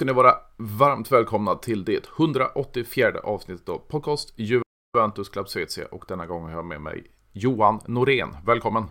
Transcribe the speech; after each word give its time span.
Ska 0.00 0.04
ni 0.04 0.12
vara 0.12 0.34
varmt 0.56 1.12
välkomna 1.12 1.54
till 1.54 1.84
det 1.84 2.08
184 2.18 3.20
avsnittet 3.24 3.68
av 3.68 3.78
podcast 3.78 4.34
Juventus 4.36 5.28
Club 5.28 5.48
Svezia 5.48 5.86
och 5.90 6.04
denna 6.08 6.26
gång 6.26 6.44
har 6.44 6.50
jag 6.50 6.64
med 6.64 6.80
mig 6.80 7.04
Johan 7.32 7.80
Norén. 7.86 8.28
Välkommen! 8.46 8.84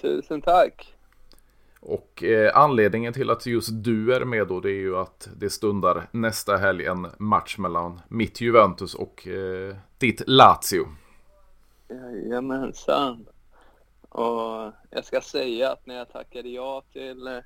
Tusen 0.00 0.42
tack! 0.42 0.94
Och 1.80 2.24
eh, 2.24 2.58
anledningen 2.58 3.12
till 3.12 3.30
att 3.30 3.46
just 3.46 3.68
du 3.72 4.14
är 4.14 4.24
med 4.24 4.48
då 4.48 4.60
det 4.60 4.70
är 4.70 4.80
ju 4.80 4.96
att 4.96 5.28
det 5.36 5.50
stundar 5.50 6.08
nästa 6.10 6.56
helg 6.56 6.86
en 6.86 7.06
match 7.18 7.58
mellan 7.58 8.00
mitt 8.08 8.40
Juventus 8.40 8.94
och 8.94 9.26
eh, 9.26 9.76
ditt 9.98 10.22
Lazio. 10.26 10.86
Jajamensan. 11.88 13.26
Och 14.08 14.72
jag 14.90 15.04
ska 15.04 15.20
säga 15.20 15.72
att 15.72 15.86
när 15.86 15.94
jag 15.94 16.12
tackade 16.12 16.48
ja 16.48 16.82
till, 16.92 17.42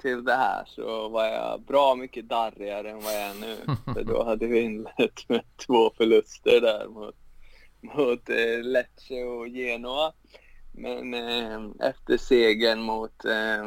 till 0.00 0.24
det 0.24 0.34
här 0.34 0.64
så 0.66 1.08
var 1.08 1.24
jag 1.24 1.62
bra 1.62 1.94
mycket 1.94 2.28
darrigare 2.28 2.90
än 2.90 3.00
vad 3.00 3.12
jag 3.12 3.22
är 3.22 3.34
nu. 3.34 3.56
För 3.94 4.04
då 4.04 4.24
hade 4.24 4.46
vi 4.46 4.60
inlett 4.60 5.28
med 5.28 5.42
två 5.66 5.90
förluster 5.96 6.60
där 6.60 6.88
mot, 6.88 7.16
mot 7.80 8.28
eh, 8.28 8.62
Lecce 8.62 9.24
och 9.24 9.48
Genoa. 9.48 10.12
Men 10.72 11.14
eh, 11.14 11.88
efter 11.88 12.16
segern 12.16 12.82
mot 12.82 13.24
eh, 13.24 13.64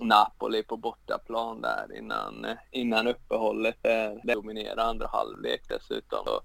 Napoli 0.00 0.62
på 0.62 0.76
bortaplan 0.76 1.60
där 1.60 1.98
innan, 1.98 2.46
innan 2.70 3.06
uppehållet, 3.06 3.76
där 3.82 4.20
det 4.24 4.34
dominerar 4.34 4.84
andra 4.84 5.06
halvlek 5.06 5.62
dessutom, 5.68 6.24
så, 6.24 6.40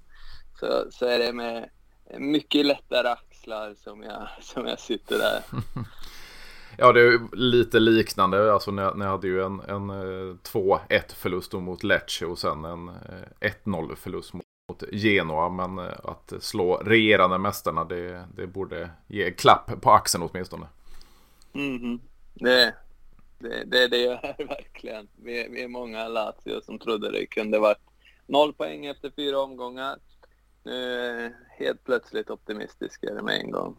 så, 0.59 0.91
så 0.91 1.05
är 1.05 1.19
det 1.19 1.33
med 1.33 1.69
mycket 2.17 2.65
lättare 2.65 3.07
axlar 3.07 3.75
som 3.83 4.03
jag, 4.03 4.27
som 4.41 4.67
jag 4.67 4.79
sitter 4.79 5.17
där. 5.17 5.41
Ja, 6.77 6.91
det 6.91 7.01
är 7.01 7.35
lite 7.35 7.79
liknande. 7.79 8.53
Alltså, 8.53 8.71
ni, 8.71 8.89
ni 8.95 9.05
hade 9.05 9.27
ju 9.27 9.43
en, 9.43 9.59
en 9.59 9.89
eh, 9.89 10.35
2-1 10.53 11.15
förlust 11.15 11.53
mot 11.53 11.83
Lecce 11.83 12.25
och 12.25 12.39
sen 12.39 12.65
en 12.65 12.87
eh, 12.87 13.49
1-0 13.65 13.95
förlust 13.95 14.33
mot 14.33 14.43
mot 14.67 14.83
Genoa. 14.91 15.49
Men 15.49 15.79
eh, 15.79 15.95
att 16.03 16.33
slå 16.39 16.75
regerande 16.75 17.37
mästarna 17.37 17.85
det, 17.85 18.25
det 18.35 18.47
borde 18.47 18.89
ge 19.07 19.31
klapp 19.31 19.81
på 19.81 19.91
axeln 19.91 20.29
åtminstone. 20.31 20.67
Mm, 21.53 21.99
det, 22.33 22.75
det, 23.39 23.63
det, 23.65 23.87
det 23.87 23.97
gör 23.97 24.35
det 24.37 24.43
verkligen. 24.49 25.07
Vi, 25.15 25.47
vi 25.51 25.63
är 25.63 25.67
många 25.67 26.07
Lazio 26.07 26.61
som 26.61 26.79
trodde 26.79 27.11
det 27.11 27.25
kunde 27.25 27.59
varit 27.59 27.81
noll 28.25 28.53
poäng 28.53 28.85
efter 28.85 29.11
fyra 29.15 29.39
omgångar. 29.39 29.97
Nu 30.63 30.73
är 30.73 31.33
helt 31.57 31.83
plötsligt 31.83 32.29
optimistiskare 32.29 33.21
med 33.21 33.39
en 33.39 33.51
gång. 33.51 33.77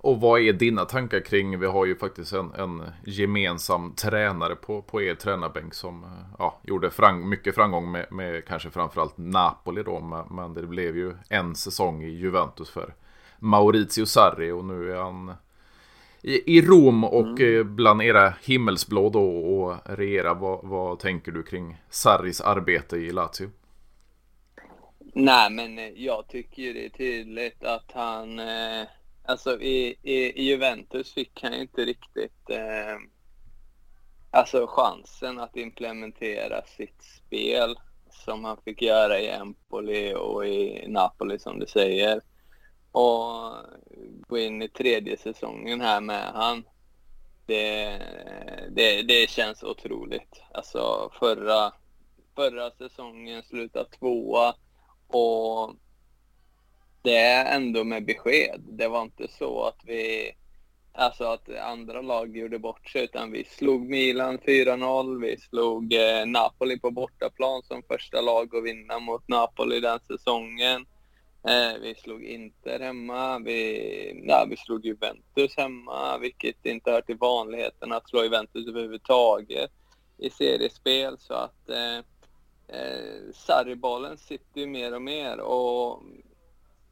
Och 0.00 0.20
vad 0.20 0.40
är 0.40 0.52
dina 0.52 0.84
tankar 0.84 1.20
kring, 1.20 1.58
vi 1.58 1.66
har 1.66 1.86
ju 1.86 1.96
faktiskt 1.96 2.32
en, 2.32 2.52
en 2.54 2.82
gemensam 3.06 3.92
tränare 3.94 4.56
på, 4.56 4.82
på 4.82 5.02
er 5.02 5.14
tränarbänk 5.14 5.74
som 5.74 6.06
ja, 6.38 6.60
gjorde 6.62 6.90
frang, 6.90 7.28
mycket 7.28 7.54
framgång 7.54 7.90
med, 7.90 8.06
med 8.12 8.44
kanske 8.44 8.70
framförallt 8.70 9.18
Napoli 9.18 9.82
då, 9.82 10.00
men, 10.00 10.26
men 10.30 10.54
det 10.54 10.66
blev 10.66 10.96
ju 10.96 11.14
en 11.28 11.54
säsong 11.54 12.02
i 12.02 12.10
Juventus 12.10 12.70
för 12.70 12.94
Maurizio 13.38 14.06
Sarri 14.06 14.50
och 14.50 14.64
nu 14.64 14.92
är 14.92 14.96
han 14.96 15.32
i, 16.22 16.58
i 16.58 16.62
Rom 16.62 17.04
och 17.04 17.40
mm. 17.40 17.58
Eh, 17.58 17.64
bland 17.64 18.02
era 18.02 18.34
himmelsblå 18.42 19.10
då 19.10 19.28
och 19.38 19.76
regera. 19.84 20.34
Vad, 20.34 20.64
vad 20.64 20.98
tänker 20.98 21.32
du 21.32 21.42
kring 21.42 21.82
Sarris 21.90 22.40
arbete 22.40 22.96
i 22.96 23.10
Lazio? 23.10 23.50
Nej, 25.14 25.50
men 25.50 26.02
jag 26.04 26.28
tycker 26.28 26.62
ju 26.62 26.72
det 26.72 26.84
är 26.84 26.88
tydligt 26.88 27.64
att 27.64 27.92
han 27.94 28.38
eh 28.38 28.86
Alltså 29.28 29.60
i, 29.60 29.96
i, 30.02 30.14
i 30.14 30.42
Juventus 30.42 31.14
fick 31.14 31.42
han 31.42 31.52
ju 31.52 31.60
inte 31.60 31.84
riktigt 31.84 32.50
eh, 32.50 32.96
alltså 34.30 34.66
chansen 34.66 35.40
att 35.40 35.56
implementera 35.56 36.62
sitt 36.62 37.02
spel 37.02 37.78
som 38.10 38.44
han 38.44 38.56
fick 38.64 38.82
göra 38.82 39.20
i 39.20 39.28
Empoli 39.28 40.14
och 40.14 40.46
i 40.46 40.88
Napoli 40.88 41.38
som 41.38 41.58
du 41.58 41.66
säger. 41.66 42.20
Och 42.92 43.52
gå 44.28 44.38
in 44.38 44.62
i 44.62 44.68
tredje 44.68 45.16
säsongen 45.16 45.80
här 45.80 46.00
med 46.00 46.32
han. 46.34 46.64
Det, 47.46 48.02
det, 48.70 49.02
det 49.02 49.30
känns 49.30 49.62
otroligt. 49.62 50.42
Alltså 50.52 51.10
förra, 51.18 51.72
förra 52.34 52.70
säsongen 52.70 53.42
slutade 53.42 53.90
tvåa 53.90 54.54
och 55.06 55.74
det 57.02 57.16
är 57.16 57.56
ändå 57.56 57.84
med 57.84 58.04
besked. 58.04 58.60
Det 58.68 58.88
var 58.88 59.02
inte 59.02 59.28
så 59.28 59.62
att 59.62 59.80
vi, 59.84 60.32
alltså 60.92 61.24
att 61.24 61.48
andra 61.48 62.00
lag 62.00 62.36
gjorde 62.36 62.58
bort 62.58 62.88
sig, 62.88 63.04
utan 63.04 63.32
vi 63.32 63.44
slog 63.44 63.88
Milan 63.88 64.38
4-0, 64.38 65.20
vi 65.20 65.36
slog 65.36 65.94
eh, 65.94 66.26
Napoli 66.26 66.78
på 66.78 66.90
bortaplan 66.90 67.62
som 67.62 67.82
första 67.82 68.20
lag 68.20 68.56
att 68.56 68.64
vinna 68.64 68.98
mot 68.98 69.28
Napoli 69.28 69.80
den 69.80 70.00
säsongen. 70.00 70.86
Eh, 71.48 71.80
vi 71.82 71.94
slog 71.94 72.24
Inter 72.24 72.80
hemma, 72.80 73.38
vi, 73.38 74.24
ja, 74.26 74.46
vi 74.50 74.56
slog 74.56 74.86
Juventus 74.86 75.56
hemma, 75.56 76.18
vilket 76.18 76.66
inte 76.66 76.90
hör 76.90 77.00
till 77.00 77.16
vanligheten 77.16 77.92
att 77.92 78.08
slå 78.08 78.24
Juventus 78.24 78.68
överhuvudtaget 78.68 79.70
i 80.18 80.30
seriespel. 80.30 81.16
Så 81.18 81.34
att 81.34 81.68
eh, 81.68 81.98
eh, 82.78 83.32
Sarribollen 83.34 84.18
sitter 84.18 84.60
ju 84.60 84.66
mer 84.66 84.94
och 84.94 85.02
mer 85.02 85.40
och 85.40 86.02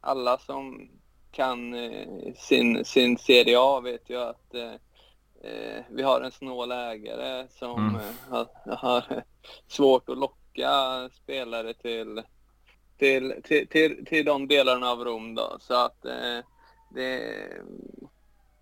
alla 0.07 0.37
som 0.37 0.89
kan 1.31 1.73
eh, 1.73 2.33
sin, 2.35 2.85
sin 2.85 3.17
Serie 3.17 3.59
A 3.59 3.79
vet 3.79 4.09
ju 4.09 4.17
att 4.17 4.53
eh, 4.53 4.73
eh 5.51 5.83
vi 5.89 6.03
har 6.03 6.21
en 6.21 6.31
snål 6.31 6.71
ägare 6.71 7.47
som 7.49 7.89
mm. 7.89 8.01
Har, 8.29 8.75
har, 8.75 9.23
svårt 9.67 10.09
att 10.09 10.17
locka 10.17 11.09
spelare 11.13 11.73
till, 11.73 12.21
till, 12.97 13.33
till, 13.43 13.67
till, 13.67 14.05
till 14.05 14.25
de 14.25 14.47
delarna 14.47 14.91
av 14.91 15.05
Rom. 15.05 15.35
Då. 15.35 15.57
Så 15.59 15.73
att 15.73 16.05
eh, 16.05 16.39
det, 16.89 17.19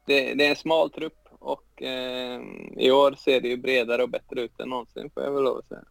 det, 0.06 0.34
det, 0.34 0.46
är 0.46 0.50
en 0.50 0.56
smal 0.56 0.90
trupp 0.90 1.28
och 1.40 1.84
eh, 1.84 2.42
i 2.78 2.92
år 2.92 3.16
ser 3.18 3.42
det 3.42 3.48
ju 3.48 3.58
bredare 3.58 4.04
och 4.04 4.10
bättre 4.10 4.42
ut 4.42 4.60
än 4.60 4.70
någonsin 4.70 5.10
får 5.14 5.24
jag 5.24 5.32
väl 5.32 5.44
lov 5.44 5.58
att 5.58 5.68
säga. 5.68 5.84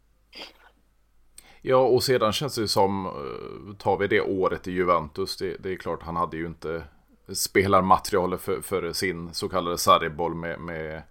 Ja, 1.66 1.76
och 1.76 2.02
sedan 2.02 2.32
känns 2.32 2.54
det 2.54 2.68
som, 2.68 3.06
eh, 3.06 3.76
tar 3.76 3.96
vi 3.96 4.06
det 4.06 4.20
året 4.20 4.68
i 4.68 4.72
Juventus, 4.72 5.36
det, 5.36 5.56
det 5.56 5.72
är 5.72 5.76
klart 5.76 6.02
han 6.02 6.16
hade 6.16 6.36
ju 6.36 6.46
inte 6.46 6.82
spelarmaterialet 7.28 8.40
för, 8.40 8.60
för 8.60 8.92
sin 8.92 9.34
så 9.34 9.48
kallade 9.48 9.78
Sarriboll 9.78 10.34
med, 10.34 10.60
med 10.60 11.02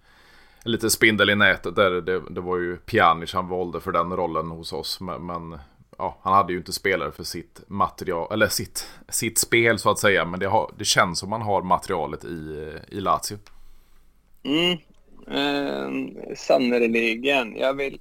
lite 0.63 0.89
spindel 0.89 1.29
i 1.29 1.35
nätet 1.35 1.75
där. 1.75 1.91
Det, 1.91 2.21
det 2.29 2.41
var 2.41 2.57
ju 2.57 2.77
Pjanic 2.77 3.33
han 3.33 3.47
valde 3.47 3.79
för 3.79 3.91
den 3.91 4.15
rollen 4.15 4.49
hos 4.49 4.73
oss. 4.73 4.99
Men, 4.99 5.25
men, 5.25 5.59
ja, 5.97 6.17
han 6.21 6.33
hade 6.33 6.53
ju 6.53 6.59
inte 6.59 6.73
spelare 6.73 7.11
för 7.11 7.23
sitt 7.23 7.61
material, 7.67 8.33
eller 8.33 8.47
sitt, 8.47 8.89
sitt 9.09 9.37
spel 9.37 9.79
så 9.79 9.89
att 9.89 9.99
säga. 9.99 10.25
Men 10.25 10.39
det, 10.39 10.47
har, 10.47 10.71
det 10.77 10.85
känns 10.85 11.19
som 11.19 11.29
man 11.29 11.41
har 11.41 11.61
materialet 11.61 12.25
i, 12.25 12.71
i 12.87 12.99
Lazio. 12.99 13.37
Mm, 14.43 14.71
eh, 15.27 16.35
sannerligen. 16.35 17.55
Jag 17.55 17.73
vill 17.73 17.99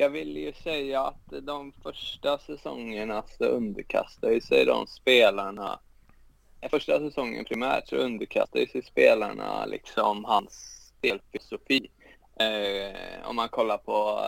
jag 0.00 0.10
vill 0.10 0.36
ju 0.36 0.52
säga 0.52 1.00
att 1.00 1.32
de 1.42 1.72
första 1.72 2.38
säsongerna 2.38 3.22
så 3.38 3.44
underkastar 3.44 4.40
sig 4.40 4.64
de 4.64 4.86
spelarna, 4.86 5.80
första 6.70 6.98
säsongen 6.98 7.44
primärt 7.44 7.88
så 7.88 7.96
underkastar 7.96 8.66
sig 8.66 8.82
spelarna 8.82 9.66
liksom 9.66 10.24
hans 10.24 10.52
spelfilosofi. 10.98 11.90
Eh, 12.40 13.28
om 13.28 13.36
man 13.36 13.48
kollar 13.48 13.78
på 13.78 14.20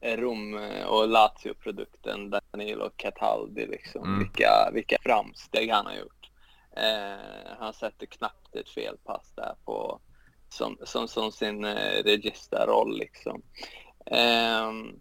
eh, 0.00 0.16
Rom 0.16 0.60
och 0.86 1.08
Lazio-produkten 1.08 2.30
Danilo 2.30 2.90
Cataldi, 2.96 3.66
liksom, 3.66 4.04
mm. 4.04 4.18
vilka, 4.18 4.70
vilka 4.72 4.96
framsteg 5.02 5.70
han 5.70 5.86
har 5.86 5.94
gjort. 5.94 6.30
Eh, 6.76 7.56
han 7.58 7.72
sätter 7.72 8.06
knappt 8.06 8.56
ett 8.56 8.68
felpass 8.68 9.32
där 9.36 9.54
på, 9.64 10.00
som, 10.48 10.78
som, 10.84 11.08
som 11.08 11.32
sin 11.32 11.64
eh, 11.64 12.02
registerroll. 12.04 12.98
Liksom. 12.98 13.42
Um, 14.10 15.00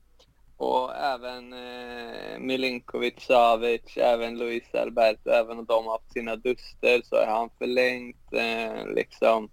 och 0.57 0.96
även 0.96 1.54
eh, 1.54 2.40
Milinkovic, 2.40 3.13
Savic, 3.18 3.98
även 3.98 4.38
Luis 4.38 4.75
Alberto, 4.75 5.30
även 5.30 5.60
om 5.60 5.66
de 5.66 5.86
har 5.86 5.92
haft 5.92 6.13
sina 6.13 6.36
duster 6.36 7.02
så 7.04 7.16
har 7.16 7.25
han 7.25 7.50
förlängt. 7.57 8.34
Eh, 8.34 8.88
liksom. 8.88 9.50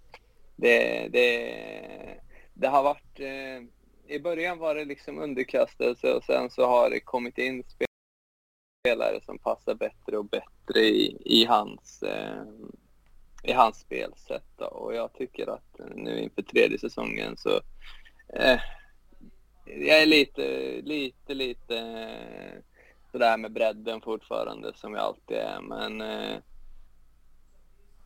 det, 0.55 1.07
det, 1.07 2.19
det 2.53 2.67
har 2.67 2.83
varit... 2.83 3.19
Eh, 3.19 3.63
I 4.15 4.19
början 4.19 4.57
var 4.57 4.75
det 4.75 4.85
liksom 4.85 5.19
underkastelse 5.19 6.13
och 6.13 6.23
sen 6.23 6.49
så 6.49 6.65
har 6.65 6.89
det 6.89 6.99
kommit 6.99 7.37
in 7.37 7.63
spelare 8.83 9.19
som 9.25 9.39
passar 9.39 9.75
bättre 9.75 10.17
och 10.17 10.25
bättre 10.25 10.79
i, 10.79 11.17
i 11.25 11.45
hans, 11.45 12.03
eh, 12.03 12.43
i 13.43 13.51
hans 13.51 13.79
spelsätt. 13.79 14.47
Då. 14.57 14.65
Och 14.65 14.95
jag 14.95 15.13
tycker 15.13 15.47
att 15.47 15.79
nu 15.95 16.19
inför 16.19 16.41
tredje 16.41 16.79
säsongen 16.79 17.37
så 17.37 17.61
eh, 18.33 18.59
jag 19.65 20.01
är 20.01 20.05
lite, 20.05 20.81
lite, 20.81 21.33
lite 21.33 21.77
eh, 21.77 22.61
sådär 23.11 23.37
med 23.37 23.51
bredden 23.51 24.01
fortfarande 24.01 24.73
som 24.75 24.93
jag 24.93 25.03
alltid 25.03 25.37
är. 25.37 25.61
Men 25.61 26.01
eh, 26.01 26.37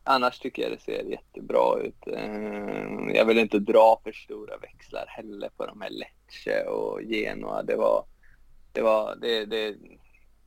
annars 0.04 0.38
tycker 0.38 0.62
jag 0.62 0.72
det 0.72 0.82
ser 0.82 1.02
jättebra 1.02 1.78
ut. 1.80 2.06
Eh, 2.06 3.14
jag 3.14 3.24
vill 3.24 3.38
inte 3.38 3.58
dra 3.58 4.00
för 4.04 4.12
stora 4.12 4.56
växlar 4.56 5.04
heller 5.08 5.50
på 5.56 5.66
de 5.66 5.80
här 5.80 5.90
Lecce 5.90 6.64
och 6.64 7.02
Genoa. 7.02 7.62
Det 7.62 7.76
var, 7.76 8.04
det 8.72 8.82
var, 8.82 9.16
det, 9.16 9.44
det, 9.44 9.76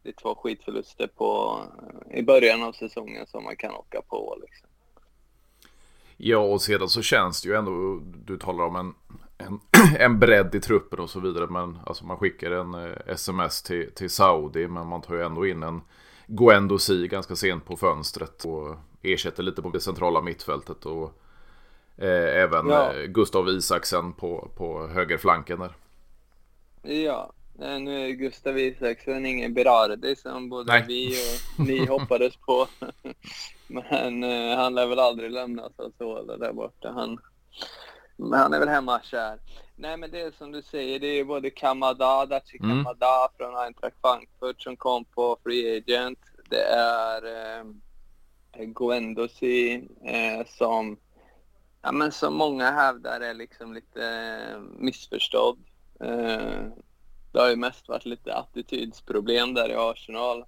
det 0.03 0.09
är 0.09 0.13
två 0.21 0.35
skitförluster 0.35 1.07
på, 1.07 1.61
eh, 2.09 2.19
i 2.19 2.23
början 2.23 2.63
av 2.63 2.71
säsongen 2.71 3.27
som 3.27 3.43
man 3.43 3.55
kan 3.55 3.71
åka 3.71 4.01
på. 4.01 4.37
Liksom. 4.41 4.67
Ja, 6.17 6.37
och 6.37 6.61
sedan 6.61 6.89
så 6.89 7.01
känns 7.01 7.41
det 7.41 7.49
ju 7.49 7.55
ändå, 7.55 8.01
du 8.25 8.37
talar 8.37 8.65
om 8.65 8.75
en, 8.75 8.93
en, 9.47 9.59
en 9.99 10.19
bredd 10.19 10.55
i 10.55 10.59
truppen 10.59 10.99
och 10.99 11.09
så 11.09 11.19
vidare. 11.19 11.47
Men 11.47 11.79
alltså 11.85 12.05
man 12.05 12.17
skickar 12.17 12.51
en 12.51 12.73
eh, 12.73 12.97
sms 13.07 13.61
till, 13.63 13.91
till 13.91 14.09
Saudi, 14.09 14.67
men 14.67 14.87
man 14.87 15.01
tar 15.01 15.15
ju 15.15 15.21
ändå 15.21 15.47
in 15.47 15.63
en 15.63 15.81
Guendo 16.27 16.77
Si 16.77 17.07
ganska 17.07 17.35
sent 17.35 17.65
på 17.65 17.77
fönstret 17.77 18.45
och 18.45 18.75
ersätter 19.01 19.43
lite 19.43 19.61
på 19.61 19.69
det 19.69 19.79
centrala 19.79 20.21
mittfältet. 20.21 20.85
Och 20.85 21.21
eh, 21.97 22.41
även 22.41 22.67
ja. 22.67 22.93
Eh, 22.93 23.03
Gustav 23.03 23.49
Isaksen 23.49 24.13
på, 24.13 24.51
på 24.55 24.87
högerflanken 24.87 25.59
där. 25.59 25.73
Ja, 26.81 27.33
nu 27.53 28.05
är 28.05 28.09
Gustav 28.09 28.59
Isaksen 28.59 29.25
ingen 29.25 29.53
Berardi 29.53 30.15
som 30.15 30.49
både 30.49 30.71
Nej. 30.71 30.85
vi 30.87 31.15
och 31.57 31.65
ni 31.67 31.85
hoppades 31.89 32.35
på. 32.35 32.67
Men 33.67 34.23
eh, 34.23 34.57
han 34.57 34.75
lär 34.75 34.87
väl 34.87 34.99
aldrig 34.99 35.31
lämna 35.31 35.69
Sassuolo 35.77 36.37
där 36.37 36.53
borta. 36.53 36.91
Han, 36.91 37.19
han 38.33 38.53
är 38.53 38.59
väl 38.59 38.69
hemma 38.69 39.01
kär. 39.01 39.39
Nej 39.75 39.97
men 39.97 40.11
det 40.11 40.21
är 40.21 40.31
som 40.31 40.51
du 40.51 40.61
säger, 40.61 40.99
det 40.99 41.07
är 41.07 41.23
både 41.23 41.49
Kamada, 41.49 42.25
Dachi 42.25 42.57
mm. 42.63 42.69
Kamada 42.69 43.29
från 43.37 43.57
Eintracht 43.57 43.95
Frankfurt 44.01 44.61
som 44.61 44.77
kom 44.77 45.05
på 45.05 45.37
Free 45.43 45.77
Agent. 45.77 46.19
Det 46.49 46.63
är 46.73 47.23
eh, 47.25 47.65
Guendosi 48.65 49.87
eh, 50.05 50.47
som, 50.47 50.97
ja, 51.81 51.91
men 51.91 52.11
som 52.11 52.33
många 52.33 52.71
hävdar 52.71 53.21
är 53.21 53.33
liksom 53.33 53.73
lite 53.73 54.05
eh, 54.05 54.59
missförstådd. 54.59 55.59
Eh, 55.99 56.61
det 57.31 57.39
har 57.39 57.49
ju 57.49 57.55
mest 57.55 57.87
varit 57.87 58.05
lite 58.05 58.35
attitydsproblem 58.35 59.53
där 59.53 59.69
i 59.69 59.75
Arsenal. 59.75 60.45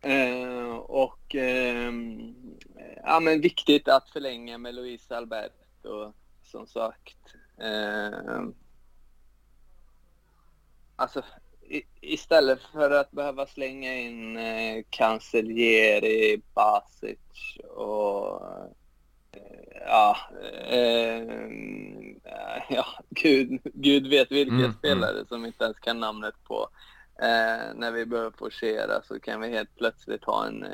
Eh, 0.00 0.74
och 0.76 1.34
eh, 1.34 1.92
ja, 3.02 3.20
men 3.20 3.40
viktigt 3.40 3.88
att 3.88 4.10
förlänga 4.10 4.58
med 4.58 4.74
Luis 4.74 5.10
Alberto 5.10 6.12
som 6.52 6.66
sagt. 6.66 7.18
Eh, 7.58 8.42
alltså 10.96 11.22
i, 11.68 11.82
istället 12.00 12.60
för 12.72 12.90
att 12.90 13.10
behöva 13.10 13.46
slänga 13.46 13.94
in 13.94 14.36
eh, 14.36 14.84
Cancellieri, 14.90 16.42
Basic 16.54 17.18
och 17.76 18.42
ja, 19.86 20.16
eh, 20.70 21.22
ja 22.68 22.86
gud, 23.10 23.60
gud 23.64 24.06
vet 24.06 24.32
vilka 24.32 24.52
mm, 24.52 24.64
mm. 24.64 24.72
spelare 24.78 25.16
mm. 25.16 25.26
som 25.26 25.46
inte 25.46 25.64
ens 25.64 25.78
kan 25.78 26.00
namnet 26.00 26.34
på. 26.44 26.68
Eh, 27.18 27.74
när 27.74 27.92
vi 27.92 28.06
behöver 28.06 28.30
forcera 28.30 29.02
så 29.02 29.20
kan 29.20 29.40
vi 29.40 29.48
helt 29.48 29.76
plötsligt 29.76 30.24
ha 30.24 30.46
en, 30.46 30.66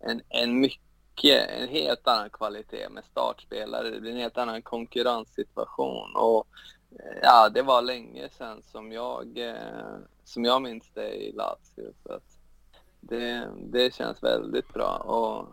en, 0.00 0.22
en 0.28 0.60
mycket, 0.60 0.85
en 1.24 1.68
helt 1.68 2.08
annan 2.08 2.30
kvalitet 2.30 2.88
med 2.88 3.04
startspelare. 3.04 3.90
Det 3.90 4.00
blir 4.00 4.10
en 4.10 4.16
helt 4.16 4.38
annan 4.38 4.62
konkurrenssituation 4.62 6.16
och 6.16 6.46
eh, 6.90 7.18
ja, 7.22 7.48
det 7.48 7.62
var 7.62 7.82
länge 7.82 8.28
sedan 8.28 8.62
som 8.62 8.92
jag, 8.92 9.38
eh, 9.38 9.98
som 10.24 10.44
jag 10.44 10.62
minns 10.62 10.90
det 10.94 11.14
i 11.14 11.32
Lazio. 11.32 11.92
Så 12.02 12.12
att 12.12 12.38
det, 13.00 13.48
det 13.62 13.94
känns 13.94 14.22
väldigt 14.22 14.72
bra 14.72 14.96
och 14.96 15.46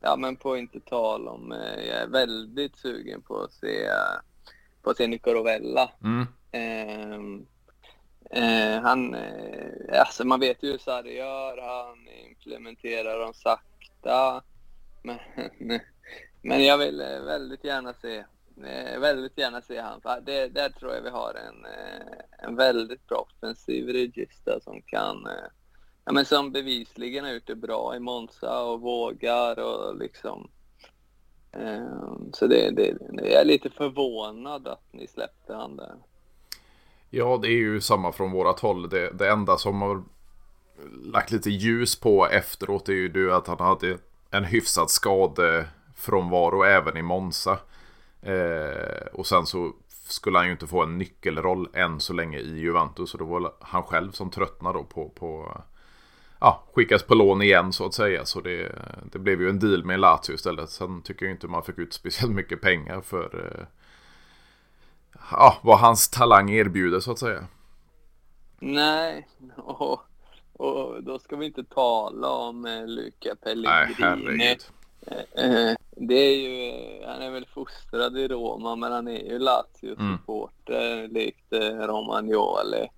ja, 0.00 0.16
men 0.16 0.36
på 0.36 0.56
inte 0.56 0.80
tal 0.80 1.28
om, 1.28 1.52
eh, 1.52 1.86
jag 1.88 2.02
är 2.02 2.08
väldigt 2.08 2.76
sugen 2.76 3.22
på 3.22 3.42
att 3.42 3.52
se, 3.52 3.88
på 4.82 4.90
att 4.90 4.96
se 4.96 5.06
Nico 5.06 5.30
Rovella. 5.30 5.90
Mm. 6.02 6.26
Eh, 6.52 7.42
Eh, 8.34 8.80
han, 8.82 9.14
eh, 9.14 10.00
alltså 10.00 10.24
man 10.24 10.40
vet 10.40 10.62
ju 10.62 10.70
hur 10.70 10.78
Sarri 10.78 11.16
gör, 11.16 11.62
han 11.62 12.08
implementerar 12.28 13.18
dem 13.18 13.34
sakta. 13.34 14.42
Men, 15.02 15.18
men 16.42 16.64
jag 16.64 16.78
vill 16.78 17.00
eh, 17.00 17.20
väldigt 17.20 17.64
gärna 17.64 17.94
se, 17.94 18.24
eh, 18.64 19.00
väldigt 19.00 19.38
gärna 19.38 19.62
se 19.62 19.80
han. 19.80 20.00
Det, 20.22 20.48
där 20.48 20.70
tror 20.70 20.94
jag 20.94 21.02
vi 21.02 21.10
har 21.10 21.34
en, 21.34 21.64
eh, 21.64 22.48
en 22.48 22.56
väldigt 22.56 23.06
bra 23.06 23.26
offensiv 23.28 23.88
regista 23.88 24.60
som 24.60 24.82
kan, 24.82 25.28
ja 26.04 26.12
men 26.12 26.24
som 26.24 26.52
bevisligen 26.52 27.24
har 27.24 27.32
gjort 27.32 27.46
det 27.46 27.54
bra 27.54 27.96
i 27.96 27.98
Monza 27.98 28.62
och 28.62 28.80
vågar 28.80 29.58
och 29.58 29.96
liksom 29.96 30.50
så 32.32 32.46
det, 32.46 32.70
det, 32.70 32.96
jag 33.12 33.40
är 33.40 33.44
lite 33.44 33.70
förvånad 33.70 34.68
att 34.68 34.84
ni 34.92 35.06
släppte 35.06 35.54
han 35.54 35.76
där. 35.76 35.94
Ja, 37.10 37.38
det 37.42 37.48
är 37.48 37.58
ju 37.58 37.80
samma 37.80 38.12
från 38.12 38.32
vårat 38.32 38.60
håll. 38.60 38.88
Det, 38.88 39.10
det 39.10 39.30
enda 39.30 39.58
som 39.58 39.82
har 39.82 40.02
lagt 41.04 41.30
lite 41.30 41.50
ljus 41.50 42.00
på 42.00 42.28
efteråt 42.28 42.88
är 42.88 42.92
ju 42.92 43.08
du 43.08 43.34
att 43.34 43.46
han 43.46 43.60
hade 43.60 43.98
en 44.32 44.44
hyfsad 44.44 44.90
skadefrånvaro 44.90 46.64
även 46.64 46.96
i 46.96 47.02
Monza. 47.02 47.58
Eh, 48.22 49.06
och 49.12 49.26
sen 49.26 49.46
så 49.46 49.72
skulle 50.08 50.38
han 50.38 50.46
ju 50.46 50.52
inte 50.52 50.66
få 50.66 50.82
en 50.82 50.98
nyckelroll 50.98 51.68
än 51.74 52.00
så 52.00 52.12
länge 52.12 52.38
i 52.38 52.60
Juventus. 52.60 53.14
Och 53.14 53.18
då 53.18 53.24
var 53.24 53.52
han 53.60 53.82
själv 53.82 54.12
som 54.12 54.30
tröttnade 54.30 54.78
då 54.78 54.84
på, 54.84 55.08
på 55.08 55.60
ja, 56.40 56.62
skickas 56.72 57.02
på 57.02 57.14
lån 57.14 57.42
igen 57.42 57.72
så 57.72 57.86
att 57.86 57.94
säga. 57.94 58.24
Så 58.24 58.40
det, 58.40 58.72
det 59.12 59.18
blev 59.18 59.40
ju 59.40 59.48
en 59.48 59.58
deal 59.58 59.84
med 59.84 60.00
Lazio 60.00 60.34
istället. 60.34 60.70
Sen 60.70 61.02
tycker 61.02 61.26
jag 61.26 61.34
inte 61.34 61.48
man 61.48 61.62
fick 61.62 61.78
ut 61.78 61.92
speciellt 61.92 62.32
mycket 62.32 62.60
pengar 62.60 63.00
för 63.00 63.46
eh, 63.46 63.66
ja, 65.30 65.58
vad 65.62 65.78
hans 65.78 66.08
talang 66.08 66.50
erbjuder 66.50 67.00
så 67.00 67.12
att 67.12 67.18
säga. 67.18 67.46
Nej, 68.58 69.28
och, 69.56 70.00
och 70.62 71.02
då 71.02 71.18
ska 71.18 71.36
vi 71.36 71.46
inte 71.46 71.64
tala 71.64 72.30
om 72.30 72.66
eh, 72.66 72.86
Luca 72.86 73.36
Pellegrini. 73.42 74.36
Nej. 74.36 74.58
Eh, 75.06 75.44
eh, 75.44 75.76
det 75.90 76.14
är 76.14 76.36
ju, 76.36 77.04
han 77.06 77.22
är 77.22 77.30
väl 77.30 77.46
fostrad 77.46 78.18
i 78.18 78.28
Roma 78.28 78.76
men 78.76 78.92
han 78.92 79.08
är 79.08 79.32
ju 79.32 79.38
Lazio-supporter 79.38 80.98
mm. 80.98 81.12
likt 81.12 81.52
Romagnoli. 81.80 82.88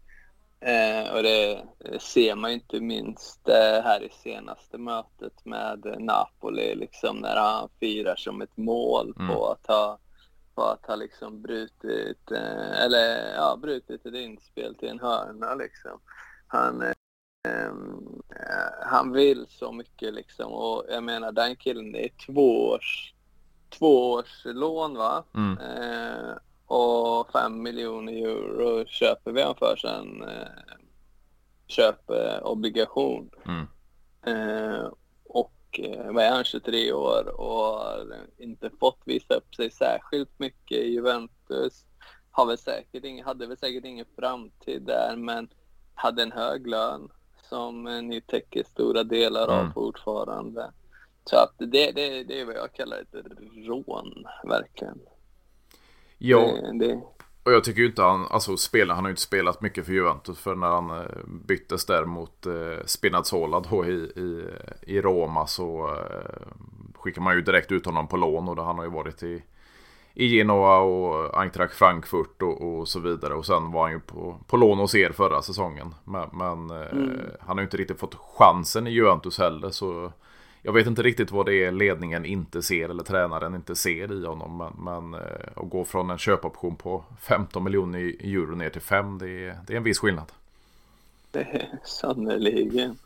Och 1.12 1.22
det, 1.22 1.62
ser 2.00 2.34
man 2.34 2.50
ju 2.50 2.54
inte 2.54 2.80
minst 2.80 3.40
här 3.84 4.02
i 4.02 4.08
senaste 4.22 4.78
mötet 4.78 5.44
med 5.44 5.96
Napoli, 5.98 6.74
liksom 6.74 7.16
när 7.16 7.36
han 7.36 7.68
firar 7.80 8.16
som 8.16 8.42
ett 8.42 8.56
mål 8.56 9.14
mm. 9.16 9.34
på 9.34 9.46
att 9.46 9.66
ha 9.66 9.98
på 10.54 10.62
att 10.62 10.86
ha 10.86 10.96
liksom 10.96 11.42
brutit, 11.42 12.30
eller 12.84 13.34
ja, 13.34 13.58
brutit 13.62 14.06
ett 14.06 14.14
inspel 14.14 14.74
till 14.74 14.88
en 14.88 15.00
hörna 15.00 15.54
liksom. 15.54 16.00
Han, 16.46 16.93
han 18.82 19.12
vill 19.12 19.46
så 19.48 19.72
mycket 19.72 20.14
liksom 20.14 20.52
och 20.52 20.84
jag 20.88 21.04
menar 21.04 21.32
den 21.32 21.56
killen, 21.56 21.94
är 21.96 22.08
två 22.26 22.68
års, 22.68 23.14
två 23.70 24.12
års 24.12 24.44
lån 24.44 24.94
va? 24.94 25.24
Mm. 25.34 25.58
Eh, 25.58 26.36
och 26.66 27.32
fem 27.32 27.62
miljoner 27.62 28.12
euro 28.12 28.86
köper 28.86 29.32
vi 29.32 29.42
han 29.42 29.54
för 29.54 29.76
sen 29.76 30.22
eh, 30.22 30.48
köpobligation. 31.66 33.30
Mm. 33.46 33.66
Eh, 34.26 34.88
Eh, 35.78 36.12
vad 36.12 36.24
är 36.24 36.30
han, 36.30 36.44
23 36.44 36.92
år 36.92 37.40
och 37.40 37.46
har 37.46 38.26
inte 38.38 38.70
fått 38.80 38.98
visa 39.04 39.34
upp 39.34 39.54
sig 39.54 39.70
särskilt 39.70 40.38
mycket 40.38 40.78
i 40.78 40.92
Juventus. 40.92 41.86
Har 42.30 42.46
väl 42.46 42.58
säkert 42.58 43.04
ing, 43.04 43.22
hade 43.22 43.46
väl 43.46 43.56
säkert 43.56 43.84
ingen 43.84 44.06
framtid 44.16 44.82
där 44.82 45.16
men 45.16 45.48
hade 45.94 46.22
en 46.22 46.32
hög 46.32 46.66
lön 46.66 47.08
som 47.48 47.84
ni 48.08 48.20
täcker 48.20 48.64
stora 48.64 49.04
delar 49.04 49.48
av 49.48 49.60
mm. 49.60 49.72
fortfarande. 49.72 50.70
Så 51.24 51.36
att 51.36 51.54
det, 51.58 51.92
det, 51.92 52.24
det 52.24 52.40
är 52.40 52.44
vad 52.44 52.54
jag 52.54 52.72
kallar 52.72 52.96
ett 52.96 53.14
rån, 53.66 54.26
verkligen. 54.44 54.98
Ja, 56.18 56.38
det, 56.38 56.78
det... 56.78 57.00
och 57.44 57.52
jag 57.52 57.64
tycker 57.64 57.80
ju 57.80 57.86
inte 57.86 58.02
han, 58.02 58.26
alltså 58.30 58.56
spelar, 58.56 58.94
han 58.94 59.04
har 59.04 59.08
ju 59.08 59.12
inte 59.12 59.22
spelat 59.22 59.60
mycket 59.60 59.86
för 59.86 59.92
Juventus 59.92 60.38
för 60.38 60.54
när 60.54 60.66
han 60.66 60.90
eh, 60.90 61.06
byttes 61.26 61.86
där 61.86 62.04
mot 62.04 62.46
eh, 62.46 62.84
Spinazzola 62.86 63.60
då 63.60 63.86
i, 63.86 63.94
i, 63.94 64.44
i 64.82 65.00
Roma 65.00 65.46
så 65.46 65.88
eh, 65.88 66.46
skickar 66.94 67.22
man 67.22 67.34
ju 67.34 67.42
direkt 67.42 67.72
ut 67.72 67.86
honom 67.86 68.08
på 68.08 68.16
lån 68.16 68.48
och 68.48 68.56
då 68.56 68.62
han 68.62 68.78
har 68.78 68.84
ju 68.84 68.90
varit 68.90 69.22
i, 69.22 69.42
i 70.14 70.26
Genoa 70.26 70.78
och 70.78 71.40
Eintracht 71.40 71.74
Frankfurt 71.74 72.42
och, 72.42 72.62
och, 72.62 72.88
så 72.88 73.00
vidare. 73.00 73.34
Och 73.34 73.46
sen 73.46 73.72
var 73.72 73.82
han 73.82 73.92
ju 73.92 74.00
på, 74.00 74.38
på 74.46 74.56
lån 74.56 74.78
hos 74.78 74.94
er 74.94 75.10
förra 75.10 75.42
säsongen. 75.42 75.94
Men, 76.04 76.28
men 76.32 76.70
eh, 76.70 76.92
mm. 76.92 77.20
han 77.40 77.56
har 77.56 77.62
ju 77.62 77.64
inte 77.64 77.76
riktigt 77.76 78.00
fått 78.00 78.14
chansen 78.14 78.86
i 78.86 78.90
Juventus 78.90 79.38
heller. 79.38 79.70
Så 79.70 80.12
jag 80.62 80.72
vet 80.72 80.86
inte 80.86 81.02
riktigt 81.02 81.30
vad 81.30 81.46
det 81.46 81.64
är 81.64 81.72
ledningen 81.72 82.24
inte 82.24 82.62
ser 82.62 82.88
eller 82.88 83.02
tränaren 83.02 83.54
inte 83.54 83.76
ser 83.76 84.12
i 84.12 84.26
honom. 84.26 84.56
Men, 84.56 84.72
men 84.84 85.20
eh, 85.20 85.48
att 85.56 85.70
gå 85.70 85.84
från 85.84 86.10
en 86.10 86.18
köpoption 86.18 86.76
på 86.76 87.04
15 87.20 87.64
miljoner 87.64 87.98
euro 87.98 88.54
ner 88.54 88.70
till 88.70 88.80
5 88.80 89.18
det 89.18 89.28
är, 89.28 89.58
det 89.66 89.72
är 89.72 89.76
en 89.76 89.82
viss 89.82 89.98
skillnad. 89.98 90.32
Det 91.30 91.40
är 91.40 91.78
sannerligen. 91.84 92.98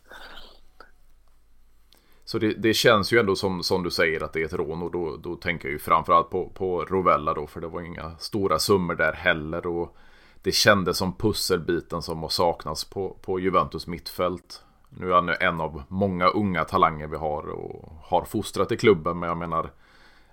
Så 2.29 2.39
det, 2.39 2.53
det, 2.53 2.73
känns 2.73 3.13
ju 3.13 3.19
ändå 3.19 3.35
som, 3.35 3.63
som 3.63 3.83
du 3.83 3.91
säger 3.91 4.23
att 4.23 4.33
det 4.33 4.41
är 4.41 4.45
ett 4.45 4.53
rån 4.53 4.83
och 4.83 4.91
då, 4.91 5.17
då 5.17 5.35
tänker 5.35 5.67
jag 5.67 5.73
ju 5.73 5.79
framförallt 5.79 6.29
på, 6.29 6.49
på 6.49 6.85
Rovella 6.85 7.33
då 7.33 7.47
för 7.47 7.61
det 7.61 7.67
var 7.67 7.81
inga 7.81 8.17
stora 8.17 8.59
summor 8.59 8.95
där 8.95 9.13
heller. 9.13 9.67
Och 9.67 9.97
det 10.41 10.51
kändes 10.51 10.97
som 10.97 11.13
pusselbiten 11.13 12.01
som 12.01 12.21
har 12.21 12.29
saknats 12.29 12.85
på, 12.85 13.17
på 13.21 13.39
Juventus 13.39 13.87
mittfält. 13.87 14.63
Nu 14.89 15.09
är 15.09 15.15
han 15.15 15.29
en 15.29 15.61
av 15.61 15.83
många 15.87 16.27
unga 16.27 16.65
talanger 16.65 17.07
vi 17.07 17.17
har 17.17 17.49
och 17.49 17.93
har 18.01 18.25
fostrat 18.25 18.71
i 18.71 18.77
klubben. 18.77 19.19
Men 19.19 19.29
jag 19.29 19.37
menar 19.37 19.71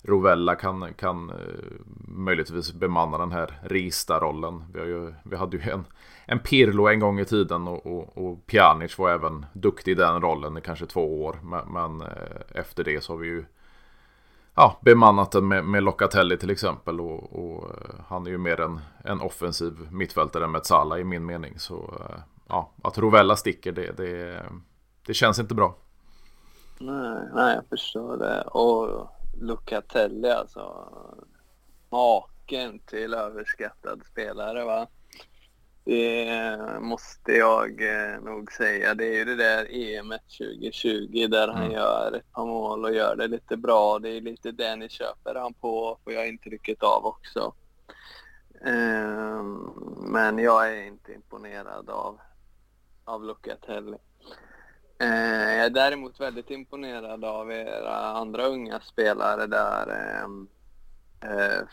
Rovella 0.03 0.55
kan, 0.55 0.95
kan 0.95 1.31
eh, 1.31 1.37
möjligtvis 2.09 2.73
bemanna 2.73 3.19
den 3.19 3.33
här 3.33 3.61
Rista-rollen. 3.63 4.65
Vi, 4.75 5.13
vi 5.23 5.37
hade 5.37 5.57
ju 5.57 5.71
en, 5.71 5.85
en 6.27 6.39
Pirlo 6.39 6.89
en 6.89 7.01
gång 7.01 7.21
i 7.21 7.25
tiden 7.25 7.69
och, 7.69 7.87
och, 7.87 8.19
och 8.19 8.47
Pjanic 8.47 8.99
var 8.99 9.11
även 9.11 9.47
duktig 9.53 9.93
i 9.93 9.95
den 9.95 10.21
rollen 10.21 10.57
i 10.57 10.61
kanske 10.61 10.87
två 10.87 11.25
år. 11.25 11.39
Men, 11.43 11.73
men 11.73 12.01
eh, 12.01 12.41
efter 12.61 12.85
det 12.85 13.05
så 13.05 13.13
har 13.13 13.19
vi 13.19 13.27
ju 13.27 13.45
ja, 14.55 14.79
bemannat 14.81 15.33
den 15.33 15.49
med, 15.49 15.65
med 15.65 15.83
Locatelli 15.83 16.37
till 16.37 16.51
exempel. 16.51 17.01
Och, 17.01 17.33
och, 17.33 17.71
eh, 17.71 17.95
han 18.09 18.27
är 18.27 18.31
ju 18.31 18.39
mer 18.39 18.61
en, 18.61 18.81
en 19.05 19.21
offensiv 19.21 19.89
mittfältare 19.91 20.45
än 20.45 20.51
Metsala 20.51 20.99
i 20.99 21.05
min 21.05 21.27
mening. 21.27 21.59
Så 21.59 21.95
eh, 22.01 22.21
ja, 22.49 22.71
att 22.83 22.99
Rovella 22.99 23.37
sticker 23.37 23.73
det, 23.73 23.97
det, 23.97 24.43
det 25.07 25.15
känns 25.15 25.39
inte 25.39 25.55
bra. 25.55 25.75
Nej, 26.79 27.29
nej, 27.35 27.55
jag 27.55 27.67
förstår 27.69 28.17
det. 28.17 28.43
Och 28.43 29.09
Locatelli 29.41 30.31
alltså. 30.31 30.93
Maken 31.91 32.79
till 32.79 33.15
överskattad 33.15 34.03
spelare 34.05 34.65
va. 34.65 34.87
Det 35.87 36.81
måste 36.81 37.33
jag 37.33 37.83
eh, 37.83 38.21
nog 38.21 38.53
säga. 38.53 38.95
Det 38.95 39.07
är 39.07 39.13
ju 39.13 39.25
det 39.25 39.37
där 39.37 39.67
EM 39.71 40.15
2020 40.39 41.27
där 41.31 41.49
han 41.49 41.63
mm. 41.63 41.73
gör 41.73 42.13
ett 42.17 42.33
par 42.33 42.47
mål 42.47 42.85
och 42.85 42.95
gör 42.95 43.17
det 43.17 43.29
lite 43.29 43.57
bra. 43.57 43.99
Det 43.99 44.09
är 44.09 44.21
lite 44.21 44.53
det 44.53 44.77
ni 44.77 44.89
köper 44.89 45.35
han 45.35 45.55
på, 45.55 45.99
får 46.05 46.13
jag 46.13 46.29
intrycket 46.29 46.83
av 46.83 47.07
också. 47.07 47.55
Ehm, 48.65 49.71
men 49.97 50.39
jag 50.39 50.69
är 50.69 50.83
inte 50.83 51.13
imponerad 51.13 51.91
av, 51.91 52.21
av 53.05 53.25
Locatelli. 53.25 53.97
Eh, 54.99 55.55
jag 55.57 55.65
är 55.65 55.71
däremot 55.71 56.21
väldigt 56.21 56.51
imponerad 56.51 57.25
av 57.25 57.53
era 57.53 57.97
andra 57.97 58.47
unga 58.47 58.81
spelare 58.81 59.47
där. 59.47 59.87
Ehm, 59.91 60.49
eh, 61.21 61.67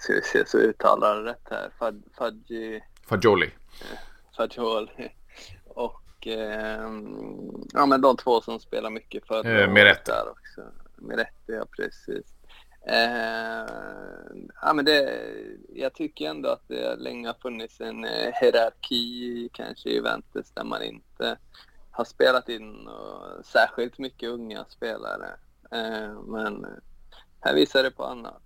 ska 0.00 0.12
vi 0.12 0.22
se 0.22 0.46
så 0.46 0.58
uttalar 0.58 1.16
det 1.16 1.30
rätt 1.30 1.48
här. 1.50 1.70
Fad, 1.78 2.02
Fadji, 2.18 2.82
Fagioli. 3.08 3.50
Fagioli. 4.36 5.12
Och 5.64 6.26
eh, 6.26 6.90
ja, 7.72 7.86
men 7.86 8.00
de 8.00 8.16
två 8.16 8.40
som 8.40 8.60
spelar 8.60 8.90
mycket 8.90 9.26
för 9.26 9.46
eh, 9.46 9.68
där 10.06 10.30
också. 10.30 10.62
Miretti, 10.96 11.52
ja 11.52 11.64
precis. 11.76 12.26
Eh, 12.86 13.66
ja, 14.62 14.72
men 14.74 14.84
det, 14.84 15.24
jag 15.74 15.94
tycker 15.94 16.30
ändå 16.30 16.48
att 16.48 16.68
det 16.68 16.96
länge 16.96 17.28
har 17.28 17.34
funnits 17.34 17.80
en 17.80 18.04
eh, 18.04 18.32
hierarki 18.40 19.48
kanske 19.52 19.88
i 19.88 19.94
Juventus 19.94 20.50
där 20.54 20.64
man 20.64 20.82
inte 20.82 21.38
har 21.90 22.04
spelat 22.04 22.48
in 22.48 22.88
och 22.88 23.44
särskilt 23.44 23.98
mycket 23.98 24.28
unga 24.28 24.64
spelare. 24.68 25.30
Eh, 25.70 26.22
men 26.22 26.66
här 27.40 27.54
visar 27.54 27.82
det 27.82 27.90
på 27.90 28.04
annat. 28.04 28.42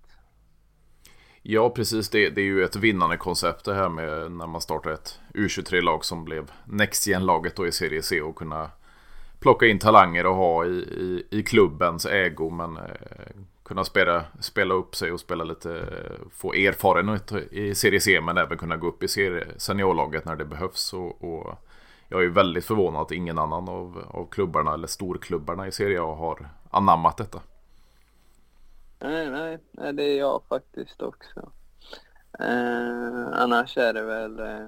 Ja, 1.45 1.69
precis. 1.69 2.09
Det, 2.09 2.29
det, 2.29 2.41
är 2.41 2.45
ju 2.45 2.63
ett 2.63 2.75
vinnande 2.75 3.17
koncept 3.17 3.65
det 3.65 3.73
här 3.73 3.89
med 3.89 4.31
när 4.31 4.47
man 4.47 4.61
startar 4.61 4.91
ett 4.91 5.19
U23-lag 5.33 6.05
som 6.05 6.25
blev 6.25 6.51
Next 6.65 7.07
Gen-laget 7.07 7.55
då 7.55 7.67
i 7.67 7.71
Serie 7.71 8.01
C 8.01 8.21
och 8.21 8.35
kunna 8.35 8.69
plocka 9.39 9.65
in 9.65 9.79
talanger 9.79 10.25
och 10.25 10.35
ha 10.35 10.65
i, 10.65 10.69
i, 10.69 11.27
i 11.29 11.43
klubbens 11.43 12.05
ägo. 12.05 12.49
Men 12.49 12.77
eh, 12.77 12.83
kunna 13.63 13.83
spela, 13.83 14.23
spela 14.39 14.73
upp 14.73 14.95
sig 14.95 15.11
och 15.11 15.19
spela 15.19 15.43
lite, 15.43 15.85
få 16.31 16.53
erfarenhet 16.53 17.31
i 17.51 17.75
Serie 17.75 17.99
C 17.99 18.21
men 18.21 18.37
även 18.37 18.57
kunna 18.57 18.77
gå 18.77 18.87
upp 18.87 19.03
i 19.03 19.07
serie, 19.07 19.47
seniorlaget 19.57 20.25
när 20.25 20.35
det 20.35 20.45
behövs. 20.45 20.93
Och, 20.93 21.23
och 21.23 21.57
jag 22.07 22.23
är 22.23 22.29
väldigt 22.29 22.65
förvånad 22.65 23.01
att 23.01 23.11
ingen 23.11 23.39
annan 23.39 23.69
av, 23.69 24.05
av 24.07 24.27
klubbarna 24.31 24.73
eller 24.73 24.87
storklubbarna 24.87 25.67
i 25.67 25.71
Serie 25.71 26.01
A 26.01 26.15
har 26.15 26.49
anammat 26.71 27.17
detta. 27.17 27.39
Nej, 29.03 29.29
nej, 29.29 29.59
nej 29.71 29.93
det 29.93 30.03
är 30.03 30.19
jag 30.19 30.43
faktiskt 30.49 31.01
också. 31.01 31.51
Eh, 32.39 33.27
annars 33.33 33.77
är 33.77 33.93
det 33.93 34.01
väl 34.01 34.39
eh, 34.39 34.67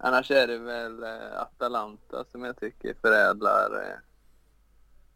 Annars 0.00 0.30
är 0.30 0.46
det 0.46 0.58
väl 0.58 1.02
eh, 1.02 1.40
Atalanta 1.40 2.24
som 2.24 2.44
jag 2.44 2.56
tycker 2.56 2.94
förädlar 3.00 3.74
eh, 3.74 3.98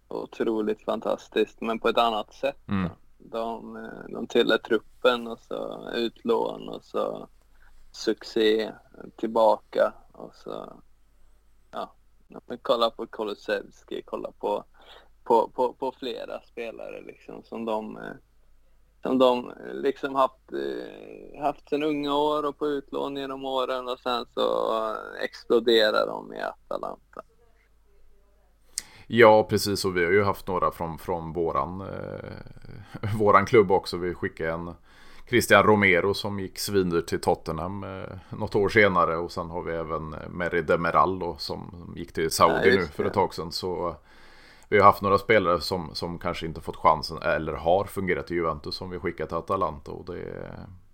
otroligt 0.08 0.84
fantastiskt, 0.84 1.60
men 1.60 1.78
på 1.78 1.88
ett 1.88 1.98
annat 1.98 2.34
sätt. 2.34 2.68
Mm. 2.68 2.90
De, 3.18 3.76
eh, 3.76 4.08
de 4.08 4.26
tillhör 4.26 4.58
truppen 4.58 5.26
och 5.26 5.38
så 5.38 5.90
utlån 5.94 6.68
och 6.68 6.84
så 6.84 7.28
succé 7.92 8.72
tillbaka 9.16 9.92
och 10.12 10.34
så 10.34 10.82
ja, 11.70 11.94
kolla 12.62 12.90
på 12.90 13.06
Kulusevski, 13.06 14.02
kolla 14.04 14.32
på, 14.32 14.64
på, 15.24 15.48
på, 15.48 15.72
på 15.72 15.92
flera 15.98 16.40
spelare 16.40 17.00
liksom 17.00 17.42
som 17.42 17.64
de 17.64 17.96
eh, 17.96 18.02
som 19.02 19.18
de 19.18 19.52
liksom 19.72 20.14
haft, 20.14 20.52
eh, 20.52 21.42
haft 21.42 21.68
sen 21.68 21.82
unga 21.82 22.14
år 22.14 22.46
och 22.46 22.58
på 22.58 22.66
utlån 22.66 23.16
genom 23.16 23.44
åren 23.44 23.88
och 23.88 23.98
sen 23.98 24.26
så 24.34 24.76
exploderar 25.24 26.06
de 26.06 26.34
i 26.34 26.40
Atalanta. 26.40 27.22
Ja, 29.06 29.46
precis. 29.50 29.84
Och 29.84 29.96
vi 29.96 30.04
har 30.04 30.12
ju 30.12 30.22
haft 30.22 30.46
några 30.46 30.70
från, 30.70 30.98
från 30.98 31.32
våran, 31.32 31.80
eh, 31.80 33.14
våran 33.18 33.46
klubb 33.46 33.72
också. 33.72 33.96
Vi 33.96 34.14
skickade 34.14 34.50
en 34.50 34.74
Christian 35.28 35.62
Romero 35.62 36.14
som 36.14 36.40
gick 36.40 36.58
svindyrt 36.58 37.06
till 37.06 37.20
Tottenham 37.20 37.84
eh, 37.84 38.38
något 38.38 38.54
år 38.54 38.68
senare. 38.68 39.16
Och 39.16 39.32
sen 39.32 39.50
har 39.50 39.62
vi 39.62 39.72
även 39.72 40.14
eh, 40.14 40.28
Meri 40.28 40.62
Demiral 40.62 41.18
då, 41.18 41.36
som 41.38 41.92
gick 41.96 42.12
till 42.12 42.30
Saudi 42.30 42.68
ja, 42.68 42.80
nu 42.80 42.86
för 42.86 43.04
ett 43.04 43.14
tag 43.14 43.34
sedan. 43.34 43.52
Så 43.52 43.88
eh, 43.88 43.94
vi 44.72 44.78
har 44.78 44.86
haft 44.86 45.02
några 45.02 45.18
spelare 45.18 45.60
som, 45.60 45.94
som 45.94 46.18
kanske 46.18 46.46
inte 46.46 46.60
fått 46.60 46.76
chansen 46.76 47.22
eller 47.22 47.52
har 47.52 47.84
fungerat 47.84 48.30
i 48.30 48.34
Juventus 48.34 48.74
som 48.74 48.90
vi 48.90 48.98
skickat 48.98 49.28
till 49.28 49.38
Atalanta. 49.38 49.90
Och 49.90 50.04
det, 50.04 50.50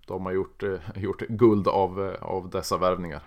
de 0.07 0.25
har 0.25 0.31
gjort, 0.31 0.63
eh, 0.63 0.79
gjort 0.95 1.19
guld 1.19 1.67
av, 1.67 2.15
av 2.21 2.49
dessa 2.49 2.77
värvningar. 2.77 3.21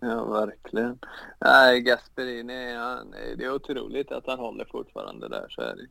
Ja, 0.00 0.24
verkligen. 0.24 0.98
Nej, 1.38 1.80
Gasperini, 1.80 2.74
han, 2.74 3.14
det 3.36 3.44
är 3.44 3.54
otroligt 3.54 4.12
att 4.12 4.26
han 4.26 4.38
håller 4.38 4.64
fortfarande 4.64 5.28
där, 5.28 5.46
så 5.48 5.62
är 5.62 5.76
det. 5.76 5.86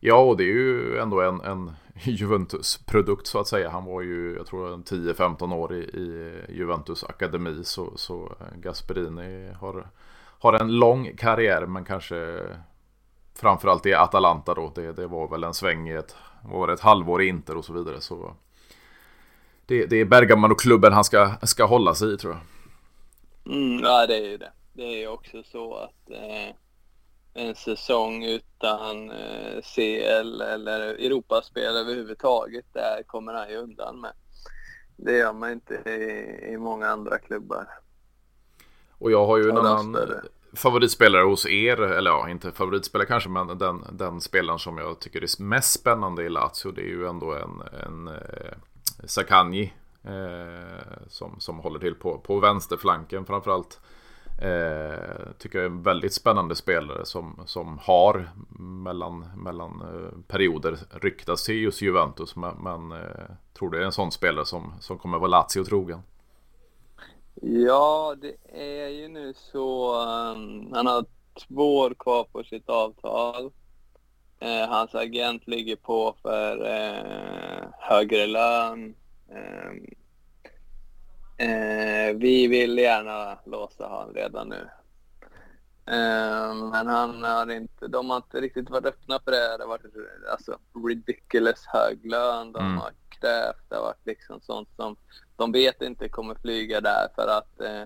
Ja, 0.00 0.18
och 0.18 0.36
det 0.36 0.44
är 0.44 0.54
ju 0.54 0.98
ändå 0.98 1.20
en, 1.20 1.40
en 1.40 1.72
Juventus-produkt 1.94 3.26
så 3.26 3.38
att 3.38 3.48
säga. 3.48 3.70
Han 3.70 3.84
var 3.84 4.02
ju, 4.02 4.34
jag 4.36 4.46
tror, 4.46 4.76
10-15 4.76 5.54
år 5.54 5.74
i, 5.74 5.80
i, 5.80 6.34
Juventus 6.48 7.04
akademi. 7.04 7.64
Så, 7.64 7.92
så 7.96 8.32
Gasperini 8.56 9.52
har, 9.60 9.86
har 10.38 10.52
en 10.52 10.78
lång 10.78 11.16
karriär, 11.16 11.66
men 11.66 11.84
kanske 11.84 12.40
framförallt 13.40 13.86
i 13.86 13.94
Atalanta 13.94 14.54
då. 14.54 14.72
Det, 14.74 14.92
det 14.92 15.06
var 15.06 15.28
väl 15.28 15.44
en 15.44 15.54
sväng 15.54 15.88
i 15.88 15.92
ett, 15.92 16.16
var 16.44 16.68
ett 16.68 16.80
halvår 16.80 17.22
i 17.22 17.28
Inter 17.28 17.56
och 17.56 17.64
så 17.64 17.72
vidare. 17.72 18.00
Så 18.00 18.34
det, 19.66 19.86
det 19.86 19.96
är 19.96 20.04
Bergamo-klubben 20.04 20.92
han 20.92 21.04
ska, 21.04 21.32
ska 21.42 21.64
hålla 21.64 21.94
sig 21.94 22.14
i 22.14 22.16
tror 22.16 22.32
jag. 22.32 22.42
Mm, 23.54 23.84
ja, 23.84 24.06
det 24.06 24.16
är 24.16 24.30
ju 24.30 24.36
det. 24.36 24.52
Det 24.72 24.82
är 24.82 24.98
ju 24.98 25.08
också 25.08 25.42
så 25.42 25.74
att 25.74 26.10
eh, 26.10 26.54
en 27.34 27.54
säsong 27.54 28.24
utan 28.24 29.10
eh, 29.10 29.62
CL 29.62 30.40
eller 30.40 30.80
Europaspel 30.80 31.76
överhuvudtaget, 31.76 32.64
där 32.72 33.02
kommer 33.06 33.34
han 33.34 33.50
ju 33.50 33.56
undan 33.56 34.00
med. 34.00 34.12
Det 34.96 35.16
gör 35.16 35.32
man 35.32 35.52
inte 35.52 35.74
i, 35.74 36.52
i 36.52 36.56
många 36.56 36.88
andra 36.88 37.18
klubbar. 37.18 37.68
Och 38.98 39.10
jag 39.10 39.26
har 39.26 39.38
ju 39.38 39.50
en 39.50 39.58
annan 39.58 39.96
favoritspelare 40.52 41.22
hos 41.22 41.46
er, 41.46 41.80
eller 41.80 42.10
ja, 42.10 42.28
inte 42.28 42.52
favoritspelare 42.52 43.08
kanske, 43.08 43.28
men 43.28 43.58
den, 43.58 43.84
den 43.92 44.20
spelaren 44.20 44.58
som 44.58 44.78
jag 44.78 45.00
tycker 45.00 45.22
är 45.22 45.42
mest 45.42 45.80
spännande 45.80 46.22
i 46.22 46.28
Lazio, 46.28 46.72
det 46.74 46.80
är 46.80 46.88
ju 46.88 47.06
ändå 47.06 47.34
en, 47.34 47.62
en 47.86 48.08
eh, 48.08 48.54
Sakanji 49.04 49.72
eh, 50.04 50.98
som, 51.08 51.40
som 51.40 51.58
håller 51.58 51.78
till 51.78 51.94
på, 51.94 52.18
på 52.18 52.40
vänsterflanken 52.40 53.24
framförallt. 53.24 53.80
Eh, 54.42 55.32
tycker 55.38 55.58
jag 55.58 55.64
är 55.64 55.70
en 55.70 55.82
väldigt 55.82 56.14
spännande 56.14 56.56
spelare 56.56 57.04
som, 57.04 57.42
som 57.46 57.78
har 57.82 58.30
mellan, 58.58 59.30
mellan 59.36 59.80
eh, 59.80 60.18
perioder 60.28 60.78
ryktats 60.90 61.44
till 61.44 61.62
just 61.62 61.82
Juventus. 61.82 62.36
Men, 62.36 62.56
men 62.56 62.92
eh, 62.92 63.30
tror 63.58 63.70
det 63.70 63.78
är 63.78 63.82
en 63.82 63.92
sån 63.92 64.12
spelare 64.12 64.44
som, 64.44 64.72
som 64.80 64.98
kommer 64.98 65.18
vara 65.18 65.28
Lazio 65.28 65.64
trogen. 65.64 66.02
Ja, 67.34 68.14
det 68.20 68.36
är 68.52 68.88
ju 68.88 69.08
nu 69.08 69.34
så. 69.34 69.94
Um, 69.94 70.72
han 70.72 70.86
har 70.86 71.04
två 71.48 71.78
år 71.78 71.94
kvar 71.98 72.24
på 72.24 72.44
sitt 72.44 72.68
avtal. 72.68 73.52
Eh, 74.40 74.68
hans 74.68 74.94
agent 74.94 75.46
ligger 75.46 75.76
på 75.76 76.16
för 76.22 76.66
eh, 76.66 77.68
högre 77.78 78.26
lön. 78.26 78.94
Ehm, 79.30 79.86
Eh, 81.40 82.16
vi 82.16 82.46
vill 82.46 82.78
gärna 82.78 83.38
låsa 83.44 83.88
han 83.88 84.14
redan 84.14 84.48
nu. 84.48 84.68
Eh, 85.86 86.54
men 86.54 86.86
han 86.86 87.22
har 87.22 87.50
inte, 87.50 87.88
de 87.88 88.10
har 88.10 88.16
inte 88.16 88.40
riktigt 88.40 88.70
varit 88.70 88.86
öppna 88.86 89.20
för 89.24 89.30
det. 89.30 89.56
Det 89.56 89.62
har 89.62 89.68
varit 89.68 89.94
alltså, 90.32 90.58
ridiculous 90.88 91.66
hög 91.66 92.06
lön 92.06 92.52
de 92.52 92.64
mm. 92.64 92.76
har 92.76 92.92
krävt. 93.08 93.68
Det 93.68 93.74
har 93.74 93.82
varit 93.82 94.06
liksom 94.06 94.40
sånt 94.40 94.68
som 94.76 94.96
de 95.40 95.52
vet 95.52 95.82
inte 95.82 96.08
kommer 96.08 96.34
flyga 96.34 96.80
där 96.80 97.08
för 97.14 97.28
att 97.28 97.60
eh, 97.60 97.82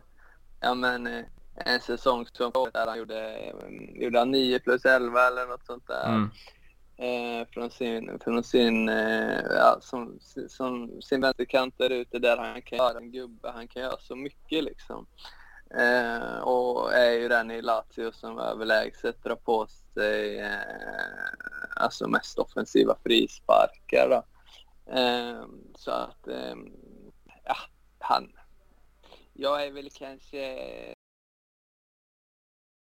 ja 0.60 0.74
men 0.74 1.06
eh, 1.06 1.24
en 1.54 1.80
säsong 1.80 2.26
som 2.32 2.52
där 2.72 2.86
han 2.86 2.98
gjorde, 2.98 3.52
gjorde 3.94 4.18
han 4.18 4.30
9 4.30 4.58
plus 4.58 4.84
11 4.84 5.26
eller 5.26 5.46
något 5.46 5.66
sånt 5.66 5.86
där. 5.86 6.08
Mm. 6.08 6.30
Eh, 6.96 7.46
från 7.52 7.70
sin, 7.70 8.18
från 8.18 8.44
sin, 8.44 8.88
eh, 8.88 9.40
ja, 9.50 9.78
som, 9.80 10.18
som, 10.48 11.02
sin 11.02 11.20
vänsterkant 11.20 11.74
där 11.78 11.90
ute 11.90 12.18
där 12.18 12.36
han 12.36 12.62
kan 12.62 12.78
göra 12.78 12.98
en 12.98 13.12
gubbe, 13.12 13.50
han 13.50 13.68
kan 13.68 13.82
göra 13.82 13.96
så 14.00 14.16
mycket 14.16 14.64
liksom. 14.64 15.06
Eh, 15.70 16.38
och 16.38 16.94
är 16.94 17.12
ju 17.12 17.28
den 17.28 17.50
i 17.50 17.62
Lazio 17.62 18.12
som 18.12 18.38
överlägset 18.38 19.22
drar 19.22 19.36
på 19.36 19.66
sig 19.94 20.40
eh, 20.40 20.50
alltså 21.76 22.08
mest 22.08 22.38
offensiva 22.38 22.96
frisparkar. 23.04 24.08
Då. 24.10 24.24
Eh, 24.92 25.44
så 25.74 25.90
att, 25.90 26.28
eh, 26.28 26.54
ja, 27.44 27.56
han... 27.98 28.32
Jag 29.32 29.66
är 29.66 29.70
väl 29.70 29.90
kanske 29.90 30.54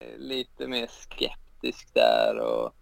eh, 0.01 0.17
lite 0.17 0.67
mer 0.67 0.87
skeptisk 0.87 1.93
där 1.93 2.39
och 2.39 2.75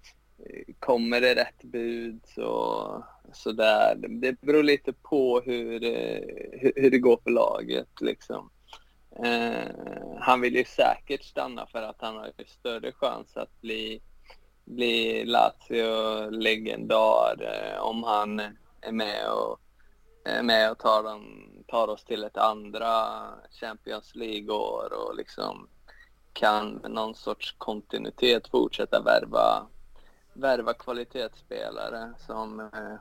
eh, 0.46 0.74
kommer 0.80 1.22
det 1.22 1.36
rätt 1.36 1.64
bud 1.64 2.22
så, 2.36 3.06
så 3.34 3.52
där. 3.52 3.96
Det 3.96 4.42
beror 4.42 4.64
lite 4.64 4.94
på 4.94 5.42
hur, 5.42 5.84
eh, 5.84 6.22
hur, 6.52 6.74
hur 6.76 6.92
det 6.92 7.00
går 7.00 7.20
för 7.24 7.32
laget 7.32 8.02
liksom. 8.02 8.52
Eh, 9.24 9.68
han 10.20 10.42
vill 10.42 10.56
ju 10.56 10.66
säkert 10.66 11.24
stanna 11.24 11.68
för 11.68 11.82
att 11.82 12.02
han 12.02 12.16
har 12.16 12.32
större 12.48 12.92
chans 12.92 13.38
att 13.38 13.62
bli, 13.62 14.02
bli 14.66 15.26
Lazio-legendar 15.26 17.42
eh, 17.42 17.80
om 17.82 18.04
han 18.04 18.40
är 18.82 18.92
med 18.92 19.32
och, 19.32 19.60
Eh, 20.26 20.44
med 20.44 20.72
och 20.72 20.78
tar, 20.78 21.04
dem, 21.04 21.52
tar 21.68 21.88
oss 21.88 22.04
till 22.04 22.24
ett 22.24 22.38
andra 22.38 23.20
Champions 23.52 24.16
League-år 24.16 24.94
och 24.94 25.16
liksom 25.16 25.70
kan 26.34 26.74
med 26.74 26.92
någon 26.92 27.16
sorts 27.16 27.56
kontinuitet 27.58 28.48
fortsätta 28.48 29.02
värva, 29.02 29.68
värva 30.34 30.74
kvalitetsspelare 30.74 32.14
som, 32.28 32.60
eh, 32.60 32.94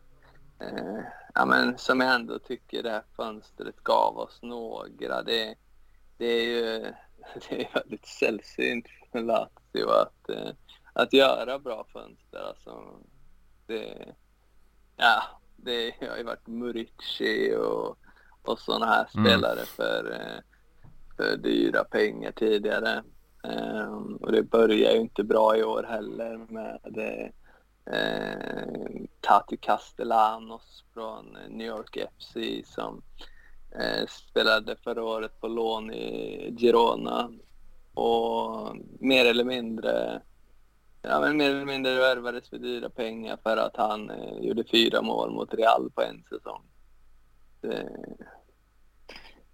eh, 0.68 1.00
ja, 1.34 1.44
men, 1.44 1.78
som 1.78 2.00
jag 2.00 2.14
ändå 2.14 2.38
tycker 2.38 2.82
det 2.82 2.90
här 2.90 3.04
fönstret 3.16 3.76
gav 3.82 4.18
oss 4.18 4.38
några. 4.42 5.22
Det, 5.22 5.54
det 6.16 6.26
är 6.26 6.44
ju 6.44 6.92
det 7.48 7.62
är 7.64 7.74
väldigt 7.74 8.06
sällsynt 8.06 8.86
för 9.12 9.20
Lazio 9.20 9.90
att, 9.90 10.28
eh, 10.28 10.52
att 10.92 11.12
göra 11.12 11.58
bra 11.58 11.86
fönster. 11.92 12.38
Alltså, 12.38 13.00
det, 13.66 14.14
ja, 14.96 15.37
det 15.64 15.94
har 16.08 16.16
ju 16.16 16.22
varit 16.22 16.46
Murici 16.46 17.54
och, 17.56 17.96
och 18.42 18.58
sådana 18.58 18.86
här 18.86 19.06
mm. 19.14 19.26
spelare 19.26 19.64
för, 19.66 20.12
eh, 20.12 20.42
för 21.16 21.36
dyra 21.36 21.84
pengar 21.84 22.32
tidigare. 22.32 23.02
Um, 23.42 24.16
och 24.16 24.32
det 24.32 24.42
börjar 24.42 24.92
ju 24.92 25.00
inte 25.00 25.24
bra 25.24 25.56
i 25.56 25.62
år 25.62 25.82
heller 25.82 26.36
med 26.36 27.22
eh, 27.86 29.02
Tati 29.20 29.56
Castellanos 29.56 30.84
från 30.94 31.36
New 31.48 31.66
York 31.66 31.98
FC 32.18 32.36
som 32.74 33.02
Eh, 33.70 34.06
spelade 34.06 34.76
förra 34.84 35.04
året 35.04 35.40
på 35.40 35.48
lån 35.48 35.90
i 35.92 36.54
Girona 36.58 37.30
och 37.94 38.76
mer 39.00 39.24
eller 39.24 39.44
mindre 39.44 40.22
ja, 41.02 41.20
men 41.20 41.36
mer 41.36 41.50
eller 41.50 41.64
mindre 41.64 41.98
värvades 41.98 42.48
för 42.48 42.58
dyra 42.58 42.90
pengar 42.90 43.38
för 43.42 43.56
att 43.56 43.76
han 43.76 44.10
eh, 44.10 44.38
gjorde 44.40 44.64
fyra 44.64 45.02
mål 45.02 45.30
mot 45.30 45.54
Real 45.54 45.90
på 45.94 46.02
en 46.02 46.24
säsong. 46.28 46.62
Det, 47.60 47.88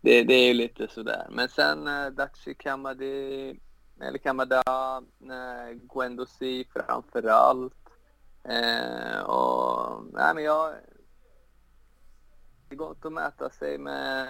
det, 0.00 0.24
det 0.24 0.34
är 0.34 0.46
ju 0.46 0.54
lite 0.54 0.88
sådär. 0.88 1.26
Men 1.30 1.48
sen 1.48 1.88
eh, 1.88 2.06
Daxi 2.06 2.54
Kamadi, 2.54 3.60
eller 4.00 4.18
Kamada, 4.18 4.62
eh, 5.20 5.76
Guendouzi 5.94 6.64
framför 6.72 7.28
allt. 7.28 7.74
Eh, 8.44 9.20
och, 9.20 10.04
nej, 10.12 10.34
men 10.34 10.44
jag, 10.44 10.74
det 12.68 12.76
går 12.76 12.90
inte 12.90 13.06
att 13.06 13.12
mäta 13.12 13.50
sig 13.50 13.78
med, 13.78 14.26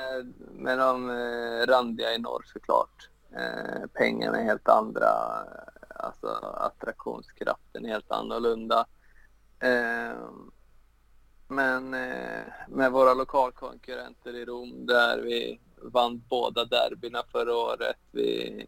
med 0.53 0.79
de 0.79 1.11
eh, 1.11 1.67
randiga 1.67 2.15
i 2.15 2.19
norr 2.19 2.45
såklart. 2.53 3.11
Eh, 3.37 3.87
pengarna 3.93 4.39
är 4.39 4.45
helt 4.45 4.69
andra, 4.69 5.09
alltså 6.05 6.29
attraktionskraften 6.57 7.85
är 7.85 7.89
helt 7.89 8.11
annorlunda. 8.11 8.87
Eh, 9.61 10.31
men 11.49 11.95
eh, 11.95 12.45
med 12.69 12.93
våra 12.93 13.15
lokalkonkurrenter 13.15 14.37
i 14.37 14.45
Rom 14.45 14.87
där 14.87 15.19
vi 15.19 15.61
vann 15.77 16.23
båda 16.29 16.65
derbyna 16.65 17.23
förra 17.33 17.57
året. 17.57 17.97
Vi, 18.11 18.67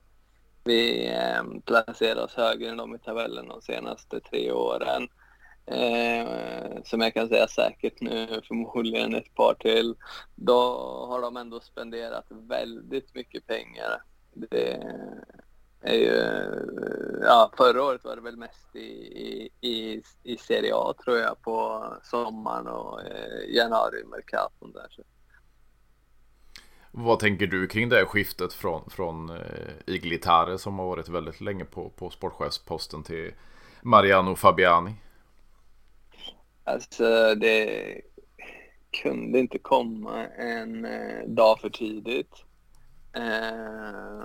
vi 0.64 1.08
eh, 1.08 1.42
placerade 1.64 2.22
oss 2.22 2.34
högre 2.34 2.68
än 2.68 2.76
dem 2.76 2.94
i 2.94 2.98
tabellen 2.98 3.48
de 3.48 3.62
senaste 3.62 4.20
tre 4.20 4.52
åren. 4.52 5.08
Eh, 5.66 6.82
som 6.84 7.00
jag 7.00 7.14
kan 7.14 7.28
säga 7.28 7.48
säkert 7.48 8.00
nu, 8.00 8.40
förmodligen 8.48 9.14
ett 9.14 9.34
par 9.34 9.54
till. 9.54 9.94
Då 10.34 10.60
har 11.08 11.22
de 11.22 11.36
ändå 11.36 11.60
spenderat 11.60 12.26
väldigt 12.28 13.14
mycket 13.14 13.46
pengar. 13.46 14.02
Det 14.32 14.80
är 15.80 15.94
ju, 15.94 16.12
ja, 17.22 17.52
förra 17.56 17.84
året 17.84 18.04
var 18.04 18.16
det 18.16 18.22
väl 18.22 18.36
mest 18.36 18.76
i, 18.76 19.50
i, 19.60 20.02
i 20.22 20.36
Serie 20.36 20.74
A 20.74 20.94
tror 21.04 21.18
jag 21.18 21.42
på 21.42 21.84
sommaren 22.02 22.66
och 22.66 23.00
eh, 23.00 23.54
januari-mercaton 23.54 24.72
där. 24.72 24.86
Så. 24.90 25.02
Vad 26.90 27.18
tänker 27.18 27.46
du 27.46 27.66
kring 27.66 27.88
det 27.88 27.96
här 27.96 28.04
skiftet 28.04 28.52
från, 28.52 28.90
från 28.90 29.30
eh, 29.30 29.72
Iglitare 29.86 30.58
som 30.58 30.78
har 30.78 30.86
varit 30.86 31.08
väldigt 31.08 31.40
länge 31.40 31.64
på, 31.64 31.90
på 31.90 32.10
sportchefsposten 32.10 33.02
till 33.02 33.32
Mariano 33.82 34.36
Fabiani? 34.36 34.94
Alltså 36.64 37.34
det 37.34 38.00
kunde 39.02 39.38
inte 39.38 39.58
komma 39.58 40.26
en 40.26 40.84
eh, 40.84 41.26
dag 41.26 41.60
för 41.60 41.70
tidigt. 41.70 42.32
Eh, 43.12 44.24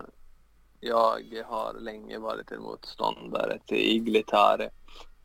jag 0.82 1.44
har 1.46 1.74
länge 1.74 2.18
varit 2.20 2.52
en 2.52 2.62
motståndare 2.62 3.60
till 3.66 3.78
Iglitare. 3.78 4.70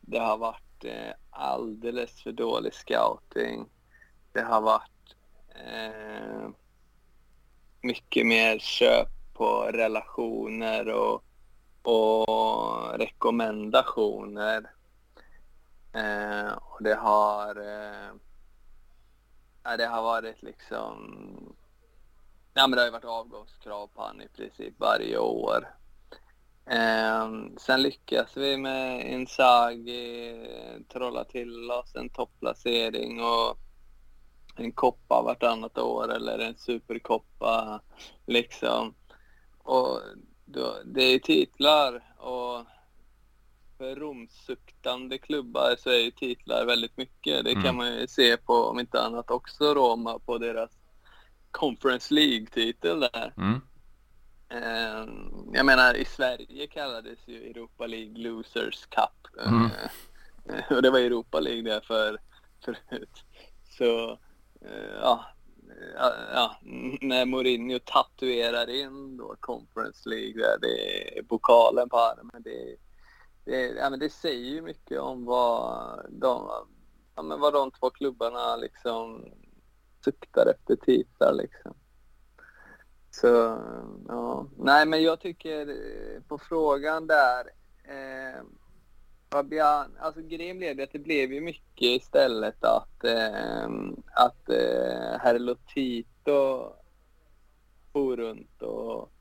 Det 0.01 0.19
har 0.19 0.37
varit 0.37 0.83
eh, 0.83 1.13
alldeles 1.29 2.23
för 2.23 2.31
dålig 2.31 2.73
scouting. 2.73 3.69
Det 4.31 4.41
har 4.41 4.61
varit 4.61 5.15
eh, 5.49 6.49
mycket 7.81 8.25
mer 8.25 8.59
köp 8.59 9.09
på 9.33 9.69
relationer 9.71 10.89
och, 10.89 11.23
och 11.81 12.99
rekommendationer 12.99 14.69
Eh, 15.97 16.51
och 16.51 16.83
det 16.83 16.95
har, 16.95 17.55
eh, 17.55 18.13
det 19.77 19.85
har 19.85 20.01
varit 20.03 20.41
liksom, 20.41 21.55
ja 22.57 22.67
men 22.67 22.71
det 22.71 22.81
har 22.81 22.85
ju 22.85 22.91
varit 22.91 23.05
avgångskrav 23.05 23.87
på 23.87 24.01
han 24.01 24.21
i 24.21 24.27
princip 24.27 24.73
varje 24.79 25.17
år. 25.17 25.67
Eh, 26.65 27.29
sen 27.57 27.81
lyckas 27.81 28.37
vi 28.37 28.57
med 28.57 29.11
Inzaghi 29.13 30.35
trolla 30.93 31.23
till 31.23 31.71
oss 31.71 31.95
en 31.95 32.09
topplacering 32.09 33.21
och 33.23 33.57
en 34.55 34.71
koppa 34.71 35.21
vartannat 35.21 35.77
år 35.77 36.13
eller 36.13 36.39
en 36.39 36.57
superkoppa 36.57 37.81
liksom. 38.25 38.95
Och 39.57 39.99
då, 40.45 40.75
det 40.85 41.03
är 41.03 41.19
titlar 41.19 42.03
och 42.17 42.65
för 43.77 43.95
Romsuktande 43.95 45.17
klubbar 45.17 45.75
så 45.79 45.89
är 45.89 45.99
ju 45.99 46.11
titlar 46.11 46.65
väldigt 46.65 46.97
mycket. 46.97 47.45
Det 47.45 47.51
mm. 47.51 47.63
kan 47.63 47.75
man 47.75 47.93
ju 47.93 48.07
se 48.07 48.37
på, 48.37 48.53
om 48.53 48.79
inte 48.79 49.01
annat 49.01 49.31
också 49.31 49.73
Roma, 49.73 50.19
på 50.19 50.37
deras 50.37 50.71
Conference 51.57 52.13
League-titel 52.13 52.99
där. 52.99 53.33
Mm. 53.37 53.61
Um, 54.49 55.49
jag 55.53 55.65
menar, 55.65 55.93
i 55.93 56.05
Sverige 56.05 56.67
kallades 56.67 57.19
ju 57.25 57.49
Europa 57.49 57.87
League 57.87 58.17
Losers 58.17 58.85
Cup. 58.85 59.45
Mm. 59.47 59.63
Uh, 59.63 60.71
och 60.77 60.81
det 60.81 60.89
var 60.89 60.99
Europa 60.99 61.39
League 61.39 61.61
där 61.61 61.79
för, 61.79 62.17
förut. 62.65 63.23
Så, 63.77 64.11
uh, 64.65 64.97
ja, 65.01 65.25
ja, 66.33 66.57
när 67.01 67.25
Mourinho 67.25 67.79
tatuerar 67.79 68.69
in 68.69 69.17
då 69.17 69.35
Conference 69.39 70.09
League 70.09 70.41
där, 70.43 70.57
det 70.61 71.17
är 71.17 71.23
pokalen 71.23 71.89
på 71.89 71.97
armen. 71.97 72.43
Det 72.43 72.77
det, 73.47 73.67
ja, 73.67 73.89
men 73.89 73.99
det 73.99 74.09
säger 74.09 74.49
ju 74.49 74.61
mycket 74.61 74.99
om 74.99 75.25
vad 75.25 76.05
de, 76.09 76.49
ja, 77.15 77.21
men 77.21 77.39
vad 77.39 77.53
de 77.53 77.71
två 77.71 77.89
klubbarna 77.89 78.55
liksom 78.55 79.25
suktar 80.03 80.45
efter 80.45 80.75
titlar 80.75 81.33
liksom. 81.33 81.73
Så, 83.11 83.27
ja. 84.07 84.47
Nej, 84.57 84.85
men 84.85 85.03
jag 85.03 85.19
tycker 85.19 85.67
eh, 85.67 86.21
på 86.27 86.37
frågan 86.37 87.07
där. 87.07 87.45
Eh, 87.83 88.41
Fabian, 89.31 89.97
alltså 89.99 90.21
grejen 90.21 90.57
blev 90.57 90.81
att 90.81 90.91
det 90.91 90.99
blev 90.99 91.33
ju 91.33 91.41
mycket 91.41 92.01
istället 92.01 92.63
att, 92.63 93.03
eh, 93.03 93.69
att 94.15 94.49
eh, 94.49 95.19
herr 95.19 95.39
Lotito 95.39 96.73
for 97.93 98.17
runt 98.17 98.61
och, 98.61 99.11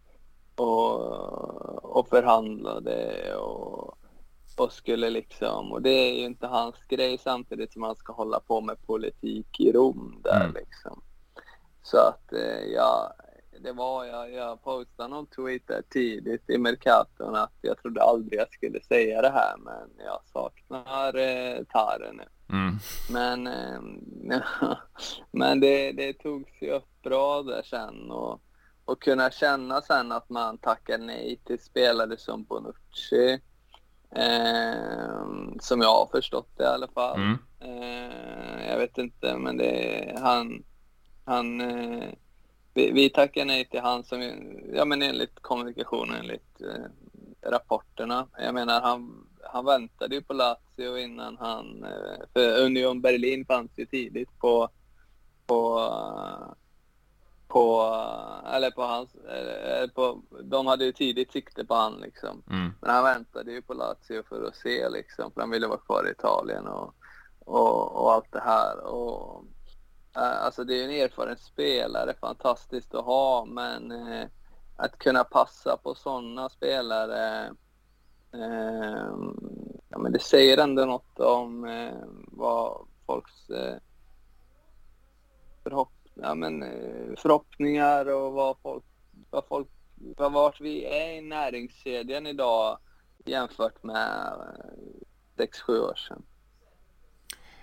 och, 0.54 1.98
och 1.98 2.08
förhandlade 2.08 3.34
och, 3.34 3.98
och 4.56 4.72
skulle 4.72 5.10
liksom, 5.10 5.72
och 5.72 5.82
det 5.82 5.90
är 5.90 6.14
ju 6.14 6.24
inte 6.24 6.46
hans 6.46 6.76
grej 6.88 7.18
samtidigt 7.18 7.72
som 7.72 7.82
han 7.82 7.96
ska 7.96 8.12
hålla 8.12 8.40
på 8.40 8.60
med 8.60 8.86
politik 8.86 9.60
i 9.60 9.72
Rom 9.72 10.20
där 10.24 10.40
mm. 10.40 10.54
liksom. 10.54 11.02
Så 11.82 11.96
att 11.98 12.32
eh, 12.32 12.64
ja, 12.74 13.14
det 13.60 13.72
var 13.72 14.04
jag, 14.04 14.32
jag 14.32 14.62
postade 14.62 15.08
någon 15.08 15.26
tweet 15.26 15.66
där 15.66 15.82
tidigt 15.90 16.50
i 16.50 16.58
Mercaton 16.58 17.34
att 17.34 17.52
jag 17.60 17.78
trodde 17.78 18.02
aldrig 18.02 18.40
jag 18.40 18.52
skulle 18.52 18.80
säga 18.80 19.22
det 19.22 19.30
här 19.30 19.56
men 19.56 20.04
jag 20.04 20.20
saknar 20.32 21.14
eh, 21.14 21.64
Tare 21.64 22.12
nu. 22.12 22.24
Mm. 22.48 22.76
Men, 23.10 23.46
eh, 23.46 23.80
men 25.30 25.60
det, 25.60 25.92
det 25.92 26.12
togs 26.12 26.62
ju 26.62 26.70
upp 26.70 27.02
bra 27.02 27.42
där 27.42 27.62
sen 27.62 28.10
och, 28.10 28.40
och 28.84 29.02
kunna 29.02 29.30
känna 29.30 29.82
sen 29.82 30.12
att 30.12 30.30
man 30.30 30.58
tackar 30.58 30.98
nej 30.98 31.40
till 31.44 31.58
spelare 31.58 32.16
som 32.16 32.44
Bonucci. 32.44 33.40
Eh, 34.16 35.26
som 35.60 35.80
jag 35.80 35.88
har 35.88 36.06
förstått 36.06 36.48
det 36.56 36.64
i 36.64 36.66
alla 36.66 36.88
fall. 36.88 37.16
Mm. 37.16 37.38
Eh, 37.60 38.68
jag 38.70 38.78
vet 38.78 38.98
inte 38.98 39.36
men 39.36 39.56
det 39.56 40.18
han, 40.22 40.64
han 41.24 41.60
eh, 41.60 42.08
vi, 42.74 42.90
vi 42.90 43.10
tackar 43.10 43.44
nej 43.44 43.68
till 43.68 43.80
han 43.80 44.04
som, 44.04 44.22
ja 44.74 44.84
men 44.84 45.02
enligt 45.02 45.40
kommunikationen, 45.40 46.16
enligt 46.16 46.60
eh, 46.60 47.50
rapporterna. 47.50 48.28
Jag 48.38 48.54
menar 48.54 48.80
han, 48.80 49.26
han 49.42 49.64
väntade 49.64 50.14
ju 50.14 50.22
på 50.22 50.32
Lazio 50.32 50.98
innan 50.98 51.36
han, 51.36 51.84
eh, 51.84 52.26
för 52.32 52.64
Union 52.64 53.00
Berlin 53.00 53.46
fanns 53.46 53.70
ju 53.76 53.86
tidigt 53.86 54.38
på, 54.38 54.68
på, 55.46 55.80
på, 57.48 57.82
eller 58.54 58.70
på 58.70 58.82
hans, 58.82 59.14
eller 59.14 59.88
på, 59.88 60.22
de 60.42 60.66
hade 60.66 60.84
ju 60.84 60.92
tidigt 60.92 61.32
sikte 61.32 61.64
på 61.64 61.74
han 61.74 61.96
liksom. 62.00 62.42
Mm. 62.50 62.72
Men 62.80 62.90
han 62.90 63.04
väntade 63.04 63.52
ju 63.52 63.62
på 63.62 63.74
Lazio 63.74 64.22
för 64.28 64.48
att 64.48 64.56
se 64.56 64.88
liksom, 64.88 65.32
för 65.32 65.40
han 65.40 65.50
ville 65.50 65.66
vara 65.66 65.78
kvar 65.78 66.08
i 66.08 66.10
Italien 66.10 66.66
och, 66.66 66.94
och, 67.38 68.02
och 68.02 68.12
allt 68.12 68.32
det 68.32 68.40
här. 68.40 68.80
Och, 68.80 69.44
Eh, 70.16 70.44
alltså 70.44 70.64
det 70.64 70.74
är 70.80 70.84
en 70.84 70.90
erfaren 70.90 71.36
spelare, 71.36 72.14
fantastiskt 72.20 72.94
att 72.94 73.04
ha, 73.04 73.44
men 73.44 73.92
eh, 73.92 74.28
att 74.76 74.98
kunna 74.98 75.24
passa 75.24 75.76
på 75.76 75.94
sådana 75.94 76.48
spelare, 76.48 77.46
eh, 78.32 79.10
ja 79.88 79.98
men 79.98 80.12
det 80.12 80.22
säger 80.22 80.58
ändå 80.58 80.84
något 80.84 81.20
om 81.20 81.66
vad 82.28 82.86
folks 83.06 83.50
eh, 83.50 83.76
förhopp 85.62 85.92
ja, 86.22 86.34
men, 86.34 86.62
eh, 86.62 87.16
förhoppningar 87.16 88.06
och 88.06 88.32
vad 88.32 88.56
folk, 88.62 88.84
vad 89.30 89.46
folk, 89.46 89.68
vad, 89.94 90.32
vart 90.32 90.60
vi 90.60 90.84
är 90.84 91.12
i 91.12 91.20
näringskedjan 91.20 92.26
idag 92.26 92.78
jämfört 93.24 93.82
med 93.82 94.32
eh, 95.38 95.46
6-7 95.46 95.80
år 95.80 95.94
sedan. 95.94 96.22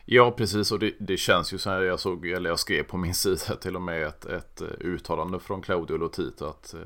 Ja, 0.05 0.31
precis. 0.31 0.71
Och 0.71 0.79
det, 0.79 0.93
det, 0.99 1.17
känns 1.17 1.53
ju 1.53 1.57
som. 1.57 1.71
Jag 1.71 1.99
såg, 1.99 2.27
eller 2.27 2.49
jag 2.49 2.59
skrev 2.59 2.83
på 2.83 2.97
min 2.97 3.13
sida 3.13 3.55
till 3.61 3.75
och 3.75 3.81
med 3.81 4.07
ett, 4.07 4.25
ett 4.25 4.61
eh, 4.61 4.67
uttalande 4.79 5.39
från 5.39 5.61
Claudio 5.61 5.97
Lotito 5.97 6.45
att 6.45 6.73
eh, 6.73 6.79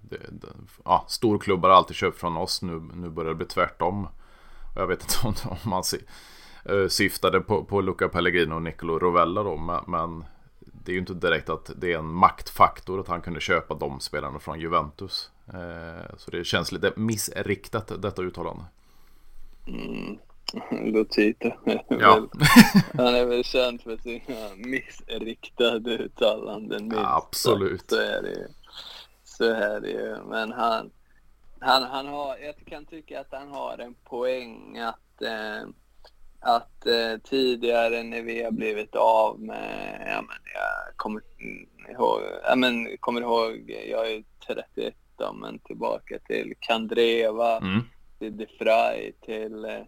det, 0.00 0.18
det, 0.30 0.48
ja, 0.84 1.04
storklubbar 1.08 1.68
har 1.68 1.76
alltid 1.76 1.96
köpt 1.96 2.18
från 2.18 2.36
oss. 2.36 2.62
Nu, 2.62 2.90
nu 2.94 3.10
börjar 3.10 3.30
det 3.30 3.36
bli 3.36 3.46
tvärtom. 3.46 4.04
Och 4.74 4.80
jag 4.80 4.86
vet 4.86 5.02
inte 5.02 5.14
om, 5.26 5.34
om 5.50 5.70
man 5.70 5.84
si, 5.84 6.00
eh, 6.64 6.88
syftade 6.88 7.40
på, 7.40 7.64
på 7.64 7.80
Luca 7.80 8.08
Pellegrino 8.08 8.54
och 8.54 8.62
Nicolo 8.62 8.98
Rovella 8.98 9.42
då. 9.42 9.56
Men, 9.56 9.84
men, 9.86 10.24
det 10.84 10.92
är 10.92 10.94
ju 10.94 11.00
inte 11.00 11.14
direkt 11.14 11.48
att 11.48 11.70
det 11.76 11.92
är 11.92 11.98
en 11.98 12.12
maktfaktor 12.12 13.00
att 13.00 13.08
han 13.08 13.20
kunde 13.20 13.40
köpa 13.40 13.74
de 13.74 14.00
spelarna 14.00 14.38
från 14.38 14.60
Juventus. 14.60 15.30
Eh, 15.46 16.16
så 16.16 16.30
det 16.30 16.44
känns 16.44 16.72
lite 16.72 16.92
missriktat 16.96 18.02
detta 18.02 18.22
uttalande. 18.22 18.64
Mm. 19.66 20.18
Lotito. 20.70 21.50
Ja. 21.88 22.28
han 22.94 23.14
är 23.14 23.26
väl 23.26 23.44
känd 23.44 23.82
för 23.82 23.96
sina 23.96 24.54
missriktade 24.56 25.98
uttalanden. 25.98 26.92
Ja, 26.94 27.22
absolut. 27.26 27.90
Så 27.90 27.96
är 27.96 28.22
det 28.22 28.30
ju. 28.30 28.46
Så 29.24 29.44
är 29.44 29.80
det 29.80 29.90
ju. 29.90 30.16
Men 30.28 30.52
han, 30.52 30.90
han, 31.60 31.82
han 31.82 32.06
har, 32.06 32.36
jag 32.36 32.54
kan 32.66 32.84
tycka 32.84 33.20
att 33.20 33.32
han 33.32 33.48
har 33.48 33.78
en 33.78 33.94
poäng 33.94 34.78
att, 34.78 35.22
eh, 35.22 35.68
att 36.44 36.86
eh, 36.86 37.18
tidigare 37.24 38.02
när 38.02 38.22
vi 38.22 38.42
har 38.42 38.50
blivit 38.50 38.96
av 38.96 39.40
med, 39.40 40.04
ja 40.06 40.22
men 40.22 40.36
jag 40.54 40.96
kommer 40.96 41.22
ihåg, 41.90 42.20
ja 42.44 42.56
men 42.56 42.96
kommer 43.00 43.20
ihåg, 43.20 43.74
jag 43.90 44.12
är 44.12 44.24
31 44.46 44.94
då, 45.16 45.32
men 45.32 45.58
tillbaka 45.58 46.18
till 46.18 46.54
Kandreva, 46.60 47.56
mm. 47.56 47.80
till 48.18 48.36
De 48.36 48.46
Frey, 48.46 49.12
till 49.12 49.64
eh, 49.64 49.82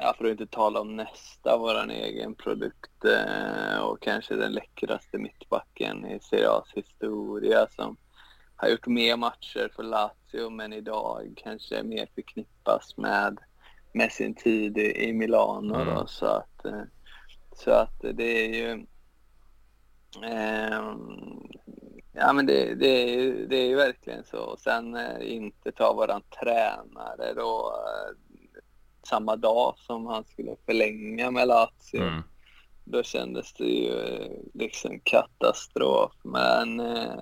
Ja, 0.00 0.14
för 0.18 0.24
att 0.24 0.30
inte 0.30 0.46
tala 0.46 0.80
om 0.80 0.96
nästa, 0.96 1.56
våran 1.56 1.90
egen 1.90 2.34
produkt 2.34 3.04
eh, 3.04 3.78
och 3.78 4.02
kanske 4.02 4.34
den 4.34 4.52
läckraste 4.52 5.18
mittbacken 5.18 6.06
i 6.06 6.20
Serie 6.20 6.48
A's 6.48 6.74
historia 6.74 7.66
som 7.76 7.96
har 8.56 8.68
gjort 8.68 8.86
mer 8.86 9.16
matcher 9.16 9.70
för 9.76 9.82
Lazio 9.82 10.50
men 10.50 10.72
idag 10.72 11.32
kanske 11.36 11.82
mer 11.82 12.08
förknippas 12.14 12.96
med, 12.96 13.38
med 13.92 14.12
sin 14.12 14.34
tid 14.34 14.78
i, 14.78 15.08
i 15.08 15.12
Milano. 15.12 15.74
Mm. 15.74 15.94
Då, 15.94 16.06
så, 16.06 16.26
att, 16.26 16.64
eh, 16.64 16.82
så 17.52 17.70
att 17.70 18.00
det 18.00 18.44
är 18.46 18.54
ju... 18.54 18.86
Eh, 20.24 20.96
ja 22.12 22.32
men 22.32 22.46
det, 22.46 22.74
det, 22.74 22.86
är, 22.86 23.32
det 23.48 23.56
är 23.56 23.66
ju 23.66 23.76
verkligen 23.76 24.24
så. 24.24 24.56
Sen 24.58 24.94
eh, 24.94 25.32
inte 25.32 25.72
ta 25.72 25.92
våran 25.92 26.22
tränare 26.22 27.34
då 27.34 27.72
samma 29.08 29.36
dag 29.36 29.74
som 29.78 30.06
han 30.06 30.24
skulle 30.24 30.56
förlänga 30.66 31.30
med 31.30 31.48
Lazio. 31.48 32.02
Mm. 32.02 32.22
Då 32.84 33.02
kändes 33.02 33.52
det 33.52 33.64
ju 33.64 34.00
eh, 34.00 34.30
liksom 34.54 35.00
katastrof. 35.04 36.12
Men 36.22 36.80
eh, 36.80 37.20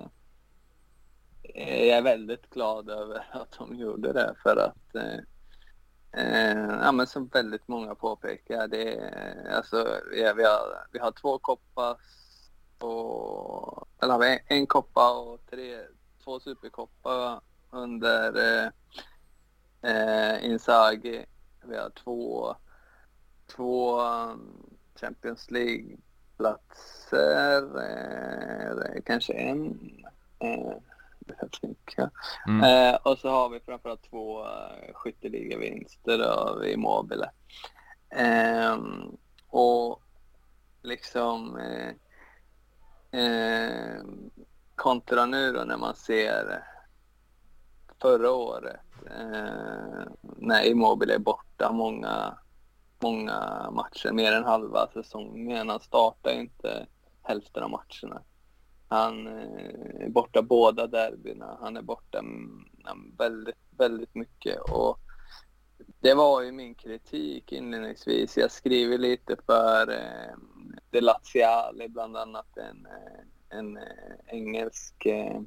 jag 1.65 1.97
är 1.97 2.01
väldigt 2.01 2.49
glad 2.49 2.89
över 2.89 3.27
att 3.31 3.55
de 3.59 3.75
gjorde 3.75 4.13
det 4.13 4.35
för 4.43 4.57
att 4.57 4.95
eh, 6.11 6.79
ja, 6.81 6.91
men 6.91 7.07
som 7.07 7.27
väldigt 7.27 7.67
många 7.67 7.95
påpekar, 7.95 8.67
det 8.67 9.11
alltså, 9.55 9.99
ja, 10.13 10.33
vi, 10.33 10.43
har, 10.43 10.87
vi 10.91 10.99
har 10.99 11.11
två 11.11 11.37
koppar 11.37 11.97
och, 12.79 13.87
eller 14.01 14.39
en 14.47 14.67
koppa 14.67 15.19
och 15.19 15.39
tre, 15.49 15.79
två 16.23 16.39
superkoppar 16.39 17.41
under 17.71 18.37
eh, 18.37 18.69
eh, 19.91 20.45
Inzaghi 20.45 21.25
vi 21.67 21.77
har 21.77 21.89
två, 21.89 22.55
två 23.55 24.01
um, 24.01 24.69
Champions 24.95 25.51
League-platser, 25.51 27.61
eh, 27.83 29.01
kanske 29.05 29.33
en. 29.33 29.79
Eh, 30.39 30.77
Eh, 31.29 31.35
jag 31.41 31.51
tänka. 31.51 32.09
Mm. 32.47 32.63
Eh, 32.63 32.95
och 33.03 33.17
så 33.17 33.29
har 33.29 33.49
vi 33.49 33.59
framförallt 33.59 34.09
två 34.09 34.43
uh, 34.43 34.93
skytteligavinster 34.93 36.19
av 36.19 36.65
Immobile. 36.65 37.29
Eh, 38.09 38.77
och 39.47 40.01
liksom 40.81 41.57
eh, 41.57 41.93
eh, 43.21 44.01
kontra 44.75 45.25
nu 45.25 45.51
då 45.51 45.63
när 45.63 45.77
man 45.77 45.95
ser 45.95 46.63
förra 48.01 48.31
året 48.31 48.79
eh, 49.05 50.03
när 50.37 50.65
Immobile 50.65 51.13
är 51.13 51.19
borta 51.19 51.71
många, 51.71 52.37
många 52.99 53.69
matcher, 53.71 54.11
mer 54.11 54.31
än 54.31 54.43
halva 54.43 54.87
säsongen. 54.93 55.69
Han 55.69 55.79
startar 55.79 56.31
inte 56.31 56.87
hälften 57.23 57.63
av 57.63 57.69
matcherna. 57.69 58.21
Han 58.87 59.27
eh, 59.27 60.05
är 60.05 60.09
borta 60.09 60.41
båda 60.41 60.87
derbyna. 60.87 61.57
Han 61.61 61.77
är 61.77 61.81
borta 61.81 62.19
mm, 62.19 62.65
väldigt, 63.17 63.55
väldigt 63.77 64.15
mycket. 64.15 64.59
Och 64.59 64.99
det 65.99 66.13
var 66.13 66.41
ju 66.41 66.51
min 66.51 66.75
kritik 66.75 67.51
inledningsvis. 67.51 68.37
Jag 68.37 68.51
skriver 68.51 68.97
lite 68.97 69.35
för 69.45 69.91
eh, 69.91 70.35
De 70.89 71.01
Laziale, 71.01 71.89
bland 71.89 72.17
annat 72.17 72.57
en, 72.57 72.85
eh, 72.85 73.57
en 73.57 73.77
eh, 73.77 73.83
engelsk 74.27 75.05
eh, 75.05 75.41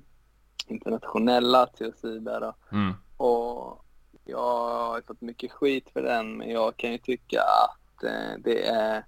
internationell 0.66 1.50
Lazio-sida. 1.50 2.54
Mm. 2.72 2.92
Och 3.16 3.84
jag 4.24 4.38
har 4.38 5.02
fått 5.06 5.20
mycket 5.20 5.52
skit 5.52 5.90
för 5.92 6.02
den, 6.02 6.36
men 6.36 6.50
jag 6.50 6.76
kan 6.76 6.92
ju 6.92 6.98
tycka 6.98 7.40
att 7.42 8.04
eh, 8.04 8.38
det 8.38 8.66
är... 8.66 9.04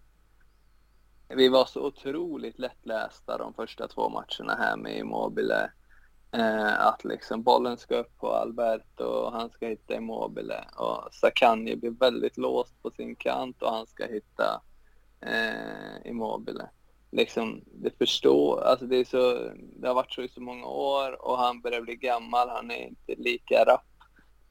Vi 1.36 1.48
var 1.48 1.64
så 1.64 1.86
otroligt 1.86 2.58
lättlästa 2.58 3.38
de 3.38 3.54
första 3.54 3.88
två 3.88 4.08
matcherna 4.08 4.54
här 4.58 4.76
med 4.76 4.98
Immobile. 4.98 5.70
Eh, 6.32 6.86
att 6.86 7.04
liksom 7.04 7.42
bollen 7.42 7.76
ska 7.76 7.96
upp 7.96 8.18
på 8.18 8.32
Alberto 8.32 9.04
och 9.04 9.32
han 9.32 9.50
ska 9.50 9.66
hitta 9.66 9.94
Immobile. 9.94 10.64
Och 10.76 11.14
Sakanji 11.14 11.76
blir 11.76 11.90
väldigt 11.90 12.36
låst 12.36 12.82
på 12.82 12.90
sin 12.90 13.16
kant 13.16 13.62
och 13.62 13.70
han 13.70 13.86
ska 13.86 14.06
hitta 14.06 14.62
eh, 15.20 16.10
Immobile. 16.10 16.68
Liksom, 17.10 17.60
det 17.72 17.98
förstår, 17.98 18.60
alltså 18.60 18.86
det, 18.86 18.96
är 18.96 19.04
så, 19.04 19.52
det 19.76 19.88
har 19.88 19.94
varit 19.94 20.12
så 20.12 20.22
i 20.22 20.28
så 20.28 20.40
många 20.40 20.66
år 20.66 21.24
och 21.24 21.38
han 21.38 21.60
börjar 21.60 21.80
bli 21.80 21.96
gammal, 21.96 22.48
han 22.48 22.70
är 22.70 22.86
inte 22.86 23.14
lika 23.22 23.64
rapp. 23.64 23.86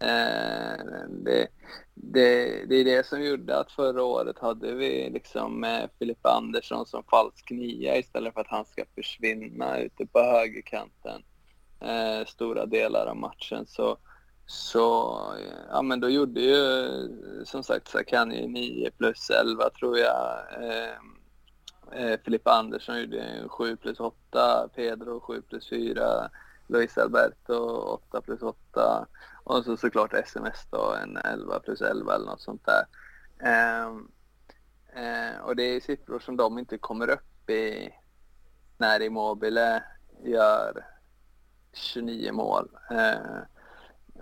Eh, 0.02 0.86
det, 1.10 1.48
det, 1.94 2.66
det 2.66 2.76
är 2.76 2.86
det 2.86 3.06
som 3.06 3.24
gjorde 3.24 3.60
att 3.60 3.72
förra 3.72 4.04
året 4.04 4.40
hade 4.40 4.74
vi 4.74 5.10
liksom 5.10 5.64
eh, 5.64 5.90
Filip 6.00 6.26
Andersson 6.26 6.86
som 6.86 7.04
falsk 7.04 7.52
nia 7.52 7.98
istället 7.98 8.34
för 8.34 8.42
att 8.42 8.48
han 8.48 8.66
ska 8.66 8.86
försvinna 8.96 9.80
ute 9.80 10.06
på 10.06 10.20
högerkanten 10.20 11.24
eh, 11.80 12.26
stora 12.26 12.66
delar 12.66 13.06
av 13.06 13.18
matchen. 13.18 13.66
Så, 13.68 13.98
så 14.46 15.18
ja, 15.70 15.82
men 15.82 16.00
då 16.00 16.10
gjorde 16.10 16.42
ju 16.42 16.88
som 17.46 17.64
sagt 17.64 17.88
Sakani 17.88 18.48
9 18.48 18.92
plus 18.92 19.30
11 19.30 19.70
tror 19.70 19.98
jag. 19.98 20.40
Eh, 20.62 20.96
eh, 22.02 22.20
Filippa 22.26 22.52
Andersson 22.52 23.00
gjorde 23.02 23.44
7 23.48 23.76
plus 23.76 24.00
8, 24.00 24.70
Pedro 24.76 25.20
7 25.20 25.42
plus 25.42 25.70
4, 25.70 26.30
Luis 26.68 26.98
Alberto 26.98 27.56
8 28.10 28.22
plus 28.22 28.42
8 28.42 29.08
och 29.52 29.66
så 29.66 29.78
såklart 29.78 30.14
sms 30.14 30.68
då 30.70 30.96
en 31.04 31.18
11 31.18 31.60
plus 31.60 31.82
11 31.82 32.16
eller 32.16 32.26
något 32.26 32.42
sånt 32.42 32.66
där. 32.66 32.86
Um, 33.86 34.12
uh, 34.98 35.42
och 35.42 35.56
det 35.56 35.64
är 35.64 35.80
siffror 35.80 36.20
som 36.20 36.38
de 36.38 36.60
inte 36.60 36.78
kommer 36.78 37.10
upp 37.10 37.50
i 37.50 37.90
när 38.78 39.02
Immobile 39.02 39.76
eh, 39.76 39.82
gör 40.32 40.86
29 41.74 42.32
mål. 42.32 42.70
Uh, 42.92 43.42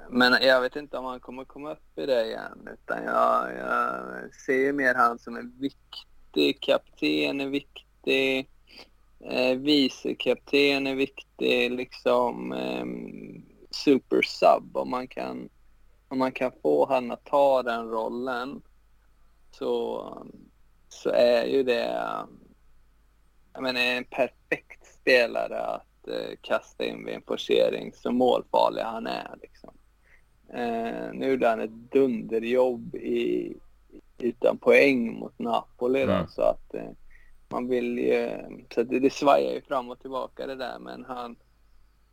men 0.10 0.38
jag 0.42 0.62
vet 0.62 0.76
inte 0.76 0.98
om 0.98 1.06
han 1.06 1.20
kommer 1.20 1.46
komma 1.46 1.72
upp 1.72 1.98
i 2.00 2.06
det 2.06 2.26
igen. 2.26 2.70
Utan 2.74 3.04
jag, 3.04 3.56
jag 3.58 4.36
ser 4.36 4.74
mer 4.74 4.96
han 4.96 5.20
som 5.20 5.36
en 5.36 5.54
viktig 5.60 6.62
kapten, 6.62 7.42
en 7.42 7.52
viktig 7.52 8.50
eh, 9.20 9.58
vicekapten, 9.58 10.88
en 10.88 10.98
viktig 10.98 11.72
liksom 11.72 12.52
eh, 12.52 12.86
super 13.84 14.22
sub. 14.22 14.78
Om 14.78 14.90
man, 14.90 15.08
kan, 15.08 15.50
om 16.08 16.20
man 16.20 16.32
kan 16.32 16.52
få 16.62 16.86
han 16.86 17.12
att 17.12 17.26
ta 17.26 17.64
den 17.64 17.90
rollen 17.90 18.62
så, 19.52 20.04
så 20.90 21.10
är 21.10 21.46
ju 21.46 21.64
det 21.64 22.06
jag 23.54 23.64
menar, 23.64 23.82
en 23.82 24.04
perfekt 24.04 24.86
spelare 24.86 25.60
att 25.60 26.08
eh, 26.08 26.36
kasta 26.42 26.86
in 26.86 27.06
vid 27.06 27.16
en 27.16 27.22
forcering 27.22 27.94
så 27.94 28.12
målfarlig 28.12 28.82
han 28.82 29.08
är. 29.08 29.36
Liksom. 29.42 29.74
Eh, 30.54 31.14
nu 31.14 31.30
gjorde 31.30 31.48
han 31.48 31.60
ett 31.60 31.92
dunderjobb 31.92 32.96
i, 32.96 33.54
utan 34.18 34.58
poäng 34.58 35.20
mot 35.20 35.40
Napoli. 35.40 36.06
Då, 36.06 36.12
mm. 36.12 36.28
så 36.28 36.42
att 36.42 36.74
eh, 36.74 36.92
man 37.50 37.68
vill 37.68 37.98
ju, 37.98 38.30
så 38.74 38.84
det, 38.84 39.00
det 39.00 39.14
svajar 39.14 39.54
ju 39.54 39.62
fram 39.62 39.90
och 39.90 40.00
tillbaka 40.00 40.48
det 40.48 40.56
där 40.56 40.80
men 40.80 41.06
han, 41.06 41.36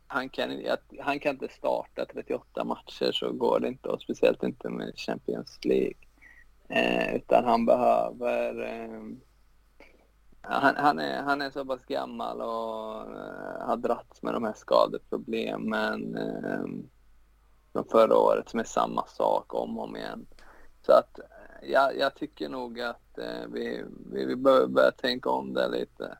han, 0.07 0.29
kan, 0.29 0.61
han 0.99 1.19
kan 1.19 1.31
inte 1.31 1.47
starta 1.47 2.05
38 2.05 2.63
matcher 2.63 3.11
så 3.11 3.31
går 3.31 3.59
det 3.59 3.67
inte 3.67 3.89
och 3.89 4.01
speciellt 4.01 4.43
inte 4.43 4.69
med 4.69 4.93
Champions 4.95 5.59
League. 5.65 5.97
Eh, 6.69 7.15
utan 7.15 7.45
han 7.45 7.65
behöver 7.65 8.61
eh, 8.61 9.01
han, 10.41 10.75
han, 10.75 10.99
är, 10.99 11.21
han 11.21 11.41
är 11.41 11.49
så 11.49 11.65
pass 11.65 11.85
gammal 11.85 12.41
och 12.41 13.01
eh, 13.15 13.67
har 13.67 13.77
dragits 13.77 14.21
med 14.21 14.33
de 14.33 14.43
här 14.43 14.53
skadeproblemen 14.53 16.17
uh, 16.17 16.65
från 17.73 17.85
förra 17.91 18.17
året 18.17 18.49
som 18.49 18.59
är 18.59 18.63
samma 18.63 19.05
sak 19.05 19.53
om 19.53 19.77
och 19.77 19.83
om 19.83 19.95
igen. 19.95 20.25
Så 20.85 20.91
att 20.91 21.19
eh, 21.19 21.69
ja, 21.69 21.91
jag 21.91 22.15
tycker 22.15 22.49
nog 22.49 22.81
att 22.81 23.17
eh, 23.17 23.47
vi, 23.53 23.83
vi, 24.11 24.25
vi 24.25 24.35
behöver 24.35 24.67
börja 24.67 24.91
tänka 24.91 25.29
om 25.29 25.53
det 25.53 25.69
lite. 25.69 26.17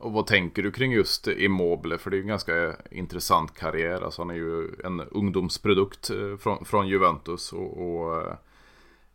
Och 0.00 0.12
vad 0.12 0.26
tänker 0.26 0.62
du 0.62 0.72
kring 0.72 0.92
just 0.92 1.28
Immobile? 1.28 1.98
För 1.98 2.10
det 2.10 2.14
är 2.14 2.18
ju 2.18 2.22
en 2.22 2.28
ganska 2.28 2.76
intressant 2.90 3.54
karriär. 3.54 4.00
Alltså 4.00 4.22
han 4.22 4.30
är 4.30 4.34
ju 4.34 4.68
en 4.84 5.00
ungdomsprodukt 5.00 6.10
eh, 6.10 6.36
från, 6.36 6.64
från 6.64 6.88
Juventus 6.88 7.52
och, 7.52 7.78
och 7.78 8.16
eh, 8.16 8.34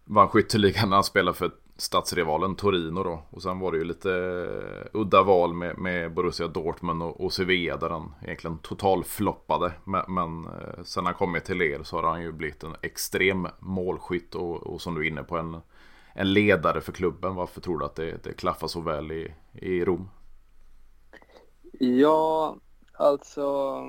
vann 0.04 0.28
skytteligan 0.28 0.89
när 0.89 0.98
han 0.98 1.04
spelade 1.04 1.38
för 1.38 1.52
stadsrivalen 1.78 2.56
Torino 2.56 3.04
då. 3.04 3.24
Och 3.30 3.41
sen 3.41 3.60
var 3.60 3.71
det 3.71 3.78
ju 3.78 3.84
lite 3.84 4.12
eh, 4.12 5.00
udda 5.00 5.24
val 5.24 5.54
med, 5.54 5.78
med 5.78 6.13
Borussia 6.13 6.48
Dortmund 6.48 7.04
och, 7.04 7.21
och 7.21 7.34
Sevilla 7.34 7.78
där 7.78 7.89
han 7.89 8.13
egentligen 8.24 8.58
totalfloppade. 8.58 9.71
Men, 9.84 10.04
men 10.08 10.48
sen 10.84 11.06
han 11.06 11.13
kommit 11.13 11.45
till 11.45 11.62
er 11.62 11.84
så 11.84 11.95
har 11.95 12.04
han 12.04 12.21
ju 12.21 12.32
blivit 12.32 12.63
en 12.63 12.76
extrem 12.82 13.48
målskytt 13.60 14.36
och, 14.36 14.67
och 14.67 14.82
som 14.82 14.95
du 14.95 15.02
är 15.02 15.10
inne 15.10 15.24
på 15.24 15.38
en, 15.38 15.58
en 16.13 16.34
ledare 16.34 16.82
för 16.82 16.91
klubben. 16.91 17.36
Varför 17.36 17.62
tror 17.62 17.80
du 17.80 17.86
att 17.86 17.95
det, 17.95 18.24
det 18.24 18.34
klaffar 18.34 18.67
så 18.67 18.82
väl 18.82 19.12
i, 19.12 19.34
i 19.54 19.86
Rom? 19.86 20.10
Ja, 21.80 22.58
alltså 22.94 23.82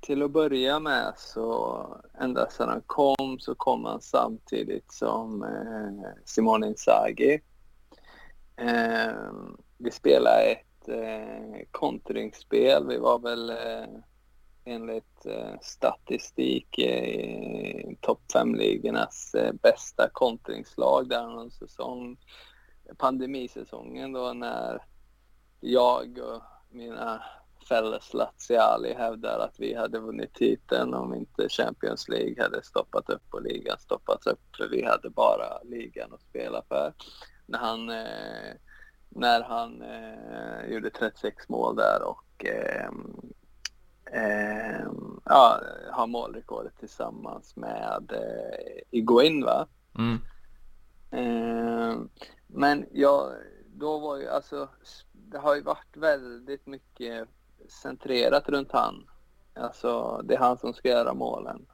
till 0.00 0.22
att 0.22 0.30
börja 0.30 0.80
med 0.80 1.12
så 1.16 1.86
ända 2.20 2.50
sedan 2.50 2.68
han 2.68 2.82
kom 2.86 3.38
så 3.38 3.54
kom 3.54 3.84
han 3.84 4.00
samtidigt 4.00 4.92
som 4.92 5.42
eh, 5.42 6.10
Simone 6.24 6.66
Inzaghi. 6.66 7.40
Eh, 8.56 9.12
vi 9.78 9.90
spelade 9.90 10.42
ett 10.42 10.88
eh, 10.88 11.66
kontringsspel. 11.70 12.86
Vi 12.88 12.98
var 12.98 13.18
väl 13.18 13.50
eh, 13.50 14.00
enligt 14.64 15.26
eh, 15.26 15.58
statistik 15.60 16.78
i 16.78 17.96
topp 18.00 18.20
5-ligornas 18.34 19.34
eh, 19.34 19.52
bästa 19.52 20.08
kontringslag 20.12 21.08
där 21.08 21.26
någon 21.26 21.50
säsong. 21.50 22.16
Pandemisäsongen 22.98 24.12
då 24.12 24.32
när 24.32 24.82
jag 25.60 26.18
och 26.18 26.42
mina 26.72 27.22
Felles 27.68 28.14
Laziali 28.14 28.94
hävdar 28.94 29.38
att 29.38 29.60
vi 29.60 29.74
hade 29.74 29.98
vunnit 29.98 30.34
titeln 30.34 30.94
om 30.94 31.14
inte 31.14 31.48
Champions 31.48 32.08
League 32.08 32.42
hade 32.42 32.62
stoppat 32.62 33.10
upp 33.10 33.34
och 33.34 33.42
ligan 33.42 33.78
stoppats 33.78 34.26
upp 34.26 34.56
för 34.56 34.68
vi 34.68 34.84
hade 34.84 35.10
bara 35.10 35.62
ligan 35.62 36.12
att 36.12 36.22
spela 36.22 36.62
för. 36.68 36.92
När 37.46 37.58
han, 37.58 37.90
eh, 37.90 38.54
när 39.08 39.42
han 39.42 39.82
eh, 39.82 40.72
gjorde 40.72 40.90
36 40.90 41.48
mål 41.48 41.76
där 41.76 42.02
och 42.02 42.44
eh, 42.44 42.90
ja, 45.24 45.60
har 45.90 46.06
målrekordet 46.06 46.78
tillsammans 46.78 47.56
med 47.56 48.12
eh, 48.12 48.82
Iguain 48.90 49.44
va? 49.44 49.66
Mm. 49.98 50.18
Eh, 51.10 51.98
men 52.46 52.86
ja, 52.92 53.32
då 53.74 53.98
var 53.98 54.16
ju 54.16 54.28
alltså 54.28 54.68
det 55.12 55.38
har 55.38 55.54
ju 55.54 55.62
varit 55.62 55.96
väldigt 55.96 56.66
mycket 56.66 57.28
centrerat 57.68 58.48
runt 58.48 58.72
han. 58.72 59.06
Alltså, 59.54 60.22
det 60.24 60.34
är 60.34 60.38
han 60.38 60.58
som 60.58 60.72
ska 60.72 60.88
göra 60.88 61.14
målen. 61.14 61.66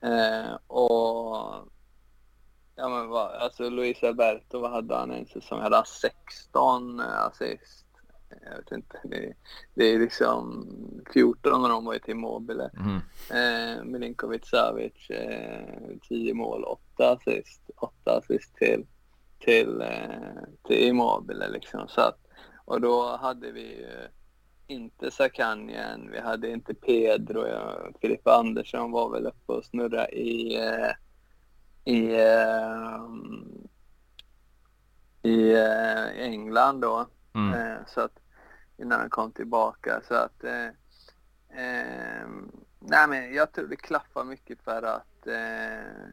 Eh, 0.00 0.54
och 0.66 1.68
ja, 2.76 2.88
men 2.88 3.08
vad, 3.08 3.30
alltså 3.30 3.70
Luis 3.70 4.02
Alberto, 4.02 4.60
vad 4.60 4.70
hade 4.70 4.96
han 4.96 5.10
en 5.10 5.26
säsong? 5.26 5.60
Hade 5.60 5.76
han 5.76 5.86
16 5.86 7.00
assist? 7.00 7.86
Jag 8.44 8.56
vet 8.56 8.72
inte. 8.72 9.00
Det, 9.04 9.34
det 9.74 9.84
är 9.84 9.98
liksom 9.98 10.66
14 11.12 11.62
när 11.62 11.68
de 11.68 11.84
var 11.84 11.98
till 11.98 12.10
Immobile. 12.10 12.70
Mm. 12.76 13.00
Eh, 13.30 13.84
Milinkovic 13.84 14.48
Savic, 14.48 15.10
eh, 15.10 15.96
10 16.08 16.34
mål, 16.34 16.64
8 16.64 17.10
assist. 17.10 17.70
8 17.76 18.18
assist 18.18 18.54
till, 18.54 18.86
till, 19.38 19.80
eh, 19.80 20.42
till 20.66 20.88
Immobile 20.88 21.48
liksom. 21.48 21.88
Så 21.88 22.00
att, 22.00 22.18
och 22.64 22.80
då 22.80 23.16
hade 23.16 23.52
vi 23.52 23.82
eh, 23.82 24.10
inte 24.66 25.10
Sakanjen, 25.10 26.10
vi 26.10 26.20
hade 26.20 26.50
inte 26.50 26.74
Pedro. 26.74 27.46
Filippa 28.00 28.34
Andersson 28.34 28.90
var 28.90 29.10
väl 29.10 29.26
uppe 29.26 29.52
och 29.52 29.64
snurra 29.64 30.08
i, 30.08 30.56
eh, 30.56 30.90
i, 31.84 32.14
eh, 32.14 33.04
i 35.22 35.56
England 36.18 36.80
då. 36.80 37.06
Mm. 37.34 37.78
Så 37.86 38.00
att, 38.00 38.18
innan 38.76 39.00
han 39.00 39.10
kom 39.10 39.32
tillbaka. 39.32 40.00
Så 40.08 40.14
att, 40.14 40.44
eh, 40.44 40.68
nej 42.78 43.08
men 43.08 43.34
jag 43.34 43.52
tror 43.52 43.66
det 43.66 43.76
klaffar 43.76 44.24
mycket 44.24 44.62
för 44.62 44.82
att 44.82 45.26
eh, 45.26 46.08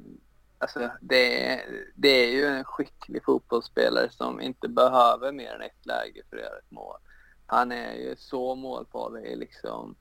alltså 0.58 0.90
det, 1.02 1.52
är, 1.52 1.62
det 1.96 2.10
är 2.10 2.32
ju 2.32 2.46
en 2.46 2.64
skicklig 2.64 3.24
fotbollsspelare 3.24 4.10
som 4.10 4.42
inte 4.42 4.68
behöver 4.68 5.32
mer 5.32 5.54
än 5.54 5.62
ett 5.62 5.86
läge 5.86 6.22
för 6.30 6.38
att 6.38 6.44
göra 6.44 6.58
ett 6.58 6.72
mål 6.72 6.98
han 7.46 7.72
är 7.72 7.94
ju 7.94 8.16
så 8.18 8.56
målfarlig 8.56 9.26
i 9.26 9.36
liksom 9.36 9.96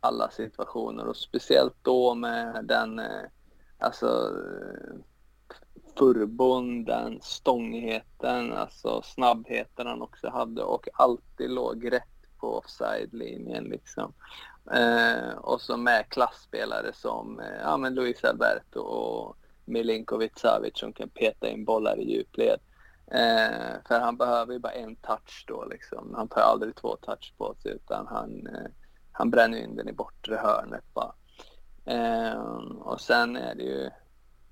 alla 0.00 0.30
situationer 0.30 1.06
och 1.06 1.16
speciellt 1.16 1.76
då 1.82 2.14
med 2.14 2.64
den, 2.64 2.98
eh, 2.98 3.24
alltså 3.78 4.32
furbon, 5.98 6.88
stångigheten, 7.22 8.52
alltså 8.52 9.02
snabbheten 9.02 9.86
han 9.86 10.02
också 10.02 10.28
hade 10.28 10.62
och 10.62 10.88
alltid 10.92 11.50
låg 11.50 11.92
rätt 11.92 12.38
på 12.40 12.58
offside-linjen 12.58 13.64
liksom. 13.64 14.12
Eh, 14.72 15.30
och 15.38 15.60
så 15.60 15.76
med 15.76 16.08
klassspelare 16.08 16.92
som 16.92 17.40
eh, 17.40 17.60
ja, 17.62 17.76
men 17.76 17.94
Luis 17.94 18.24
Alberto 18.24 18.80
och 18.80 19.36
Milinkovic 19.68 20.32
Savic 20.36 20.78
som 20.78 20.92
kan 20.92 21.08
peta 21.08 21.48
in 21.48 21.64
bollar 21.64 22.00
i 22.00 22.12
djupled. 22.12 22.60
Eh, 23.10 23.76
för 23.88 24.00
han 24.00 24.16
behöver 24.16 24.52
ju 24.52 24.58
bara 24.58 24.72
en 24.72 24.96
touch 24.96 25.44
då 25.46 25.64
liksom. 25.64 26.14
Han 26.14 26.28
tar 26.28 26.40
aldrig 26.40 26.76
två 26.76 26.96
touch 26.96 27.34
på 27.38 27.54
sig 27.62 27.72
utan 27.72 28.06
han, 28.06 28.46
eh, 28.46 28.70
han 29.12 29.30
bränner 29.30 29.58
in 29.58 29.76
den 29.76 29.88
i 29.88 29.92
bortre 29.92 30.36
hörnet 30.36 30.94
bara. 30.94 31.14
Eh, 31.84 32.40
och 32.80 33.00
sen 33.00 33.36
är 33.36 33.54
det 33.54 33.62
ju, 33.62 33.90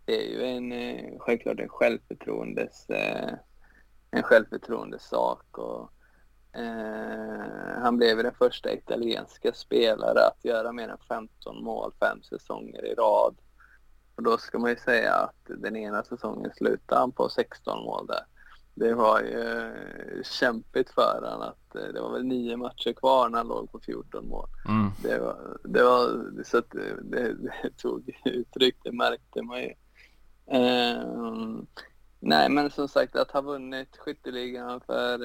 det 0.04 0.26
är 0.26 0.28
ju 0.30 0.44
en, 0.44 0.72
eh, 0.72 1.18
självklart 1.18 1.60
en 1.60 1.68
självförtroendes, 1.68 2.90
eh, 2.90 3.34
en 4.10 4.22
självförtroendes 4.22 5.08
sak. 5.08 5.58
Och, 5.58 5.90
eh, 6.60 7.80
han 7.82 7.96
blev 7.96 8.16
den 8.16 8.34
första 8.34 8.72
italienska 8.72 9.52
spelare 9.52 10.26
att 10.26 10.44
göra 10.44 10.72
mer 10.72 10.88
än 10.88 10.98
15 11.08 11.64
mål 11.64 11.92
fem 12.00 12.22
säsonger 12.22 12.84
i 12.84 12.94
rad. 12.94 13.36
Och 14.16 14.22
då 14.22 14.38
ska 14.38 14.58
man 14.58 14.70
ju 14.70 14.76
säga 14.76 15.14
att 15.14 15.42
den 15.44 15.76
ena 15.76 16.04
säsongen 16.04 16.50
slutade 16.56 17.00
han 17.00 17.12
på 17.12 17.28
16 17.28 17.84
mål 17.84 18.06
där 18.06 18.24
det 18.76 18.94
var 18.94 19.20
ju 19.20 19.40
eh, 19.40 20.22
kämpigt 20.22 20.90
för 20.90 21.20
honom 21.22 21.40
att 21.40 21.74
eh, 21.74 21.92
det 21.94 22.00
var 22.00 22.12
väl 22.12 22.24
nio 22.24 22.56
matcher 22.56 22.92
kvar 22.92 23.28
när 23.28 23.38
han 23.38 23.48
låg 23.48 23.72
på 23.72 23.80
14 23.80 24.28
mål. 24.28 24.48
Mm. 24.68 24.90
Det, 25.02 25.18
var, 25.18 25.58
det 25.64 25.82
var 25.82 26.32
så 26.44 26.58
att 26.58 26.70
det, 27.02 27.34
det 27.34 27.70
tog 27.76 28.20
uttryck, 28.24 28.76
det 28.82 28.92
märkte 28.92 29.42
man 29.42 29.62
ju. 29.62 29.72
Um, 30.46 31.66
nej, 32.20 32.48
men 32.48 32.70
som 32.70 32.88
sagt 32.88 33.16
att 33.16 33.30
ha 33.30 33.40
vunnit 33.40 33.96
skytteligan 33.96 34.80
för, 34.80 35.18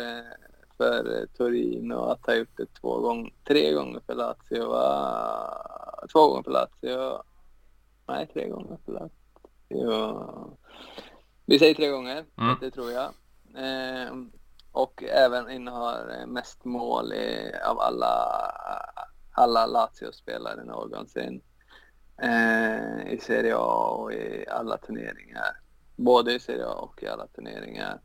för 0.77 1.25
Turin 1.37 1.91
och 1.91 2.11
att 2.11 2.25
ha 2.25 2.35
gjort 2.35 2.57
det 2.57 2.73
två 2.81 2.99
gånger, 2.99 3.33
tre 3.47 3.73
gånger 3.73 3.99
för 4.05 4.15
Lazio, 4.15 4.67
var, 4.67 6.07
två 6.11 6.27
gånger 6.27 6.43
för 6.43 6.51
Lazio, 6.51 7.23
nej 8.07 8.27
tre 8.33 8.49
gånger 8.49 8.77
för 8.85 8.91
Lazio. 8.91 10.57
Vi 11.45 11.59
säger 11.59 11.73
tre 11.73 11.87
gånger, 11.87 12.25
mm. 12.37 12.55
det 12.61 12.71
tror 12.71 12.91
jag. 12.91 13.13
Eh, 13.55 14.13
och 14.71 15.03
även 15.03 15.49
innehar 15.49 16.25
mest 16.25 16.65
mål 16.65 17.13
i, 17.13 17.51
av 17.65 17.79
alla, 17.79 18.15
alla 19.31 19.65
Lazio-spelare 19.65 20.63
någonsin. 20.63 21.41
Eh, 22.21 23.13
I 23.13 23.19
Serie 23.21 23.55
A 23.57 23.95
och 23.97 24.13
i 24.13 24.45
alla 24.49 24.77
turneringar. 24.77 25.61
Både 25.95 26.33
i 26.33 26.39
Serie 26.39 26.65
A 26.65 26.73
och 26.73 27.03
i 27.03 27.07
alla 27.07 27.27
turneringar. 27.27 28.01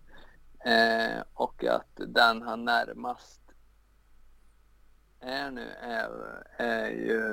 Eh, 0.65 1.23
och 1.35 1.65
att 1.65 1.91
den 1.97 2.43
han 2.43 2.65
närmast 2.65 3.41
är 5.21 5.51
nu 5.51 5.69
är, 5.81 6.11
är 6.57 6.91
ju 6.91 7.25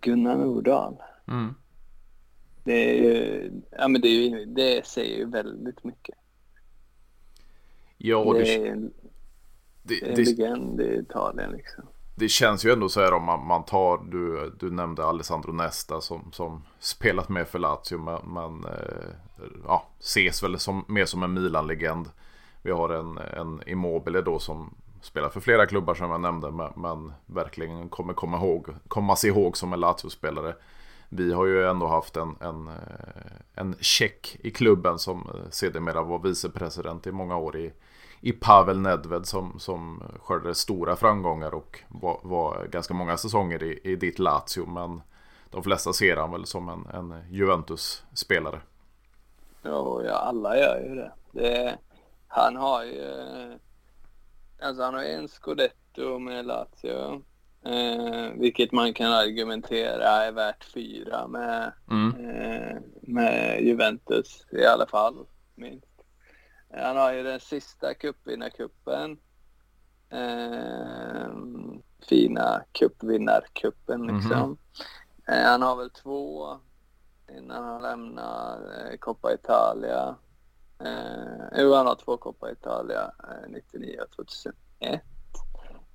Gunnar 0.00 0.36
Nordahl. 0.36 0.96
Mm. 1.28 1.54
Det, 2.64 2.90
är 2.90 3.02
ju, 3.02 3.50
ja, 3.70 3.88
men 3.88 4.00
det, 4.00 4.08
är 4.08 4.28
ju, 4.28 4.44
det 4.44 4.86
säger 4.86 5.18
ju 5.18 5.24
väldigt 5.24 5.84
mycket. 5.84 6.14
Ja, 7.96 8.32
det, 8.32 8.38
det, 8.38 8.54
är, 8.54 8.72
en, 8.72 8.92
det, 9.82 10.00
det 10.00 10.06
är 10.06 10.10
en 10.10 10.24
legend 10.24 10.80
i 10.80 10.98
Italien 10.98 11.52
liksom. 11.52 11.84
Det 12.18 12.28
känns 12.28 12.64
ju 12.64 12.72
ändå 12.72 12.88
så 12.88 13.00
här 13.00 13.12
om 13.12 13.24
man, 13.24 13.46
man 13.46 13.64
tar, 13.64 13.98
du, 14.10 14.52
du 14.58 14.70
nämnde 14.70 15.04
Alessandro 15.04 15.52
Nesta 15.52 16.00
som, 16.00 16.32
som 16.32 16.62
spelat 16.78 17.28
med 17.28 17.48
för 17.48 17.58
Lazio 17.58 17.98
men, 17.98 18.20
men 18.26 18.64
eh, 18.64 19.08
ja, 19.64 19.88
ses 19.98 20.42
väl 20.42 20.58
som, 20.58 20.84
mer 20.88 21.04
som 21.04 21.22
en 21.22 21.34
Milan-legend. 21.34 22.06
Vi 22.62 22.70
har 22.70 22.88
en, 22.88 23.18
en 23.18 23.68
Immobile 23.68 24.20
då 24.20 24.38
som 24.38 24.74
spelar 25.02 25.28
för 25.28 25.40
flera 25.40 25.66
klubbar 25.66 25.94
som 25.94 26.10
jag 26.10 26.20
nämnde 26.20 26.50
men, 26.50 26.72
men 26.76 27.12
verkligen 27.26 27.88
kommer 27.88 28.14
komma 28.14 28.36
ihåg, 28.36 28.68
komma 28.88 29.16
sig 29.16 29.30
ihåg 29.30 29.56
som 29.56 29.72
en 29.72 29.80
Lazio-spelare 29.80 30.54
vi 31.08 31.32
har 31.32 31.46
ju 31.46 31.66
ändå 31.66 31.86
haft 31.86 32.16
en, 32.16 32.36
en, 32.40 32.68
eh, 32.68 33.32
en 33.54 33.76
check 33.80 34.36
i 34.40 34.50
klubben 34.50 34.98
som 34.98 35.30
eh, 35.34 35.50
sedermera 35.50 36.02
var 36.02 36.18
vicepresident 36.18 37.06
i 37.06 37.12
många 37.12 37.36
år 37.36 37.56
i, 37.56 37.72
i 38.20 38.32
Pavel 38.32 38.78
Nedved 38.78 39.26
som, 39.26 39.58
som 39.58 40.02
skördade 40.22 40.54
stora 40.54 40.96
framgångar 40.96 41.54
och 41.54 41.80
var, 41.88 42.20
var 42.22 42.66
ganska 42.66 42.94
många 42.94 43.16
säsonger 43.16 43.62
i, 43.62 43.80
i 43.84 43.96
ditt 43.96 44.18
Lazio. 44.18 44.66
Men 44.66 45.00
de 45.50 45.62
flesta 45.62 45.92
ser 45.92 46.16
han 46.16 46.32
väl 46.32 46.46
som 46.46 46.68
en, 46.68 46.86
en 46.86 47.22
Juventus-spelare. 47.30 48.60
Ja, 49.62 50.12
alla 50.12 50.56
gör 50.56 50.80
ju 50.80 50.94
det. 50.94 51.12
det. 51.32 51.78
Han 52.28 52.56
har 52.56 52.84
ju... 52.84 53.02
Eh, 53.02 53.56
Alltså 54.62 54.82
han 54.82 54.94
har 54.94 55.02
en 55.02 55.28
scudetto 55.28 56.18
med 56.18 56.46
Lazio. 56.46 57.22
Eh, 57.64 58.32
vilket 58.34 58.72
man 58.72 58.94
kan 58.94 59.12
argumentera 59.12 60.08
är 60.08 60.32
värt 60.32 60.64
fyra 60.64 61.28
med, 61.28 61.72
mm. 61.90 62.30
eh, 62.30 62.76
med 63.02 63.62
Juventus 63.62 64.46
i 64.52 64.64
alla 64.64 64.86
fall. 64.86 65.26
Minst. 65.54 65.86
Han 66.70 66.96
har 66.96 67.12
ju 67.12 67.22
den 67.22 67.40
sista 67.40 67.94
cupvinnarcupen. 67.94 69.18
Eh, 70.10 71.28
fina 72.08 72.64
cupvinnarcupen 72.72 74.06
liksom. 74.06 74.32
Mm 74.32 74.56
-hmm. 75.26 75.44
han 75.44 75.62
har 75.62 75.76
väl 75.76 75.90
två 75.90 76.48
innan 77.36 77.64
han 77.64 77.82
lämnar 77.82 78.58
eh, 78.58 78.98
Coppa 78.98 79.34
Italia. 79.34 80.16
Eh, 80.84 81.60
jo, 81.60 81.94
två 82.04 82.16
Coppa 82.16 82.50
Italia, 82.50 83.12
eh, 83.22 83.48
99 83.48 84.00
och 84.00 84.10
2001. 84.10 85.02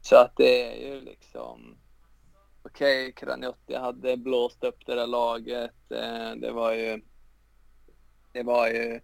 Så 0.01 0.15
att 0.15 0.37
det 0.37 0.85
är 0.85 0.93
ju 0.93 1.01
liksom... 1.01 1.77
Okej, 2.63 3.07
okay, 3.07 3.11
Kraniotti 3.11 3.75
hade 3.75 4.17
blåst 4.17 4.63
upp 4.63 4.85
det 4.85 4.95
där 4.95 5.07
laget. 5.07 5.91
Eh, 5.91 6.31
det 6.35 6.51
var 6.51 6.73
ju... 6.73 7.01
Det 8.31 8.43
var 8.43 8.67
ju... 8.67 8.95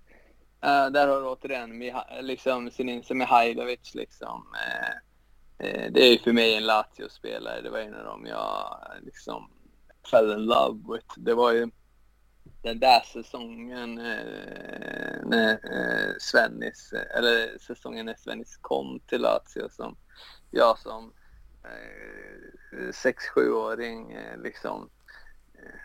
Eh, 0.61 0.89
där 0.89 1.07
har 1.07 1.21
du 1.21 1.27
återigen 1.27 1.83
liksom 2.21 2.71
Sinisa 2.71 3.13
Mihailovic 3.13 3.95
liksom. 3.95 4.45
Eh, 4.55 5.67
eh, 5.67 5.91
det 5.91 6.07
är 6.07 6.11
ju 6.11 6.19
för 6.19 6.33
mig 6.33 6.55
en 6.55 6.65
Lazio-spelare. 6.65 7.61
Det 7.61 7.69
var 7.69 7.79
en 7.79 7.95
av 7.95 8.03
dem 8.03 8.25
jag 8.25 8.79
liksom 9.01 9.51
fell 10.11 10.31
in 10.31 10.45
love 10.45 10.93
with. 10.93 11.13
Det 11.17 11.33
var 11.33 11.51
ju 11.51 11.69
den 12.61 12.79
där 12.79 12.99
säsongen 12.99 13.97
eh, 13.97 15.17
när 15.23 15.51
eh, 15.51 16.13
Svennis, 16.19 16.93
eller 17.17 17.57
säsongen 17.57 18.05
när 18.05 18.15
Svennis 18.15 18.57
kom 18.57 18.99
till 19.07 19.21
Lazio 19.21 19.69
som 19.69 19.97
jag 20.51 20.79
som 20.79 21.13
eh, 21.63 22.91
sex, 22.91 23.23
sjuåring 23.35 24.11
eh, 24.11 24.37
liksom 24.37 24.89
eh, 25.53 25.79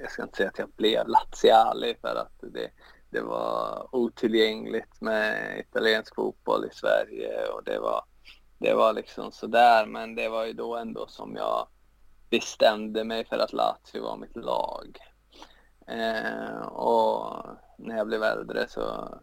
jag 0.00 0.10
ska 0.10 0.22
inte 0.22 0.36
säga 0.36 0.48
att 0.48 0.58
jag 0.58 0.70
blev 0.76 1.08
laziali 1.08 1.96
för 2.00 2.16
att 2.16 2.52
det, 2.52 2.70
det 3.10 3.20
var 3.20 3.88
otillgängligt 3.92 5.00
med 5.00 5.58
italiensk 5.58 6.14
fotboll 6.14 6.64
i 6.64 6.74
Sverige 6.74 7.46
och 7.46 7.64
det 7.64 7.78
var, 7.78 8.04
det 8.58 8.74
var 8.74 8.92
liksom 8.92 9.32
sådär 9.32 9.86
men 9.86 10.14
det 10.14 10.28
var 10.28 10.46
ju 10.46 10.52
då 10.52 10.76
ändå 10.76 11.06
som 11.06 11.36
jag 11.36 11.68
bestämde 12.30 13.04
mig 13.04 13.24
för 13.24 13.38
att 13.38 13.52
Lazio 13.52 14.02
var 14.02 14.16
mitt 14.16 14.36
lag. 14.36 14.98
Eh, 15.90 16.62
och 16.62 17.46
när 17.78 17.96
jag 17.96 18.06
blev 18.06 18.22
äldre 18.22 18.68
så 18.68 19.14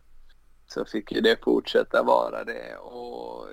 så 0.68 0.86
fick 0.86 1.12
ju 1.12 1.22
det 1.22 1.44
fortsätta 1.44 2.04
vara 2.04 2.44
det. 2.44 2.76
Och 2.76 3.48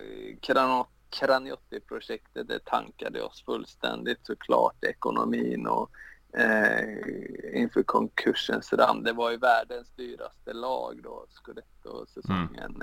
Kraniotti-projektet 1.11 2.49
det 2.49 2.65
tankade 2.65 3.23
oss 3.23 3.45
fullständigt 3.45 4.27
såklart, 4.27 4.85
ekonomin 4.85 5.67
och 5.67 5.91
eh, 6.39 7.61
inför 7.61 7.83
konkursens 7.83 8.73
rand. 8.73 9.05
Det 9.05 9.13
var 9.13 9.31
ju 9.31 9.37
världens 9.37 9.91
dyraste 9.97 10.53
lag 10.53 11.01
då, 11.03 11.27
Scudetto-säsongen 11.29 12.83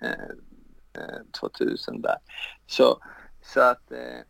eh, 0.00 1.02
eh, 1.02 1.22
2000 1.40 2.02
där. 2.02 2.16
Så, 2.66 2.98
så 3.42 3.60
att 3.60 3.92
eh, 3.92 3.98
eh, 3.98 4.24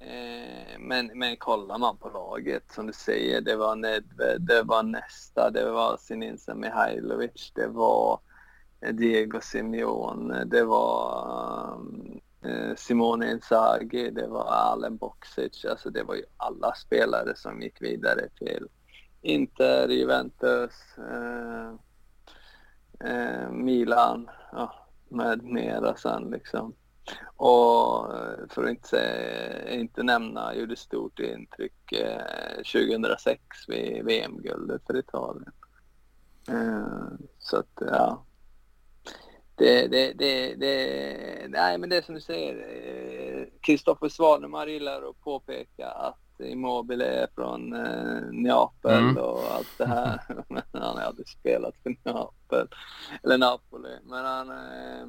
Eh, 0.00 0.78
men, 0.78 1.10
men 1.14 1.36
kollar 1.36 1.78
man 1.78 1.96
på 1.96 2.08
laget 2.08 2.72
som 2.72 2.86
du 2.86 2.92
säger, 2.92 3.40
det 3.40 3.56
var 3.56 3.76
Nedved, 3.76 4.40
det 4.40 4.62
var 4.62 4.82
Nesta, 4.82 5.50
det 5.50 5.70
var 5.70 5.96
Sinisa 5.96 6.54
Mihailovic, 6.54 7.52
det 7.54 7.66
var 7.66 8.20
eh, 8.80 8.94
Diego 8.94 9.40
Simeone, 9.40 10.44
det 10.44 10.64
var 10.64 11.80
eh, 12.44 12.74
Simone 12.76 13.30
Inzaghi, 13.30 14.10
det 14.10 14.26
var 14.26 14.44
Alen 14.50 14.96
Boxic. 14.96 15.64
alltså 15.64 15.90
det 15.90 16.02
var 16.02 16.14
ju 16.14 16.24
alla 16.36 16.74
spelare 16.74 17.36
som 17.36 17.62
gick 17.62 17.82
vidare 17.82 18.28
till 18.28 18.68
Inter, 19.22 19.88
Juventus, 19.88 20.98
eh, 20.98 21.72
eh, 23.10 23.50
Milan, 23.50 24.30
ja, 24.52 24.74
med 25.08 25.42
mera 25.42 25.96
sen 25.96 26.30
liksom. 26.30 26.74
Och 27.36 28.14
eh, 28.16 28.48
för 28.48 28.64
att 28.64 28.70
inte, 28.70 29.68
inte 29.70 30.02
nämna, 30.02 30.54
gjorde 30.54 30.76
stort 30.76 31.18
intryck 31.18 31.92
eh, 31.92 32.56
2006 32.56 33.40
vid 33.68 34.04
VM-guldet 34.04 34.82
för 34.86 34.98
Italien. 34.98 35.52
Eh, 36.48 37.26
så 37.38 37.56
att 37.56 37.72
ja, 37.80 38.24
det, 39.56 39.86
det, 39.86 40.12
det, 40.12 40.54
det, 40.54 41.48
nej 41.48 41.78
men 41.78 41.90
det 41.90 42.04
som 42.04 42.14
du 42.14 42.20
säger, 42.20 43.50
Kristoffer 43.60 44.08
Svanemar 44.08 44.66
gillar 44.66 45.10
att 45.10 45.20
påpeka 45.20 45.88
att 45.88 46.18
Immobile 46.40 47.04
är 47.04 47.28
från 47.34 47.72
eh, 47.72 48.22
Neapel 48.32 49.02
mm. 49.02 49.16
och 49.16 49.52
allt 49.52 49.78
det 49.78 49.86
här. 49.86 50.20
men 50.48 50.62
han 50.72 50.96
har 50.96 51.04
aldrig 51.04 51.28
spelat 51.28 51.74
för 51.82 51.96
Neapel, 52.04 52.68
eller 53.22 53.38
Napoli. 53.38 53.98
Men 54.04 54.24
han, 54.24 54.50
eh, 54.50 55.06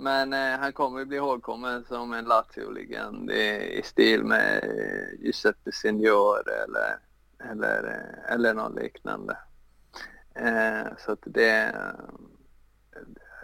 men 0.00 0.32
eh, 0.32 0.58
han 0.58 0.72
kommer 0.72 0.98
ju 0.98 1.04
bli 1.04 1.16
ihågkommen 1.16 1.84
som 1.88 2.12
en 2.12 2.24
Lazio-legend 2.24 3.30
i, 3.30 3.78
i, 3.78 3.82
stil 3.82 4.24
med 4.24 4.64
eh, 4.64 5.24
Giuseppe 5.24 5.72
Signor 5.72 6.42
eller, 6.48 6.98
eller, 7.50 7.84
eh, 7.84 8.34
eller 8.34 8.54
någon 8.54 8.74
liknande. 8.74 9.38
Eh, 10.34 10.86
så 10.98 11.12
att 11.12 11.22
det, 11.24 11.74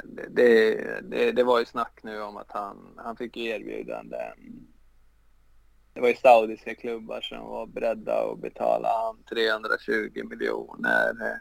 det, 0.04 1.00
det, 1.02 1.32
det, 1.32 1.42
var 1.42 1.58
ju 1.58 1.64
snack 1.64 2.00
nu 2.02 2.22
om 2.22 2.36
att 2.36 2.52
han, 2.52 2.94
han 2.96 3.16
fick 3.16 3.36
erbjudande. 3.36 4.32
Det 5.92 6.00
var 6.00 6.08
ju 6.08 6.14
saudiska 6.14 6.74
klubbar 6.74 7.20
som 7.20 7.46
var 7.46 7.66
beredda 7.66 8.32
att 8.32 8.38
betala 8.38 8.88
han 8.88 9.22
320 9.22 10.24
miljoner 10.24 11.10
eh, 11.20 11.38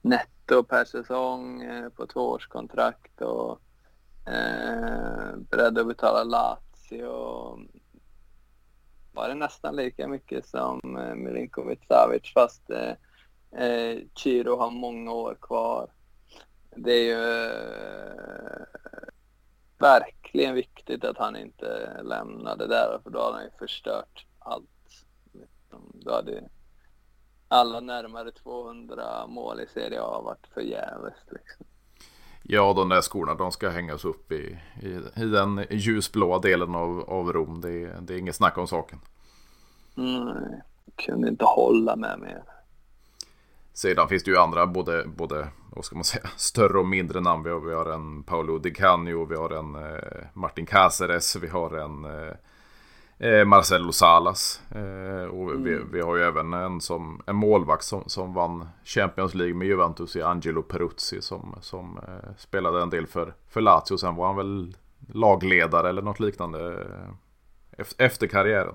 netto 0.00 0.62
per 0.62 0.84
säsong 0.84 1.62
eh, 1.62 1.88
på 1.88 2.06
tvåårskontrakt 2.06 3.20
och 3.20 3.60
eh, 4.26 5.36
beredda 5.50 5.80
att 5.80 5.86
betala 5.88 6.24
Lazio. 6.24 7.58
Var 9.12 9.28
det 9.28 9.34
nästan 9.34 9.76
lika 9.76 10.08
mycket 10.08 10.46
som 10.46 10.96
eh, 10.96 11.14
Milinkovic 11.14 11.78
Savic 11.88 12.32
fast 12.34 12.70
eh, 12.70 12.92
eh, 13.64 13.98
Chiro 14.14 14.56
har 14.56 14.70
många 14.70 15.12
år 15.12 15.38
kvar 15.40 15.90
det 16.76 16.92
är 16.92 17.04
ju 17.04 17.46
eh, 17.46 18.66
verkligen 19.78 20.54
viktigt 20.54 21.04
att 21.04 21.18
han 21.18 21.36
inte 21.36 22.00
lämnade 22.02 22.66
där 22.66 23.00
för 23.02 23.10
då 23.10 23.22
hade 23.22 23.34
han 23.34 23.44
ju 23.44 23.50
förstört 23.58 24.26
allt. 24.38 25.04
Liksom, 25.32 25.92
då 25.94 26.12
hade 26.12 26.48
alla 27.48 27.80
närmare 27.80 28.32
200 28.32 29.26
mål 29.26 29.60
i 29.60 29.66
Serie 29.66 30.02
A 30.02 30.20
varit 30.20 30.46
förgäves. 30.54 31.14
Liksom. 31.30 31.66
Ja, 32.48 32.72
de 32.72 32.88
där 32.88 33.00
skorna 33.00 33.34
de 33.34 33.52
ska 33.52 33.68
hängas 33.68 34.04
upp 34.04 34.32
i, 34.32 34.58
i, 34.82 35.22
i 35.22 35.24
den 35.24 35.64
ljusblåa 35.70 36.38
delen 36.38 36.74
av, 36.74 37.00
av 37.00 37.32
Rom. 37.32 37.60
Det, 37.60 38.00
det 38.00 38.14
är 38.14 38.18
inget 38.18 38.36
snack 38.36 38.58
om 38.58 38.66
saken. 38.66 38.98
Nej, 39.94 40.62
kunde 41.06 41.28
inte 41.28 41.44
hålla 41.44 41.96
med 41.96 42.18
mer. 42.20 42.42
Sedan 43.72 44.08
finns 44.08 44.24
det 44.24 44.30
ju 44.30 44.36
andra, 44.36 44.66
både, 44.66 45.04
både 45.06 45.48
vad 45.76 45.84
ska 45.84 45.96
man 45.96 46.04
säga, 46.04 46.28
större 46.36 46.78
och 46.78 46.86
mindre 46.86 47.20
namn. 47.20 47.44
Vi 47.44 47.50
har, 47.50 47.60
vi 47.60 47.74
har 47.74 47.86
en 47.86 48.22
Paolo 48.22 48.58
Di 48.58 48.70
Canio, 48.70 49.24
vi 49.24 49.36
har 49.36 49.50
en 49.50 49.74
eh, 49.74 50.26
Martin 50.32 50.66
Cáceres, 50.66 51.38
vi 51.40 51.48
har 51.48 51.70
en 51.70 52.04
eh, 52.04 52.34
eh 53.18 53.44
Marcelo 53.44 53.92
Salas. 53.92 54.60
Eh, 54.70 55.24
och 55.24 55.50
mm. 55.50 55.64
vi, 55.64 55.80
vi, 55.92 56.00
har 56.00 56.16
ju 56.16 56.22
även 56.22 56.54
en, 56.54 56.80
som, 56.80 57.22
en 57.26 57.36
målvakt 57.36 57.84
som, 57.84 58.02
som 58.06 58.34
vann 58.34 58.68
Champions 58.84 59.34
League 59.34 59.54
med 59.54 59.68
Juventus 59.68 60.16
i 60.16 60.22
Angelo 60.22 60.62
Peruzzi 60.62 61.22
som, 61.22 61.58
som 61.60 61.98
eh, 61.98 62.30
spelade 62.38 62.82
en 62.82 62.90
del 62.90 63.06
för, 63.06 63.34
för 63.48 63.60
Lazio. 63.60 63.96
Sen 63.98 64.16
var 64.16 64.26
han 64.26 64.36
väl 64.36 64.76
lagledare 65.08 65.88
eller 65.88 66.02
något 66.02 66.20
liknande 66.20 66.86
eh, 67.78 67.86
efter 67.98 68.26
karriären. 68.26 68.74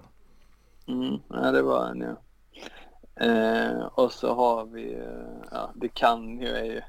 Mm, 0.87 1.19
ja, 1.27 1.51
det 1.51 1.61
var 1.61 1.85
han 1.85 1.99
ja. 1.99 2.15
Eh, 3.25 3.85
och 3.85 4.11
så 4.11 4.33
har 4.35 4.65
vi, 4.65 4.93
eh, 4.93 5.47
ja 5.51 5.71
det 5.75 5.87
kan 5.87 6.39
ju, 6.39 6.47
är 6.47 6.63
ju 6.63 6.81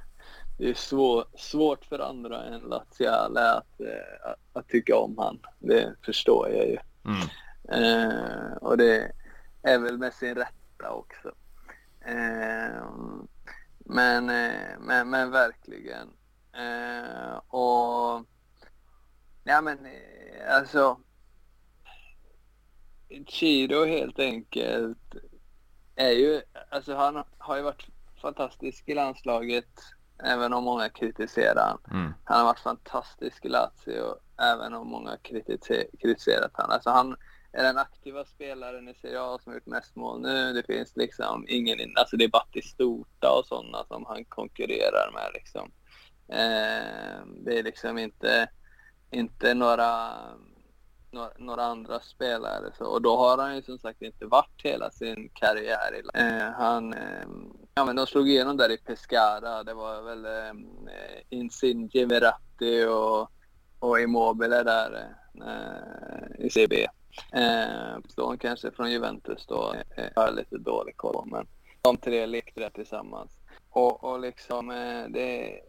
det 0.59 0.71
är 0.71 0.75
svår, 0.75 1.25
svårt 1.35 1.85
för 1.85 1.99
andra 1.99 2.45
än 2.45 2.61
Laziale 2.61 3.51
att, 3.51 3.81
att, 4.25 4.37
att, 4.53 4.69
tycka 4.69 4.97
om 4.97 5.19
han. 5.19 5.39
Det 5.59 5.95
förstår 6.05 6.49
jag 6.49 6.67
ju. 6.67 6.77
Mm. 7.05 7.29
Eh, 7.69 8.53
och 8.53 8.77
det 8.77 9.13
är 9.63 9.79
väl 9.79 9.99
med 9.99 10.15
sin 10.15 10.35
rätta 10.35 10.91
också. 10.91 11.33
Eh, 12.01 12.85
men, 13.79 14.31
eh, 14.31 14.79
men, 14.81 15.11
men 15.11 15.31
verkligen. 15.31 16.09
Eh, 16.53 17.37
och 17.49 18.27
ja 19.45 19.61
men 19.61 19.87
eh, 19.87 20.57
alltså 20.57 21.01
Chiro 23.27 23.85
helt 23.85 24.19
enkelt 24.19 25.15
är 25.97 26.11
ju, 26.11 26.43
alltså 26.71 26.95
han 26.95 27.25
har 27.39 27.57
ju 27.57 27.63
varit 27.63 27.87
fantastisk 28.23 28.89
i 28.89 28.95
landslaget, 28.95 29.81
även 30.25 30.53
om 30.53 30.65
många 30.65 30.89
kritiserar 30.89 31.63
han. 31.67 32.01
Mm. 32.01 32.15
Han 32.25 32.39
har 32.39 32.45
varit 32.45 32.61
fantastisk 32.61 33.45
i 33.45 33.49
Lazio, 33.49 34.15
även 34.43 34.75
om 34.75 34.89
många 34.89 35.17
kritiserat 35.99 36.51
han. 36.55 36.71
Alltså 36.71 36.91
han 36.91 37.17
är 37.53 37.63
den 37.63 37.79
aktiva 37.79 38.25
spelaren 38.25 38.89
i 38.89 38.95
Serie 38.95 39.21
A 39.21 39.39
som 39.43 39.51
har 39.51 39.55
gjort 39.55 39.67
mest 39.67 39.97
mål 39.97 40.21
nu. 40.21 40.53
Det 40.53 40.63
finns 40.67 40.97
liksom 40.97 41.47
ingen, 41.49 41.79
alltså 41.97 42.17
det 42.17 42.25
är 42.25 42.29
Battistuta 42.29 43.33
och 43.33 43.47
sådana 43.47 43.85
som 43.85 44.05
han 44.05 44.25
konkurrerar 44.25 45.13
med 45.13 45.31
liksom. 45.35 45.71
Eh, 46.29 47.27
det 47.45 47.59
är 47.59 47.63
liksom 47.63 47.99
inte, 47.99 48.49
inte 49.11 49.55
några 49.55 50.13
några 51.39 51.63
andra 51.63 52.01
spelare. 52.01 52.73
Så, 52.79 52.85
och 52.85 53.03
då 53.03 53.17
har 53.17 53.39
han 53.39 53.57
ju 53.57 53.63
som 53.63 53.79
sagt 53.79 54.03
inte 54.03 54.27
varit 54.27 54.63
hela 54.63 54.91
sin 54.91 55.29
karriär. 55.35 55.95
I, 55.95 56.19
eh, 56.19 56.51
han, 56.51 56.93
eh, 56.93 57.27
ja 57.75 57.85
men 57.85 57.97
de 57.97 58.07
slog 58.07 58.29
igenom 58.29 58.57
där 58.57 58.71
i 58.71 58.77
Pescara. 58.77 59.63
Det 59.63 59.75
var 59.75 60.03
väl 60.03 60.25
eh, 60.25 60.63
Insigne, 61.29 62.07
Verratti 62.07 62.85
och, 62.85 63.31
och 63.79 64.01
Immobile 64.01 64.63
där 64.63 65.15
eh, 65.47 66.47
i 66.47 66.51
CB. 66.51 66.87
Eh, 67.33 67.99
Stån 68.09 68.39
kanske 68.39 68.71
från 68.71 68.91
Juventus 68.91 69.47
då. 69.47 69.75
Eh, 69.97 70.05
jag 70.15 70.23
har 70.23 70.33
lite 70.33 70.59
dålig 70.59 70.97
koll 70.97 71.27
men 71.27 71.47
de 71.83 71.97
tre 71.97 72.27
lekte 72.27 72.61
där 72.61 72.71
tillsammans. 72.71 73.31
Och, 73.71 74.05
och 74.05 74.21
liksom 74.21 74.71
eh, 74.71 75.05
det 75.09 75.61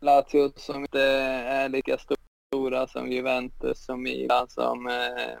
Lazio 0.00 0.52
som 0.56 0.82
inte 0.82 1.02
är 1.02 1.68
lika 1.68 1.98
stor 1.98 2.16
stora 2.46 2.86
som 2.86 3.12
Juventus, 3.12 3.84
som 3.84 4.02
Milan, 4.02 4.48
som, 4.48 4.86
eh, 4.86 5.38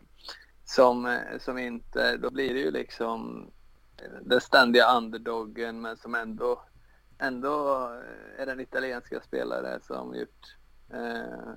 som, 0.64 1.06
eh, 1.06 1.38
som 1.38 1.58
inte, 1.58 2.16
då 2.16 2.30
blir 2.30 2.54
det 2.54 2.60
ju 2.60 2.70
liksom 2.70 3.50
eh, 3.96 4.20
den 4.22 4.40
ständiga 4.40 4.96
underdogen, 4.96 5.80
men 5.80 5.96
som 5.96 6.14
ändå, 6.14 6.62
ändå 7.18 7.74
eh, 7.84 8.42
är 8.42 8.46
den 8.46 8.60
italienska 8.60 9.20
spelare 9.20 9.78
som 9.82 10.14
gjort 10.14 10.56
eh, 10.92 11.54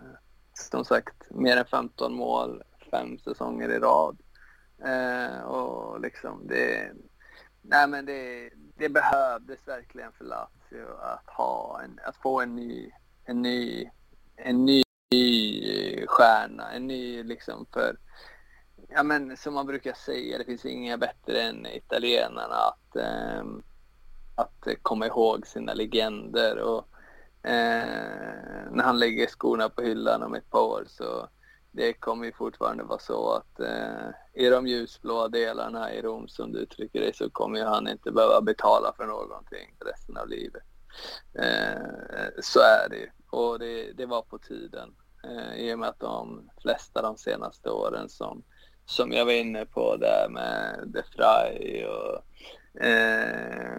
som 0.54 0.86
sagt 0.86 1.30
mer 1.30 1.58
än 1.58 1.66
15 1.66 2.14
mål 2.14 2.64
fem 2.92 3.18
säsonger 3.20 3.70
i 3.70 3.80
rad. 3.80 4.18
Eh, 4.86 5.42
och 5.42 6.02
liksom 6.02 6.48
det, 6.48 6.92
nej 7.62 7.88
men 7.88 8.06
det, 8.06 8.50
det 8.78 8.90
behövdes 8.90 9.68
verkligen 9.68 10.12
för 10.12 10.26
Lazio 10.26 10.88
att 11.00 11.30
ha 11.30 11.82
en, 11.84 12.00
att 12.06 12.16
få 12.16 12.42
en 12.42 12.56
ny, 12.56 12.92
en 13.26 13.42
ny, 13.42 13.90
en 14.36 14.66
ny 14.66 14.84
ny 15.12 15.60
eh, 15.72 16.08
stjärna, 16.08 16.72
en 16.72 16.88
ny 16.88 17.24
liksom 17.24 17.66
för, 17.74 17.98
ja 18.90 19.04
men 19.04 19.38
som 19.38 19.54
man 19.54 19.66
brukar 19.66 19.94
säga, 19.94 20.38
det 20.38 20.46
finns 20.46 20.66
inga 20.66 20.98
bättre 20.98 21.42
än 21.42 21.66
italienarna 21.66 22.56
att, 22.56 22.96
eh, 22.96 23.44
att 24.36 24.68
komma 24.82 25.08
ihåg 25.08 25.48
sina 25.48 25.74
legender. 25.74 26.58
Och 26.58 26.88
eh, 27.50 28.72
när 28.72 28.84
han 28.84 29.00
lägger 29.00 29.28
skorna 29.28 29.70
på 29.70 29.82
hyllan 29.82 30.24
om 30.24 30.36
ett 30.36 30.50
par 30.50 30.62
år 30.62 30.84
så 30.88 31.30
det 31.72 31.94
kommer 31.94 32.26
ju 32.26 32.32
fortfarande 32.32 32.84
vara 32.84 33.00
så 33.00 33.32
att 33.32 33.60
eh, 33.60 34.10
i 34.34 34.50
de 34.50 34.68
ljusblåa 34.68 35.28
delarna 35.28 35.94
i 35.94 36.02
Rom 36.02 36.28
som 36.28 36.52
du 36.52 36.60
uttrycker 36.60 37.00
dig 37.00 37.14
så 37.14 37.30
kommer 37.30 37.60
ju 37.60 37.66
han 37.66 37.88
inte 37.88 38.12
behöva 38.12 38.42
betala 38.42 38.94
för 38.98 39.06
någonting 39.06 39.76
resten 39.86 40.18
av 40.18 40.30
livet. 40.30 40.64
Eh, 41.34 42.28
så 42.42 42.60
är 42.60 42.90
det 42.90 42.98
ju. 42.98 43.10
Och 43.30 43.60
det, 43.60 43.92
det 43.92 44.06
var 44.06 44.22
på 44.22 44.38
tiden 44.38 44.96
eh, 45.24 45.56
i 45.56 45.74
och 45.74 45.80
med 45.80 45.90
att 45.90 46.00
de 46.00 46.50
flesta 46.62 47.02
de 47.02 47.18
senaste 47.18 47.70
åren 47.70 48.10
som, 48.10 48.44
som 48.86 49.12
jag 49.12 49.26
var 49.26 49.34
inne 49.34 49.66
på 49.66 49.96
där 49.96 50.30
med 50.30 50.84
De 50.86 51.04
Frey 51.04 51.86
och 51.86 52.22
eh, 52.84 53.76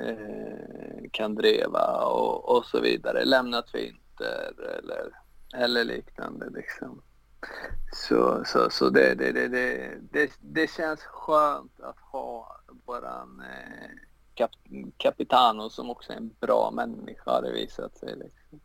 eh, 0.00 1.10
Kandreva 1.12 2.04
och, 2.04 2.56
och 2.56 2.64
så 2.64 2.80
vidare 2.80 3.24
lämnat 3.24 3.70
för 3.70 3.78
Inter 3.78 4.54
eller, 4.78 5.10
eller 5.54 5.84
liknande 5.84 6.50
liksom. 6.50 7.02
Så, 7.92 8.42
så, 8.44 8.70
så 8.70 8.90
det, 8.90 9.14
det, 9.14 9.32
det, 9.32 9.48
det, 9.48 9.98
det, 10.12 10.32
det 10.40 10.70
känns 10.70 11.00
skönt 11.00 11.80
att 11.80 11.98
ha 11.98 12.60
våran 12.86 13.40
eh, 13.40 13.90
kap, 14.34 14.50
Capitano 14.96 15.70
som 15.70 15.90
också 15.90 16.12
är 16.12 16.16
en 16.16 16.34
bra 16.40 16.70
människa 16.70 17.30
har 17.30 17.42
det 17.42 17.52
visat 17.52 17.96
sig. 17.96 18.16
Liksom. 18.16 18.60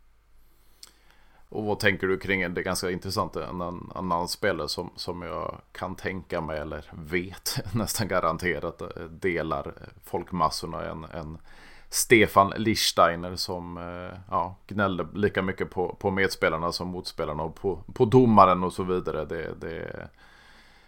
Och 1.54 1.64
vad 1.64 1.78
tänker 1.78 2.06
du 2.06 2.18
kring 2.18 2.54
det? 2.54 2.62
ganska 2.62 2.90
intressanta 2.90 3.48
En, 3.48 3.60
en 3.60 3.90
annan 3.94 4.28
spelare 4.28 4.68
som, 4.68 4.90
som 4.96 5.22
jag 5.22 5.60
kan 5.72 5.94
tänka 5.94 6.40
mig 6.40 6.58
eller 6.58 6.84
vet 6.92 7.58
nästan 7.74 8.08
garanterat 8.08 8.80
eh, 8.80 9.02
delar 9.02 9.74
folkmassorna. 10.04 10.84
En, 10.84 11.04
en 11.04 11.38
Stefan 11.88 12.52
Lichsteiner 12.56 13.36
som 13.36 13.78
eh, 13.78 14.18
ja, 14.30 14.56
gnällde 14.66 15.06
lika 15.14 15.42
mycket 15.42 15.70
på, 15.70 15.96
på 16.00 16.10
medspelarna 16.10 16.72
som 16.72 16.88
motspelarna 16.88 17.42
och 17.42 17.54
på, 17.54 17.82
på 17.94 18.04
domaren 18.04 18.64
och 18.64 18.72
så 18.72 18.82
vidare. 18.82 19.24
Det, 19.24 19.54
det, 19.60 20.08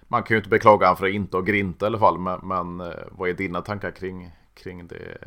man 0.09 0.23
kan 0.23 0.35
ju 0.35 0.39
inte 0.39 0.51
beklaga 0.51 0.87
honom 0.87 0.97
för 0.97 1.07
att 1.07 1.13
inte 1.13 1.37
ha 1.37 1.43
grinta 1.43 1.87
i 1.87 1.89
alla 1.89 1.99
fall. 1.99 2.19
Men, 2.19 2.41
men 2.43 2.81
eh, 2.81 3.05
vad 3.11 3.29
är 3.29 3.35
dina 3.35 3.63
tankar 3.63 3.91
kring, 3.91 4.31
kring 4.55 4.87
det 4.87 5.19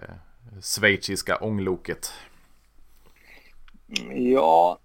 schweiziska 0.61 1.37
ångloket? 1.37 2.13
Ja, 4.15 4.79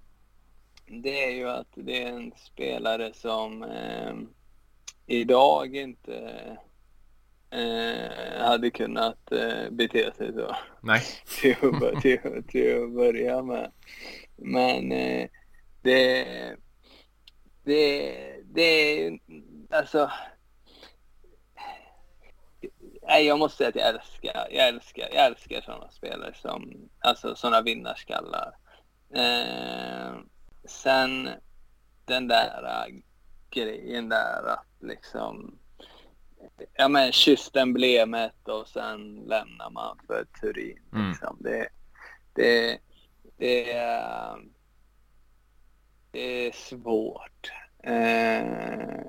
det 0.87 1.25
är 1.25 1.31
ju 1.31 1.49
att 1.49 1.69
det 1.75 2.03
är 2.03 2.13
en 2.13 2.33
spelare 2.37 3.13
som 3.15 3.63
eh, 3.63 4.15
idag 5.07 5.77
inte 5.77 6.57
eh, 7.51 8.45
hade 8.45 8.71
kunnat 8.71 9.33
eh, 9.33 9.71
bete 9.71 10.13
sig 10.17 10.33
så. 10.33 10.57
Nej. 10.81 11.03
till, 11.41 11.57
att, 11.85 12.03
till, 12.03 12.45
till 12.49 12.85
att 12.85 12.93
börja 12.93 13.43
med. 13.43 13.73
Men 14.37 14.93
eh, 14.93 15.29
det, 15.83 16.27
det, 17.65 18.17
det 18.45 18.63
är 18.63 19.19
alltså. 19.71 20.11
Nej, 23.07 23.27
jag 23.27 23.39
måste 23.39 23.57
säga 23.57 23.69
att 23.69 23.77
jag 23.77 23.89
älskar, 23.89 24.49
jag 24.51 24.69
älskar, 24.69 25.09
jag 25.13 25.27
älskar 25.27 25.61
sådana 25.61 25.91
spelare 25.91 26.35
som, 26.35 26.89
alltså 27.01 27.35
sådana 27.35 27.63
vinnarskallar. 27.63 28.57
Eh, 29.15 30.15
sen 30.65 31.31
den 32.05 32.29
där 32.29 32.63
uh, 32.63 32.95
grejen 33.51 34.09
där 34.09 34.47
att 34.47 34.67
liksom 34.81 35.59
ja 36.75 36.89
men 36.89 37.13
kysst 37.13 37.57
emblemet 37.57 38.49
och 38.49 38.69
sen 38.69 39.15
lämnar 39.15 39.71
man 39.71 39.99
för 40.07 40.25
Turin. 40.41 40.79
Mm. 40.93 41.09
Liksom. 41.09 41.37
Det, 41.41 41.69
det, 42.33 42.79
det, 43.37 43.73
är, 43.73 44.37
det 46.11 46.47
är 46.47 46.53
svårt. 46.53 47.53
Eh, 47.83 49.05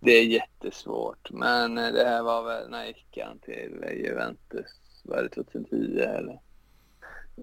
det 0.00 0.12
är 0.12 0.24
jättesvårt. 0.24 1.30
Men 1.30 1.74
det 1.74 2.04
här 2.04 2.22
var 2.22 2.42
väl, 2.42 2.70
när 2.70 2.86
gick 2.86 3.18
han 3.24 3.38
till 3.38 3.84
Juventus? 4.04 5.02
Var 5.04 5.22
det 5.22 5.28
2010 5.28 6.00
eller? 6.00 6.40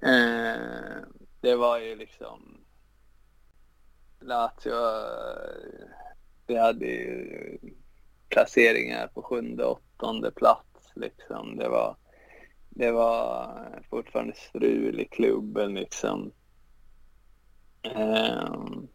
Eh, 0.03 1.01
det 1.41 1.55
var 1.55 1.79
ju 1.79 1.95
liksom 1.95 2.64
Lazio, 4.19 4.73
eh, 4.73 5.87
vi 6.47 6.57
hade 6.57 6.85
ju 6.85 7.57
placeringar 8.29 9.07
på 9.07 9.21
sjunde, 9.21 9.65
åttonde 9.65 10.31
plats 10.31 10.91
liksom. 10.95 11.57
Det 11.57 11.69
var, 11.69 11.95
det 12.69 12.91
var 12.91 13.57
fortfarande 13.89 14.35
strul 14.35 14.99
i 14.99 15.05
klubben 15.05 15.73
liksom. 15.73 16.31
Um, 17.95 18.87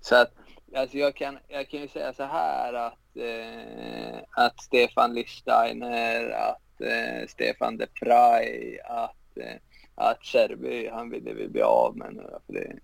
så 0.00 0.16
att, 0.16 0.32
alltså 0.76 0.98
jag 0.98 1.16
kan, 1.16 1.38
jag 1.48 1.68
kan 1.68 1.80
ju 1.80 1.88
säga 1.88 2.12
så 2.12 2.24
här 2.24 2.72
att, 2.72 3.16
eh, 3.16 4.20
att 4.30 4.60
Stefan 4.60 5.14
Lichsteiner, 5.14 6.30
att 6.30 6.80
eh, 6.80 7.26
Stefan 7.28 7.76
de 7.76 7.86
Prey, 7.86 8.78
att, 8.84 9.36
eh, 9.36 9.56
att 9.94 10.24
Cherby, 10.24 10.88
han 10.88 11.10
ville 11.10 11.32
vi 11.32 11.48
bli 11.48 11.62
av 11.62 11.96
med 11.96 12.14
nu. 12.14 12.38
För 12.46 12.52
det, 12.52 12.78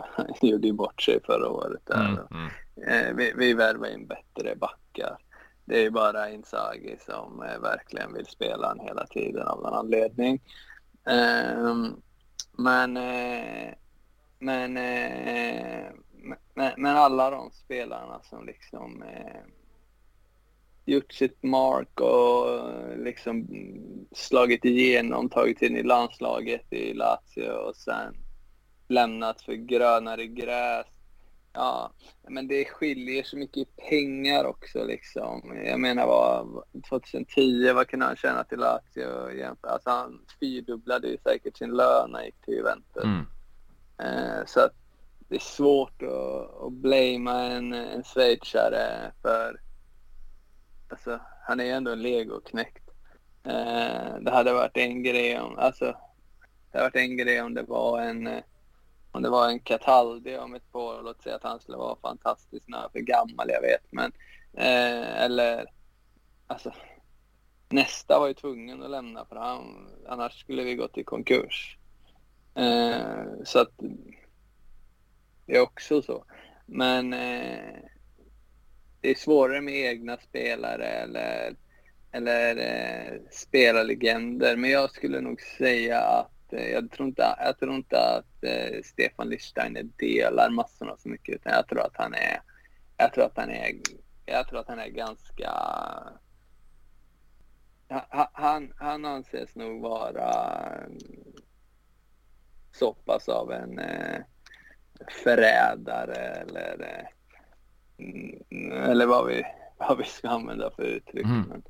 han 0.12 0.26
gjorde 0.40 0.66
ju 0.66 0.72
bort 0.72 1.02
sig 1.02 1.20
förra 1.24 1.48
året. 1.48 1.82
Där. 1.86 2.08
Mm, 2.08 2.26
mm. 2.30 2.50
Eh, 2.86 3.14
vi, 3.16 3.32
vi 3.36 3.54
värvar 3.54 3.88
in 3.88 4.06
bättre 4.06 4.56
backar. 4.56 5.18
Det 5.64 5.84
är 5.84 5.90
bara 5.90 6.30
Inzaghi 6.30 6.96
som 7.06 7.42
eh, 7.42 7.58
verkligen 7.58 8.14
vill 8.14 8.26
spela 8.26 8.68
han 8.68 8.80
hela 8.80 9.06
tiden 9.06 9.46
av 9.48 9.62
någon 9.62 9.74
anledning. 9.74 10.40
Ehm, 11.06 11.84
eh, 11.84 11.90
men, 12.52 12.92
men, 14.38 14.72
men, 16.54 16.72
men, 16.76 16.96
alla 16.96 17.30
de 17.30 17.50
spelarna 17.50 18.20
som 18.22 18.46
liksom 18.46 19.02
eh, 19.02 19.42
gjort 20.84 21.12
sitt 21.12 21.42
mark 21.42 22.00
och 22.00 22.98
liksom 22.98 23.46
slagit 24.12 24.64
igenom, 24.64 25.28
tagit 25.28 25.62
in 25.62 25.76
i 25.76 25.82
landslaget 25.82 26.72
i 26.72 26.94
Lazio 26.94 27.50
och 27.50 27.76
sen 27.76 28.16
lämnat 28.92 29.42
för 29.42 29.52
grönare 29.52 30.26
gräs. 30.26 30.86
Ja, 31.52 31.92
men 32.28 32.48
det 32.48 32.64
skiljer 32.64 33.22
så 33.22 33.36
mycket 33.36 33.56
i 33.56 33.64
pengar 33.64 34.44
också 34.44 34.84
liksom. 34.84 35.62
Jag 35.64 35.80
menar 35.80 36.06
vad 36.06 36.64
2010, 36.88 37.72
vad 37.72 37.88
kunde 37.88 38.06
han 38.06 38.16
tjäna 38.16 38.44
till 38.44 38.58
Lazio 38.58 39.56
Alltså 39.60 39.90
han 39.90 40.20
fyrdubblade 40.40 41.08
ju 41.08 41.18
säkert 41.18 41.56
sin 41.56 41.70
lön 41.70 42.10
när 42.10 42.18
han 42.18 42.26
gick 42.26 42.40
till 42.44 42.54
Juventus. 42.54 43.04
Mm. 43.04 43.26
Eh, 43.98 44.46
så 44.46 44.60
att 44.60 44.72
det 45.28 45.34
är 45.34 45.40
svårt 45.40 46.02
att, 46.02 46.62
att 46.62 46.72
blamea 46.72 47.40
en, 47.40 47.72
en 47.72 48.04
schweizare 48.04 49.12
för 49.22 49.60
alltså, 50.88 51.20
han 51.46 51.60
är 51.60 51.64
ju 51.64 51.70
ändå 51.70 51.90
en 51.90 52.02
legoknäckt. 52.02 52.88
Eh, 53.44 54.16
det 54.20 54.30
hade 54.30 54.52
varit 54.52 54.76
en 54.76 55.02
grej 55.02 55.40
om, 55.40 55.58
alltså, 55.58 55.84
det 56.70 56.78
hade 56.78 56.84
varit 56.84 56.96
en 56.96 57.16
grej 57.16 57.42
om 57.42 57.54
det 57.54 57.62
var 57.62 58.00
en 58.00 58.42
om 59.12 59.22
det 59.22 59.30
var 59.30 59.48
en 59.48 59.60
Cataldi 59.60 60.36
om 60.36 60.54
ett 60.54 60.74
år, 60.74 61.02
låt 61.02 61.22
säga 61.22 61.36
att 61.36 61.42
han 61.42 61.60
skulle 61.60 61.78
vara 61.78 61.96
fantastisk 61.96 62.68
när 62.68 62.78
han 62.78 62.86
är 62.86 62.90
för 62.90 63.00
gammal, 63.00 63.48
jag 63.48 63.60
vet. 63.60 63.92
Men, 63.92 64.12
eh, 64.52 65.22
eller, 65.22 65.66
alltså, 66.46 66.72
nästa 67.68 68.18
var 68.18 68.28
ju 68.28 68.34
tvungen 68.34 68.82
att 68.82 68.90
lämna 68.90 69.24
för 69.24 69.36
han, 69.36 69.88
annars 70.08 70.40
skulle 70.40 70.62
vi 70.62 70.74
gått 70.74 70.98
i 70.98 71.04
konkurs. 71.04 71.78
Eh, 72.54 73.24
så 73.44 73.58
att 73.58 73.72
det 75.46 75.56
är 75.56 75.60
också 75.60 76.02
så. 76.02 76.24
Men 76.66 77.12
eh, 77.12 77.78
det 79.00 79.10
är 79.10 79.14
svårare 79.14 79.60
med 79.60 79.74
egna 79.74 80.16
spelare 80.16 80.86
eller, 80.86 81.56
eller 82.12 82.56
eh, 82.56 83.20
spelarlegender. 83.30 84.56
Men 84.56 84.70
jag 84.70 84.90
skulle 84.90 85.20
nog 85.20 85.40
säga 85.40 86.00
att 86.00 86.31
jag 86.52 86.90
tror 86.90 87.08
inte, 87.08 87.36
jag 87.38 87.58
tror 87.58 87.74
inte 87.74 88.16
att 88.16 88.44
eh, 88.44 88.82
Stefan 88.84 89.28
Lichsteiner 89.28 89.82
delar 89.82 90.50
massorna 90.50 90.96
så 90.96 91.08
mycket 91.08 91.34
utan 91.34 91.52
jag 91.52 91.68
tror 91.68 91.80
att 91.80 91.96
han 91.96 92.14
är, 92.14 92.42
jag 92.96 93.12
tror 93.12 93.24
att 93.24 93.36
han 93.36 93.50
är, 93.50 93.72
jag 94.26 94.48
tror 94.48 94.58
att 94.60 94.68
han 94.68 94.78
är 94.78 94.88
ganska 94.88 95.50
han, 98.32 98.72
han 98.76 99.04
anses 99.04 99.54
nog 99.54 99.82
vara 99.82 100.32
så 102.72 102.94
pass 102.94 103.28
av 103.28 103.52
en 103.52 103.78
eh, 103.78 104.20
förrädare 105.24 106.14
eller, 106.14 107.06
eh, 107.98 108.90
eller 108.90 109.06
vad, 109.06 109.26
vi, 109.26 109.44
vad 109.76 109.98
vi 109.98 110.04
ska 110.04 110.28
använda 110.28 110.70
för 110.70 110.82
uttryck. 110.82 111.24
Mm. 111.24 111.62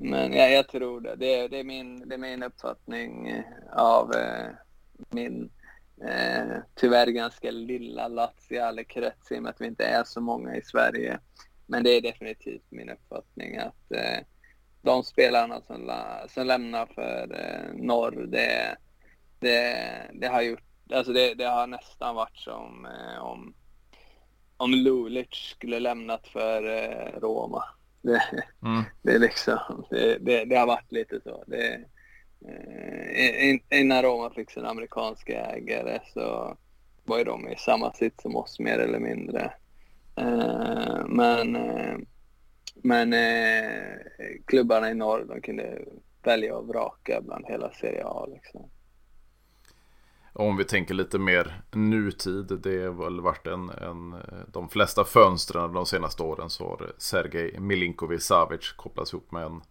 Men, 0.00 0.32
ja, 0.32 0.48
jag 0.48 0.68
tror 0.68 1.00
det. 1.00 1.16
Det 1.16 1.34
är, 1.34 1.48
det 1.48 1.58
är, 1.58 1.64
min, 1.64 2.08
det 2.08 2.14
är 2.14 2.18
min 2.18 2.42
uppfattning 2.42 3.28
eh, 3.28 3.44
av 3.72 4.14
eh, 4.14 4.50
min 5.10 5.50
eh, 6.08 6.56
tyvärr 6.74 7.06
ganska 7.06 7.50
lilla 7.50 8.08
Laziale-krets 8.08 9.32
i 9.32 9.38
och 9.38 9.42
med 9.42 9.50
att 9.50 9.60
vi 9.60 9.66
inte 9.66 9.84
är 9.84 10.04
så 10.04 10.20
många 10.20 10.56
i 10.56 10.62
Sverige. 10.62 11.18
Men 11.66 11.84
det 11.84 11.90
är 11.90 12.00
definitivt 12.00 12.70
min 12.70 12.90
uppfattning 12.90 13.56
att 13.56 13.92
eh, 13.92 14.18
de 14.82 15.04
spelarna 15.04 15.60
som, 15.60 15.92
som 16.28 16.46
lämnar 16.46 16.86
för 16.86 17.40
eh, 17.40 17.74
norr, 17.82 18.26
det, 18.28 18.76
det, 19.38 20.10
det 20.14 20.26
har 20.26 20.42
gjort, 20.42 20.64
alltså 20.92 21.12
det, 21.12 21.34
det 21.34 21.44
har 21.44 21.66
nästan 21.66 22.14
varit 22.14 22.36
som 22.36 22.86
eh, 22.86 23.22
om, 23.22 23.54
om 24.56 24.70
Lulic 24.70 25.28
skulle 25.30 25.80
lämnat 25.80 26.28
för 26.28 26.62
eh, 26.66 27.20
Roma. 27.20 27.64
Det, 28.02 28.22
mm. 28.62 28.82
det, 29.02 29.12
är 29.12 29.18
liksom, 29.18 29.84
det, 29.90 30.18
det, 30.18 30.44
det, 30.44 30.56
har 30.56 30.66
varit 30.66 30.92
lite 30.92 31.20
så. 31.24 31.44
Det, 31.46 31.80
eh, 32.48 33.80
innan 33.80 34.02
Roma 34.02 34.30
fick 34.30 34.50
sin 34.50 34.64
amerikanska 34.64 35.44
ägare 35.44 36.00
så 36.14 36.56
var 37.04 37.18
ju 37.18 37.24
de 37.24 37.48
i 37.48 37.56
samma 37.56 37.92
sitt 37.92 38.20
som 38.20 38.36
oss 38.36 38.58
mer 38.58 38.78
eller 38.78 38.98
mindre. 38.98 39.52
Eh, 40.16 41.06
men 41.06 41.56
eh, 41.56 41.98
men 42.82 43.12
eh, 43.12 43.98
klubbarna 44.46 44.90
i 44.90 44.94
norr 44.94 45.24
de 45.28 45.40
kunde 45.40 45.78
välja 46.22 46.56
och 46.56 46.68
vraka 46.68 47.20
bland 47.20 47.46
hela 47.46 47.70
Serie 47.70 48.04
A. 48.04 48.26
Liksom. 48.26 48.70
Om 50.38 50.56
vi 50.56 50.64
tänker 50.64 50.94
lite 50.94 51.18
mer 51.18 51.62
nutid, 51.72 52.58
det 52.62 52.82
har 52.84 53.04
väl 53.04 53.20
varit 53.20 53.46
en, 53.46 53.70
en 53.70 54.14
de 54.52 54.68
flesta 54.68 55.04
fönstren 55.04 55.72
de 55.72 55.86
senaste 55.86 56.22
åren 56.22 56.50
så 56.50 56.68
har 56.68 56.92
Sergej 56.98 57.60
Milinkovic 57.60 58.22
Savic 58.22 58.72
kopplats 58.72 59.12
ihop 59.12 59.32
med 59.32 59.42
en 59.42 59.62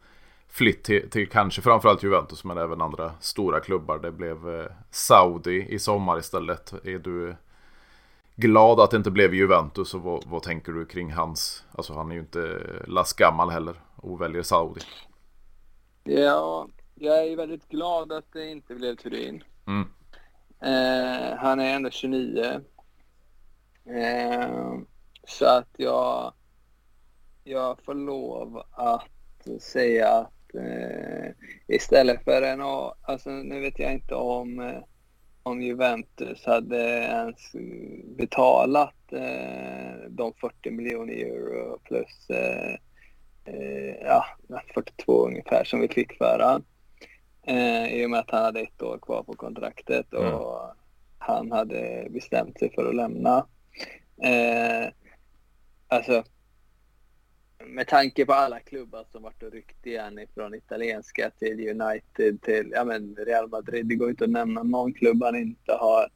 flytt 0.47 0.83
till, 0.83 1.09
till 1.09 1.29
kanske 1.29 1.61
framförallt 1.61 2.03
Juventus 2.03 2.43
men 2.43 2.57
även 2.57 2.81
andra 2.81 3.11
stora 3.19 3.59
klubbar. 3.59 3.99
Det 3.99 4.11
blev 4.11 4.49
eh, 4.49 4.71
Saudi 4.91 5.67
i 5.69 5.79
sommar 5.79 6.19
istället. 6.19 6.73
Är 6.83 6.99
du 6.99 7.35
glad 8.35 8.79
att 8.79 8.91
det 8.91 8.97
inte 8.97 9.11
blev 9.11 9.33
Juventus 9.33 9.93
och 9.93 10.01
vad, 10.01 10.23
vad 10.25 10.43
tänker 10.43 10.71
du 10.71 10.85
kring 10.85 11.11
hans, 11.11 11.65
alltså 11.71 11.93
han 11.93 12.11
är 12.11 12.15
ju 12.15 12.21
inte 12.21 12.61
last 12.87 13.17
gammal 13.17 13.49
heller 13.49 13.75
och 13.95 14.21
väljer 14.21 14.43
Saudi. 14.43 14.81
Ja, 16.03 16.67
jag 16.95 17.27
är 17.27 17.35
väldigt 17.35 17.69
glad 17.69 18.11
att 18.11 18.33
det 18.33 18.45
inte 18.45 18.75
blev 18.75 18.95
Turin. 18.95 19.43
Mm. 19.67 19.87
Eh, 20.61 21.37
han 21.37 21.59
är 21.59 21.75
ändå 21.75 21.89
29. 21.89 22.61
Eh, 23.85 24.79
så 25.23 25.45
att 25.45 25.69
jag, 25.77 26.33
jag 27.43 27.77
får 27.85 27.93
lov 27.93 28.63
att 28.71 29.61
säga 29.61 30.09
att 30.09 30.55
eh, 30.55 31.31
istället 31.67 32.23
för 32.23 32.41
en 32.41 32.61
A, 32.61 32.93
alltså 33.01 33.29
nu 33.29 33.59
vet 33.59 33.79
jag 33.79 33.93
inte 33.93 34.15
om, 34.15 34.59
eh, 34.59 34.83
om 35.43 35.61
Juventus 35.61 36.45
hade 36.45 36.77
ens 37.03 37.51
betalat 38.17 39.13
eh, 39.13 40.09
de 40.09 40.33
40 40.33 40.71
miljoner 40.71 41.13
euro 41.13 41.79
plus 41.83 42.29
eh, 42.29 42.73
eh, 43.45 43.95
ja, 44.01 44.25
42 44.73 45.27
ungefär 45.27 45.63
som 45.63 45.79
vi 45.79 45.87
fick 45.87 46.17
för 46.17 46.39
honom. 46.39 46.63
Eh, 47.47 47.93
I 47.93 48.05
och 48.05 48.09
med 48.09 48.19
att 48.19 48.31
han 48.31 48.43
hade 48.43 48.59
ett 48.59 48.81
år 48.81 48.97
kvar 48.97 49.23
på 49.23 49.33
kontraktet 49.33 50.13
och 50.13 50.25
mm. 50.25 50.75
han 51.17 51.51
hade 51.51 52.07
bestämt 52.09 52.59
sig 52.59 52.73
för 52.75 52.89
att 52.89 52.95
lämna. 52.95 53.47
Eh, 54.23 54.89
alltså, 55.87 56.23
med 57.65 57.87
tanke 57.87 58.25
på 58.25 58.33
alla 58.33 58.59
klubbar 58.59 59.05
som 59.11 59.23
varit 59.23 59.43
och 59.43 59.51
ryckt 59.51 59.85
igen 59.85 60.19
från 60.33 60.55
italienska 60.55 61.29
till 61.29 61.81
United 61.81 62.41
till 62.41 62.71
ja, 62.71 62.83
men 62.83 63.15
Real 63.15 63.49
Madrid. 63.49 63.85
Det 63.85 63.95
går 63.95 64.09
inte 64.09 64.23
att 64.23 64.29
nämna 64.29 64.63
någon 64.63 64.93
klubb 64.93 65.23
han 65.23 65.35
inte 65.35 65.73
har 65.73 66.09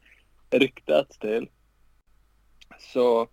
ryktats 0.49 1.17
till. 1.17 1.49
Så 2.79 3.27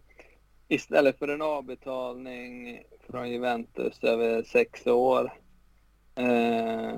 istället 0.68 1.18
för 1.18 1.28
en 1.28 1.42
avbetalning 1.42 2.82
från 3.10 3.30
Juventus 3.30 4.04
över 4.04 4.42
sex 4.42 4.86
år. 4.86 5.32
Eh, 6.14 6.94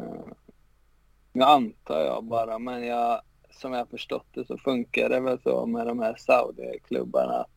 jag 1.32 1.48
antar 1.48 2.00
jag 2.00 2.24
bara, 2.24 2.58
men 2.58 2.86
jag, 2.86 3.20
som 3.50 3.72
jag 3.72 3.88
förstått 3.88 4.26
det 4.34 4.46
så 4.46 4.58
funkar 4.58 5.08
det 5.08 5.20
väl 5.20 5.40
så 5.42 5.66
med 5.66 5.86
de 5.86 5.98
här 5.98 6.14
Saudi-klubbarna 6.18 7.32
att 7.32 7.50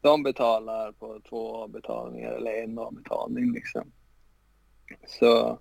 de 0.00 0.22
betalar 0.22 0.92
på 0.92 1.20
två 1.28 1.56
avbetalningar 1.56 2.32
eller 2.32 2.62
en 2.62 2.78
avbetalning 2.78 3.52
liksom. 3.52 3.92
Så, 5.06 5.58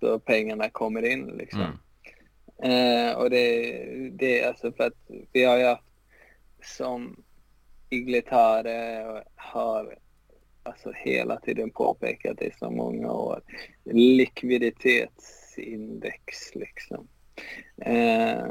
så 0.00 0.18
pengarna 0.18 0.70
kommer 0.70 1.02
in 1.12 1.26
liksom. 1.26 1.60
Mm. 2.62 3.08
Eh, 3.08 3.16
och 3.16 3.30
det, 3.30 4.10
det 4.12 4.40
är 4.40 4.48
alltså 4.48 4.72
för 4.72 4.84
att 4.84 5.10
vi 5.32 5.44
har 5.44 5.58
ju 5.58 5.64
haft 5.64 5.84
som 6.62 7.24
Iglitare 7.90 9.24
har 9.34 9.98
alltså 10.62 10.92
hela 10.92 11.40
tiden 11.40 11.70
påpekat 11.70 12.42
i 12.42 12.50
så 12.58 12.70
många 12.70 13.12
år. 13.12 13.42
Likviditetsindex 15.60 16.54
liksom. 16.54 17.08
Eh, 17.76 18.44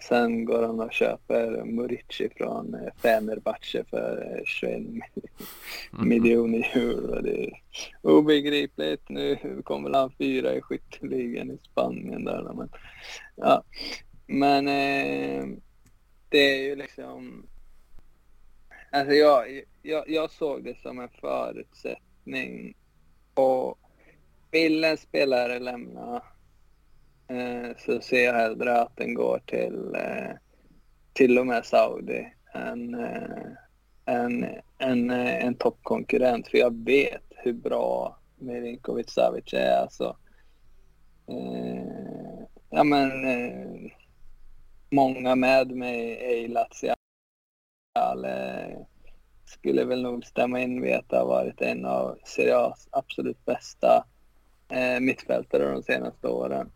sen 0.00 0.44
går 0.44 0.62
han 0.62 0.80
och 0.80 0.92
köper 0.92 1.64
Murici 1.64 2.28
från 2.36 2.74
eh, 2.74 2.92
Fenerbahce 3.02 3.84
för 3.90 4.42
21 4.44 4.72
eh, 4.72 4.82
mm. 5.92 6.08
miljoner 6.08 6.76
euro. 6.76 7.22
Det 7.22 7.44
är 7.44 7.62
obegripligt. 8.02 9.08
Nu 9.08 9.36
kommer 9.64 9.90
han 9.90 10.12
fyra 10.18 10.54
i 10.54 10.62
skytteligan 10.62 11.50
i 11.50 11.58
Spanien 11.62 12.24
där. 12.24 12.42
Men, 12.42 12.68
ja. 13.36 13.62
men 14.26 14.68
eh, 14.68 15.46
det 16.28 16.38
är 16.38 16.62
ju 16.62 16.76
liksom... 16.76 17.46
Alltså 18.92 19.14
jag, 19.14 19.62
jag, 19.82 20.10
jag 20.10 20.30
såg 20.30 20.64
det 20.64 20.78
som 20.78 20.98
en 20.98 21.08
förutsättning. 21.08 22.76
Och 23.34 23.78
vill 24.50 24.84
en 24.84 24.96
spelare 24.96 25.58
lämna 25.58 26.22
eh, 27.28 27.76
så 27.78 28.00
ser 28.00 28.24
jag 28.24 28.34
hellre 28.34 28.80
att 28.80 28.96
den 28.96 29.14
går 29.14 29.38
till 29.46 29.94
eh, 29.94 30.36
till 31.12 31.38
och 31.38 31.46
med 31.46 31.64
Saudi 31.64 32.32
än, 32.54 32.94
eh, 32.94 33.46
än, 34.06 34.46
än 34.78 35.10
eh, 35.10 35.44
en 35.44 35.54
toppkonkurrent. 35.54 36.48
För 36.48 36.58
jag 36.58 36.84
vet 36.84 37.22
hur 37.28 37.52
bra 37.52 38.18
Milinkovic 38.36 39.10
Savic 39.10 39.52
är. 39.52 39.80
Alltså, 39.80 40.16
eh, 41.28 42.44
ja 42.70 42.84
men 42.84 43.24
eh, 43.24 43.90
många 44.90 45.34
med 45.34 45.70
mig 45.70 46.10
i 46.44 46.48
Laziale 46.48 46.96
skulle 49.44 49.84
väl 49.84 50.02
nog 50.02 50.24
stämma 50.24 50.60
in 50.60 50.82
vid 50.82 50.94
att 50.94 51.08
det 51.08 51.16
har 51.16 51.26
varit 51.26 51.60
en 51.60 51.84
av 51.84 52.18
Serie 52.24 52.56
A's 52.56 52.88
absolut 52.90 53.44
bästa 53.44 54.04
eh, 54.68 55.00
mittfältare 55.00 55.70
de 55.70 55.82
senaste 55.82 56.28
åren. 56.28 56.70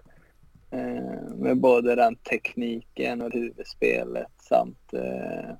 Eh, 0.72 1.34
med 1.36 1.60
både 1.60 1.94
den 1.94 2.16
tekniken 2.16 3.22
och 3.22 3.32
huvudspelet 3.32 4.32
samt 4.38 4.92
eh, 4.92 5.50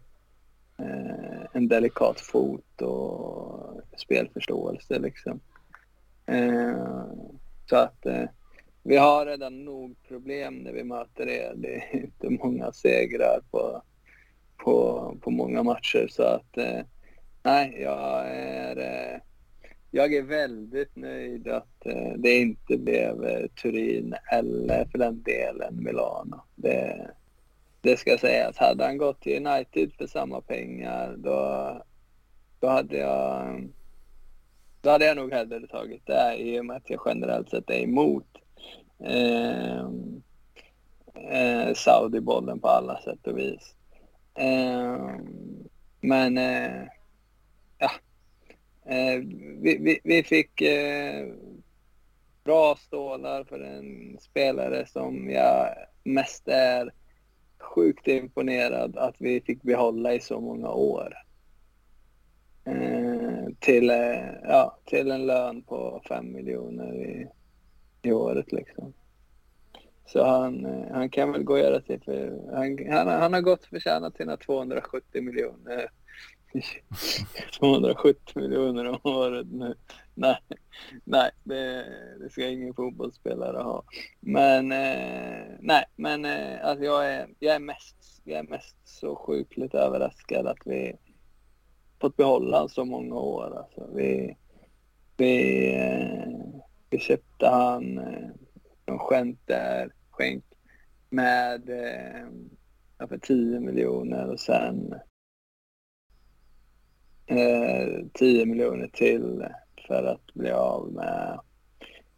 eh, 0.78 1.46
en 1.52 1.68
delikat 1.68 2.20
fot 2.20 2.82
och 2.82 3.80
spelförståelse 3.96 4.98
liksom. 4.98 5.40
Eh, 6.26 7.06
så 7.70 7.76
att 7.76 8.06
eh, 8.06 8.24
vi 8.82 8.96
har 8.96 9.26
redan 9.26 9.64
nog 9.64 9.96
problem 10.08 10.54
när 10.54 10.72
vi 10.72 10.84
möter 10.84 11.28
er. 11.28 11.52
Det 11.56 11.74
är 11.74 11.96
inte 12.02 12.30
många 12.30 12.72
segrar 12.72 13.40
på, 13.50 13.82
på, 14.56 15.16
på 15.20 15.30
många 15.30 15.62
matcher 15.62 16.06
så 16.10 16.22
att 16.22 16.58
eh, 16.58 16.80
nej, 17.42 17.76
jag 17.82 18.26
är 18.36 18.76
eh, 18.76 19.20
jag 19.94 20.14
är 20.14 20.22
väldigt 20.22 20.96
nöjd 20.96 21.48
att 21.48 21.86
eh, 21.86 22.12
det 22.16 22.38
inte 22.38 22.78
blev 22.78 23.24
eh, 23.24 23.46
Turin 23.62 24.14
eller 24.32 24.84
för 24.84 24.98
den 24.98 25.22
delen 25.22 25.84
Milano. 25.84 26.40
Det, 26.54 27.10
det 27.80 27.96
ska 27.96 28.18
sägas. 28.18 28.56
Hade 28.56 28.84
han 28.84 28.98
gått 28.98 29.20
till 29.20 29.46
United 29.46 29.92
för 29.98 30.06
samma 30.06 30.40
pengar 30.40 31.14
då, 31.18 31.82
då 32.60 32.68
hade 32.68 32.96
jag 32.96 33.68
då 34.80 34.90
hade 34.90 35.04
jag 35.04 35.16
nog 35.16 35.32
hellre 35.32 35.66
tagit 35.66 36.06
det 36.06 36.36
i 36.38 36.60
och 36.60 36.66
med 36.66 36.76
att 36.76 36.90
jag 36.90 37.00
generellt 37.06 37.50
sett 37.50 37.70
är 37.70 37.82
emot 37.82 38.26
eh, 39.04 39.80
eh, 41.14 41.74
Saudi-bollen 41.74 42.60
på 42.60 42.68
alla 42.68 43.00
sätt 43.00 43.26
och 43.26 43.38
vis. 43.38 43.74
Eh, 44.34 45.16
men 46.00 46.38
eh, 46.38 46.82
ja, 47.78 47.90
Eh, 48.86 49.18
vi, 49.60 49.78
vi, 49.78 50.00
vi, 50.04 50.22
fick 50.22 50.60
eh, 50.60 51.26
bra 52.44 52.76
stålar 52.76 53.44
för 53.44 53.60
en 53.60 54.18
spelare 54.20 54.86
som 54.86 55.30
jag 55.30 55.74
mest 56.04 56.48
är 56.48 56.92
sjukt 57.58 58.08
imponerad 58.08 58.96
att 58.96 59.14
vi 59.18 59.40
fick 59.40 59.62
behålla 59.62 60.14
i 60.14 60.20
så 60.20 60.40
många 60.40 60.70
år. 60.70 61.14
Eh, 62.64 63.46
till, 63.58 63.90
eh, 63.90 64.32
ja, 64.42 64.78
till 64.84 65.10
en 65.10 65.26
lön 65.26 65.62
på 65.62 66.02
5 66.08 66.32
miljoner 66.32 66.94
i, 66.94 67.28
i 68.02 68.12
året 68.12 68.52
liksom. 68.52 68.92
Så 70.06 70.24
han, 70.24 70.66
eh, 70.66 70.92
han 70.92 71.10
kan 71.10 71.32
väl 71.32 71.42
gå 71.42 71.52
och 71.52 71.58
göra 71.58 71.82
sig 71.82 72.00
för... 72.00 72.40
Han, 72.54 72.92
han, 72.92 73.20
han 73.20 73.32
har 73.32 73.40
gått 73.40 73.64
förtjänat 73.64 74.16
sina 74.16 74.36
270 74.36 75.22
miljoner 75.22 75.90
270 77.58 78.32
miljoner 78.34 78.88
om 78.88 78.98
året 79.02 79.46
nu. 79.50 79.74
Nej, 80.14 80.38
nej 81.04 81.30
det, 81.44 81.84
det 82.20 82.30
ska 82.30 82.48
ingen 82.48 82.74
fotbollsspelare 82.74 83.62
ha. 83.62 83.82
Men 84.20 84.72
eh, 84.72 85.56
nej, 85.60 85.84
men 85.96 86.24
eh, 86.24 86.64
alltså 86.64 86.84
jag, 86.84 87.12
är, 87.12 87.28
jag, 87.38 87.54
är 87.54 87.60
mest, 87.60 88.20
jag 88.24 88.38
är 88.38 88.48
mest 88.48 88.76
så 88.84 89.16
sjukligt 89.16 89.74
överraskad 89.74 90.46
att 90.46 90.66
vi 90.66 90.96
fått 92.00 92.16
behålla 92.16 92.68
så 92.68 92.84
många 92.84 93.14
år. 93.14 93.56
Alltså, 93.58 93.90
vi, 93.94 94.36
vi, 95.16 95.66
eh, 95.74 96.62
vi 96.90 96.98
köpte 96.98 97.46
han 97.46 97.98
eh, 97.98 98.98
Skänk 98.98 99.38
där, 99.46 99.90
Skänk 100.10 100.44
med 101.10 101.70
eh, 101.70 103.08
för 103.08 103.18
10 103.18 103.60
miljoner 103.60 104.28
och 104.28 104.40
sen 104.40 104.94
eh, 107.26 108.06
10 108.12 108.46
miljoner 108.46 108.88
till 108.88 109.46
för 109.86 110.04
att 110.04 110.34
bli 110.34 110.50
av 110.50 110.92
med 110.92 111.40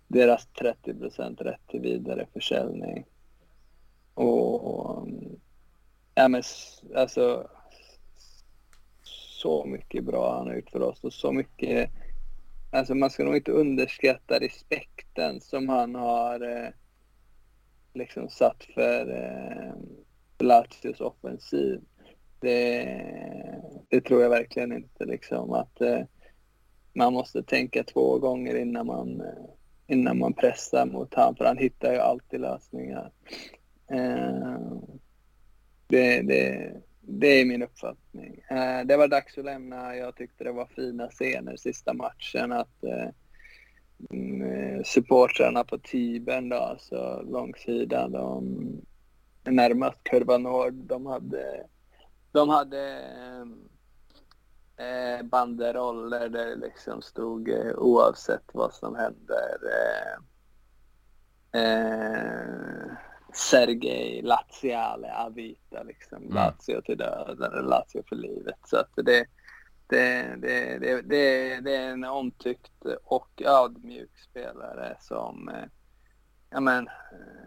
deras 0.08 0.46
30 0.46 0.94
procent 0.94 1.40
rätt 1.40 1.68
till 1.68 1.80
vidareförsäljning. 1.80 3.04
Och 4.14 5.08
ja, 6.14 6.28
men, 6.28 6.42
alltså 6.94 7.48
så 9.02 9.64
mycket 9.64 10.04
bra 10.04 10.36
han 10.36 10.46
har 10.46 10.54
gjort 10.54 10.70
för 10.70 10.82
oss 10.82 11.04
och 11.04 11.12
så 11.12 11.32
mycket 11.32 11.90
Alltså 12.74 12.94
man 12.94 13.10
ska 13.10 13.24
nog 13.24 13.36
inte 13.36 13.52
underskatta 13.52 14.40
respekten 14.40 15.40
som 15.40 15.68
han 15.68 15.94
har 15.94 16.40
eh, 16.40 16.68
liksom 17.92 18.28
satt 18.28 18.64
för 18.74 19.10
eh, 19.10 19.74
Lazios 20.38 21.00
offensiv 21.00 21.80
det, 22.44 23.62
det 23.88 24.00
tror 24.00 24.22
jag 24.22 24.30
verkligen 24.30 24.72
inte 24.72 25.04
liksom 25.04 25.52
att 25.52 25.80
eh, 25.80 26.00
man 26.94 27.12
måste 27.12 27.42
tänka 27.42 27.84
två 27.84 28.18
gånger 28.18 28.54
innan 28.54 28.86
man, 28.86 29.20
eh, 29.20 29.44
innan 29.86 30.18
man 30.18 30.32
pressar 30.32 30.86
mot 30.86 31.14
honom, 31.14 31.36
för 31.36 31.44
han 31.44 31.58
hittar 31.58 31.92
ju 31.92 31.98
alltid 31.98 32.40
lösningar. 32.40 33.12
Eh, 33.90 34.58
det, 35.86 36.22
det, 36.22 36.72
det 37.00 37.26
är 37.26 37.44
min 37.44 37.62
uppfattning. 37.62 38.40
Eh, 38.50 38.86
det 38.86 38.96
var 38.96 39.08
dags 39.08 39.38
att 39.38 39.44
lämna. 39.44 39.96
Jag 39.96 40.16
tyckte 40.16 40.44
det 40.44 40.52
var 40.52 40.66
fina 40.66 41.08
scener 41.08 41.56
sista 41.56 41.92
matchen. 41.94 42.52
Att 42.52 42.84
eh, 42.84 43.08
mm, 44.10 44.42
eh 44.42 44.82
supportrarna 44.84 45.64
på 45.64 45.78
Tibern, 45.78 46.48
då, 46.48 46.56
alltså 46.56 47.22
långsidan, 47.28 48.12
de 48.12 48.56
närmast 49.44 50.04
kurva 50.04 50.38
Nord, 50.38 50.74
de 50.74 51.06
hade, 51.06 51.66
de 52.34 52.48
hade 52.48 53.00
eh, 54.76 55.22
banderoller 55.24 56.28
där 56.28 56.48
det 56.48 56.56
liksom 56.56 57.02
stod 57.02 57.48
eh, 57.48 57.72
oavsett 57.76 58.44
vad 58.52 58.74
som 58.74 58.94
händer 58.94 59.58
eh, 61.52 61.62
eh, 61.62 62.92
Sergej 63.32 64.22
Laziale 64.22 65.14
Avita 65.14 65.82
liksom. 65.82 66.18
Mm. 66.18 66.34
Lazio 66.34 66.80
till 66.82 66.98
döden 66.98 67.64
Lazio 67.64 68.02
för 68.08 68.16
livet. 68.16 68.58
Så 68.64 68.76
att 68.76 68.90
det, 68.96 69.26
det, 69.86 70.36
det, 70.36 70.78
det, 70.78 71.02
det, 71.02 71.60
det 71.60 71.76
är 71.76 71.90
en 71.90 72.04
omtyckt 72.04 72.84
och 73.04 73.42
ödmjuk 73.44 74.18
spelare 74.30 74.96
som 75.00 75.48
eh, 75.48 75.64
ja 76.50 76.60
men, 76.60 76.88
eh, 76.88 77.44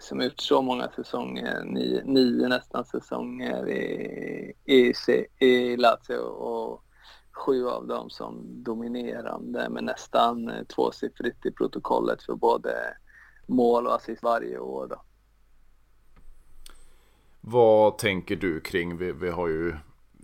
som 0.00 0.20
ut 0.20 0.40
så 0.40 0.62
många 0.62 0.88
säsonger, 0.88 1.64
nio, 1.64 2.04
nio 2.04 2.48
nästan 2.48 2.84
säsonger 2.84 3.68
i, 3.68 4.52
i, 4.64 4.92
i 5.38 5.76
Lazio 5.76 6.18
och 6.18 6.84
sju 7.32 7.66
av 7.66 7.86
dem 7.86 8.10
som 8.10 8.62
dominerande 8.62 9.68
med 9.68 9.84
nästan 9.84 10.52
tvåsiffrigt 10.74 11.46
i 11.46 11.50
protokollet 11.50 12.22
för 12.22 12.34
både 12.34 12.74
mål 13.46 13.86
och 13.86 13.94
assist 13.94 14.22
varje 14.22 14.58
år. 14.58 14.86
Då. 14.86 15.02
Vad 17.40 17.98
tänker 17.98 18.36
du 18.36 18.60
kring, 18.60 18.96
vi, 18.96 19.12
vi 19.12 19.30
har 19.30 19.48
ju 19.48 19.74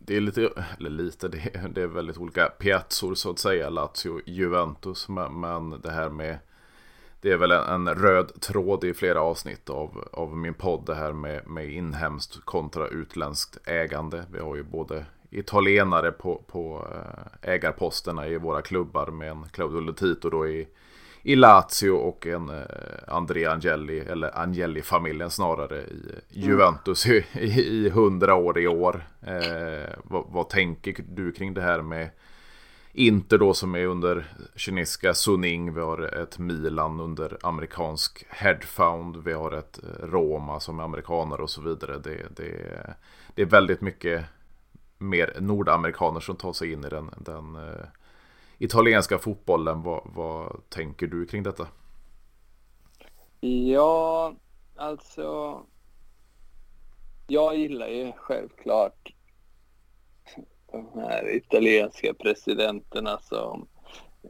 det 0.09 0.17
är 0.17 0.21
lite, 0.21 0.51
eller 0.79 0.91
lite, 0.91 1.29
det 1.29 1.57
är, 1.57 1.69
det 1.69 1.83
är 1.83 1.87
väldigt 1.87 2.19
olika 2.19 2.47
piazzor 2.49 3.15
så 3.15 3.31
att 3.31 3.39
säga, 3.39 3.71
Lazio, 3.71 4.21
Juventus, 4.27 5.09
men, 5.09 5.41
men 5.41 5.81
det 5.81 5.91
här 5.91 6.11
med 6.11 6.39
det 7.21 7.33
är 7.33 7.37
väl 7.37 7.51
en, 7.51 7.89
en, 7.89 7.95
röd 7.95 8.41
tråd 8.41 8.85
i 8.85 8.95
flera 8.95 9.21
avsnitt 9.21 9.71
av, 9.71 10.09
av 10.13 10.37
min 10.37 10.55
podd 10.55 10.87
det 10.87 10.95
här 10.95 11.13
med, 11.13 11.47
med 11.47 11.71
inhemskt 11.71 12.45
kontra 12.45 12.89
utländskt 12.89 13.69
ägande. 13.69 14.25
Vi 14.33 14.39
har 14.39 14.57
ju 14.57 14.63
både 14.63 15.05
italienare 15.31 16.13
på, 16.13 16.43
på 16.47 16.87
eh, 16.93 17.53
ägarposterna 17.53 18.29
i 18.29 18.39
våra 18.39 18.63
klubbar 18.63 19.07
med 19.07 19.31
en 19.31 19.49
Claudio 19.53 19.81
Lutito 19.81 20.31
då 20.31 20.49
i, 20.49 20.69
i 21.23 21.37
Lazio 21.37 21.91
och 21.91 22.27
en 22.27 22.49
eh, 22.49 22.65
Andrea 23.09 23.53
Angeli, 23.53 23.99
eller 23.99 24.39
Angeli-familjen 24.39 25.31
snarare, 25.31 25.81
i. 25.81 26.21
Juventus 26.31 27.07
i, 27.07 27.25
i, 27.35 27.91
hundra 27.91 28.35
år 28.35 28.59
i 28.59 28.67
år. 28.67 29.07
Eh, 29.23 29.95
vad, 30.05 30.25
vad, 30.29 30.49
tänker 30.49 31.05
du 31.09 31.33
kring 31.33 31.55
det 31.55 31.63
här 31.63 31.83
med 31.83 32.11
Inter 32.99 33.39
då 33.39 33.55
som 33.55 33.75
är 33.75 33.87
under 33.87 34.27
kinesiska 34.57 35.15
Suning. 35.15 35.75
Vi 35.75 35.81
har 35.81 36.03
ett 36.03 36.39
Milan 36.39 37.01
under 37.01 37.39
amerikansk 37.43 38.27
Headfound. 38.29 39.17
Vi 39.17 39.33
har 39.33 39.53
ett 39.53 39.81
Roma 40.01 40.61
som 40.61 40.81
är 40.81 40.85
amerikanare 40.85 41.43
och 41.43 41.51
så 41.51 41.63
vidare. 41.63 41.99
Det, 41.99 42.37
det, 42.37 42.97
det 43.35 43.43
är 43.43 43.47
väldigt 43.47 43.81
mycket 43.81 44.25
mer 44.99 45.37
nordamerikaner 45.41 46.21
som 46.21 46.37
tar 46.37 46.53
sig 46.53 46.73
in 46.73 46.85
i 46.85 46.89
den, 46.89 47.11
den 47.19 47.57
uh, 47.57 47.85
italienska 48.59 49.19
fotbollen. 49.19 49.83
Vad, 49.83 50.03
vad 50.05 50.69
tänker 50.69 51.07
du 51.07 51.27
kring 51.27 51.43
detta? 51.43 51.67
Ja, 53.41 54.35
alltså. 54.77 55.61
Jag 57.27 57.57
gillar 57.57 57.89
ju 57.89 58.13
självklart 58.17 59.13
de 60.73 61.01
här 61.01 61.37
italienska 61.37 62.15
presidenterna 62.15 63.19
som 63.19 63.69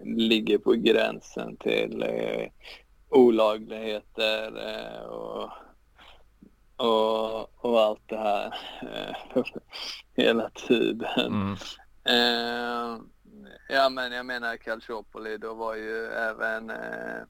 ligger 0.05 0.59
på 0.59 0.73
gränsen 0.73 1.57
till 1.57 2.03
eh, 2.03 2.49
olagligheter 3.09 4.69
eh, 4.69 5.03
och, 5.03 5.51
och, 6.77 7.65
och, 7.65 7.81
allt 7.81 8.09
det 8.09 8.17
här 8.17 8.55
eh, 8.83 9.45
hela 10.17 10.51
tiden. 10.51 11.07
Mm. 11.19 11.57
Eh, 12.05 13.01
ja 13.69 13.89
men 13.89 14.13
jag 14.13 14.27
menar 14.27 14.57
Calciopoli, 14.57 15.39
då 15.39 15.55
var 15.55 15.75
ju 15.75 16.07
även, 16.07 16.71
eh, 16.71 17.23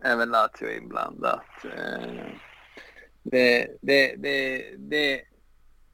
även 0.00 0.28
Lazio 0.28 0.76
inblandat. 0.76 1.64
Eh, 1.64 2.26
det, 3.22 3.68
det, 3.80 4.16
det, 4.16 4.74
det 4.78 5.22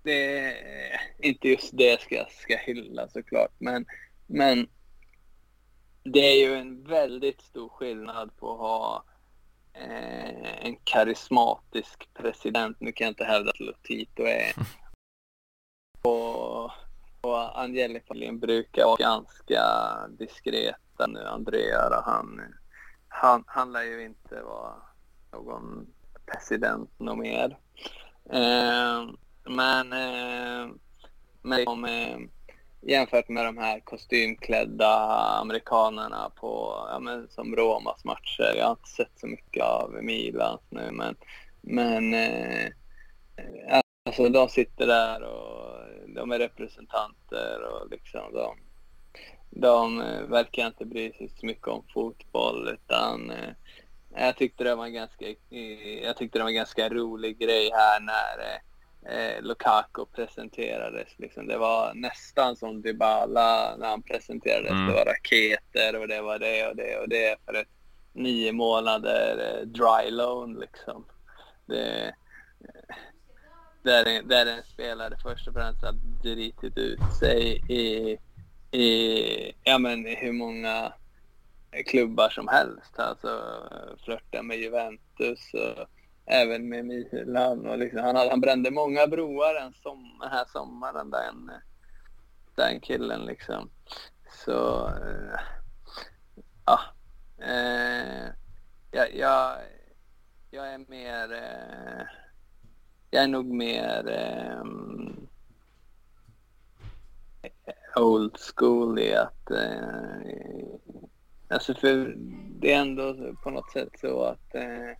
det 0.09 0.52
är 0.52 1.00
inte 1.18 1.48
just 1.48 1.70
det 1.72 2.00
ska, 2.00 2.26
ska 2.30 2.56
hylla 2.56 3.09
såklart, 3.09 3.52
men, 3.59 3.86
men 4.26 4.68
det 6.02 6.20
är 6.20 6.48
ju 6.48 6.54
en 6.54 6.84
väldigt 6.84 7.40
stor 7.40 7.68
skillnad 7.68 8.36
på 8.36 8.52
att 8.52 8.59
ha 8.59 9.04
eh, 9.72 10.66
en 10.66 10.76
karismatisk 10.84 12.09
president. 12.14 12.76
Nu 12.80 12.92
kan 12.92 13.04
jag 13.04 13.11
inte 13.11 13.24
hävda 13.24 13.50
att 13.50 13.61
Lotito 13.61 14.22
är 14.22 14.52
och, 16.02 16.64
och 17.20 17.61
Angeli 17.61 18.32
brukar 18.32 18.84
vara 18.84 18.96
ganska 18.96 19.62
diskreta 20.18 21.06
nu. 21.09 21.20
Andrea, 21.20 22.02
han, 22.04 22.54
han, 23.09 23.44
han 23.46 23.72
lär 23.72 23.82
ju 23.82 24.04
inte 24.04 24.42
vara 24.42 24.74
någon 25.32 25.86
president 26.26 26.98
något 26.98 27.18
mer. 27.18 27.59
Eh, 28.30 29.06
men, 29.49 29.92
eh, 29.92 30.68
men 31.42 31.59
liksom, 31.59 31.84
eh, 31.84 32.18
jämfört 32.80 33.28
med 33.28 33.44
de 33.44 33.59
här 33.59 33.80
kostymklädda 33.80 34.94
amerikanerna 35.40 36.30
på, 36.36 36.86
ja, 36.90 36.99
men, 36.99 37.28
som 37.28 37.57
Romas 37.57 38.05
matcher. 38.05 38.55
Jag 38.57 38.64
har 38.64 38.72
inte 38.72 38.88
sett 38.88 39.20
så 39.20 39.26
mycket 39.26 39.64
av 39.64 39.99
Milans 40.03 40.61
nu 40.70 40.90
men, 40.92 41.16
men 41.61 42.14
eh, 42.14 42.72
alltså 44.05 44.28
de 44.28 44.49
sitter 44.49 44.86
där 44.86 45.22
och 45.22 45.68
de 46.14 46.32
är 46.32 46.38
representanter 46.38 47.62
och 47.62 47.90
liksom 47.90 48.32
de, 48.32 48.57
de 49.51 50.01
eh, 50.01 50.22
verkar 50.22 50.66
inte 50.66 50.84
bry 50.84 51.12
sig 51.12 51.28
så 51.28 51.46
mycket 51.46 51.68
om 51.68 51.84
fotboll 51.94 52.68
utan 52.68 53.30
eh, 53.30 53.51
jag 54.14 54.36
tyckte 54.36 54.64
det 54.64 54.74
var 54.74 54.86
en 54.86 54.92
ganska, 54.92 55.26
eh, 55.51 56.05
jag 56.05 56.16
tyckte 56.16 56.38
det 56.38 56.42
var 56.42 56.51
en 56.51 56.55
ganska 56.55 56.88
rolig 56.88 57.38
grej 57.38 57.70
här 57.72 58.01
när 58.01 58.38
eh, 58.38 58.61
eh, 59.09 59.18
eh, 59.18 59.42
Lukaku 59.42 60.04
presenterades. 60.06 61.09
Liksom. 61.18 61.46
Det 61.46 61.59
var 61.59 61.94
nästan 61.94 62.56
som 62.56 62.82
Dybala 62.82 63.76
när 63.76 63.88
han 63.88 64.02
presenterades. 64.02 64.70
Mm. 64.70 64.86
Det 64.86 64.92
var 64.92 65.04
raketer 65.04 66.00
och 66.00 66.09
det 66.09 66.20
var 66.20 66.38
det 66.38 66.68
och 66.68 66.76
det 66.76 66.98
och 66.98 67.09
det 67.09 67.36
för 67.46 67.54
ett 67.54 67.68
nio 68.12 68.52
månader 68.52 69.59
eh, 69.61 69.66
dry 69.66 70.11
loan 70.11 70.54
liksom. 70.54 71.04
Det, 71.66 72.04
eh, 72.04 72.14
där, 73.82 74.22
där 74.22 74.46
en 74.46 74.62
spelare 74.62 75.16
först 75.22 75.48
och 75.48 75.54
främst 75.54 75.82
har 75.82 75.92
dritit 76.22 76.78
ut 76.78 77.12
sig 77.18 77.62
i, 77.68 78.18
i, 78.78 79.52
ja, 79.64 79.78
men, 79.78 80.06
i 80.06 80.14
hur 80.14 80.32
många 80.32 80.92
klubbar 81.86 82.28
som 82.28 82.48
helst. 82.48 82.98
Alltså 82.98 83.42
flörta 84.04 84.42
med 84.42 84.59
Juventus 84.59 85.54
och 85.54 85.88
även 86.31 86.68
med 86.68 86.85
Milan. 86.85 87.66
Och 87.66 87.79
liksom, 87.79 88.01
han, 88.01 88.16
han 88.16 88.41
brände 88.41 88.70
många 88.70 89.07
broar 89.07 89.55
den, 89.55 89.72
som, 89.72 90.18
den 90.20 90.31
här 90.31 90.45
sommaren, 90.45 91.11
den, 91.11 91.51
den 92.55 92.81
killen. 92.81 93.20
Liksom. 93.20 93.70
Så, 94.45 94.87
eh, 94.87 95.41
ja. 96.66 96.81
Eh, 97.39 98.29
jag, 98.91 99.14
jag, 99.14 99.57
jag 100.51 100.68
är 100.68 100.79
mer... 100.89 101.33
Eh, 101.33 102.07
jag 103.11 103.22
är 103.24 103.29
nog 103.29 103.47
mer 103.47 104.11
eh, 104.11 104.62
old 107.97 108.37
school 108.39 108.99
i 108.99 109.14
att... 109.14 109.51
Eh, 109.51 110.68
alltså 111.49 111.74
för 111.74 112.14
det 112.61 112.72
är 112.72 112.81
ändå 112.81 113.35
på 113.43 113.51
något 113.51 113.70
sätt 113.70 113.93
så 114.01 114.22
att 114.22 114.55
eh, 114.55 114.91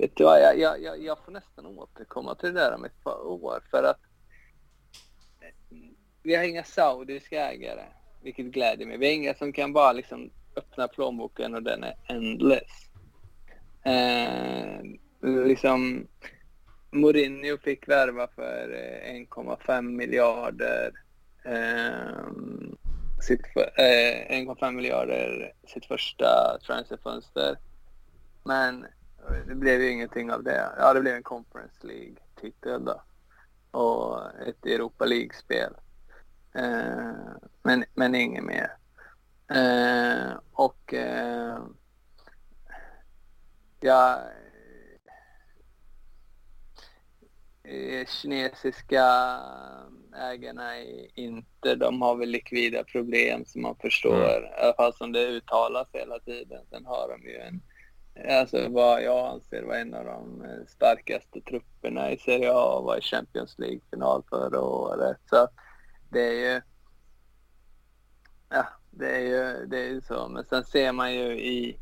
Vet 0.00 0.16
du 0.16 0.24
vad, 0.24 0.40
jag, 0.40 0.80
jag, 0.80 1.02
jag 1.02 1.18
får 1.24 1.32
nästan 1.32 1.66
återkomma 1.66 2.34
till 2.34 2.54
det 2.54 2.60
där 2.60 2.74
om 2.74 2.84
ett 2.84 3.04
par 3.04 3.26
år 3.26 3.62
för 3.70 3.82
att 3.82 4.00
vi 6.22 6.36
har 6.36 6.44
inga 6.44 6.64
saudiska 6.64 7.50
ägare, 7.50 7.84
vilket 8.22 8.46
gläder 8.46 8.86
mig. 8.86 8.98
Vi 8.98 9.06
har 9.06 9.14
inga 9.14 9.34
som 9.34 9.52
kan 9.52 9.72
bara 9.72 9.92
liksom 9.92 10.30
öppna 10.56 10.88
plånboken 10.88 11.54
och 11.54 11.62
den 11.62 11.84
är 11.84 11.94
endless. 12.08 12.90
Eh, 13.84 14.82
liksom 15.20 16.06
Mourinho 16.90 17.58
fick 17.58 17.88
värva 17.88 18.28
för 18.28 18.72
eh, 19.04 19.14
1,5 19.14 19.82
miljarder. 19.82 20.92
Eh, 21.44 22.32
sitt 23.22 23.40
eh, 23.76 24.36
1,5 24.36 24.72
miljarder 24.72 25.52
sitt 25.66 25.86
första 25.86 26.58
transferfönster. 26.66 27.58
Men 28.44 28.86
det 29.46 29.54
blev 29.54 29.82
ju 29.82 29.90
ingenting 29.90 30.32
av 30.32 30.42
det. 30.42 30.72
Ja, 30.78 30.94
det 30.94 31.00
blev 31.00 31.16
en 31.16 31.22
Conference 31.22 31.86
League-titel 31.86 32.84
då. 32.84 33.02
Och 33.78 34.20
ett 34.46 34.66
Europa 34.66 35.04
League-spel. 35.04 35.72
Eh, 36.54 37.12
men, 37.62 37.84
men 37.94 38.14
inget 38.14 38.44
mer. 38.44 38.76
Eh, 39.50 40.32
och 40.52 40.94
eh, 40.94 41.58
ja, 43.80 44.22
eh, 47.62 48.06
kinesiska 48.06 49.38
ägarna 50.16 50.78
i 50.78 51.10
Inter, 51.14 51.76
de 51.76 52.02
har 52.02 52.16
väl 52.16 52.28
likvida 52.28 52.84
problem 52.84 53.44
som 53.44 53.62
man 53.62 53.76
förstår, 53.76 54.38
mm. 54.38 54.44
i 54.44 54.62
alla 54.62 54.74
fall 54.74 54.94
som 54.94 55.12
det 55.12 55.26
uttalas 55.26 55.88
hela 55.92 56.18
tiden. 56.18 56.66
Sen 56.70 56.84
har 56.86 57.08
de 57.08 57.28
ju 57.28 57.36
en, 57.36 57.62
alltså 58.28 58.68
vad 58.68 59.02
jag 59.02 59.28
anser 59.28 59.62
var 59.62 59.74
en 59.74 59.94
av 59.94 60.04
de 60.04 60.44
eh, 60.44 60.66
starkaste 60.68 61.40
trupperna 61.40 62.12
i 62.12 62.18
Serie 62.18 62.52
A 62.52 62.64
och 62.64 62.84
var 62.84 62.98
i 62.98 63.02
Champions 63.02 63.58
League-final 63.58 64.22
förra 64.30 64.60
året. 64.60 65.18
Så 65.30 65.48
det 66.08 66.20
är 66.20 66.54
ju, 66.54 66.60
ja, 68.48 68.66
det 68.90 69.16
är 69.16 69.20
ju, 69.20 69.66
det 69.66 69.78
är 69.78 69.88
ju 69.88 70.00
så. 70.00 70.28
Men 70.28 70.44
sen 70.44 70.64
ser 70.64 70.92
man 70.92 71.14
ju 71.14 71.40
i, 71.40 71.78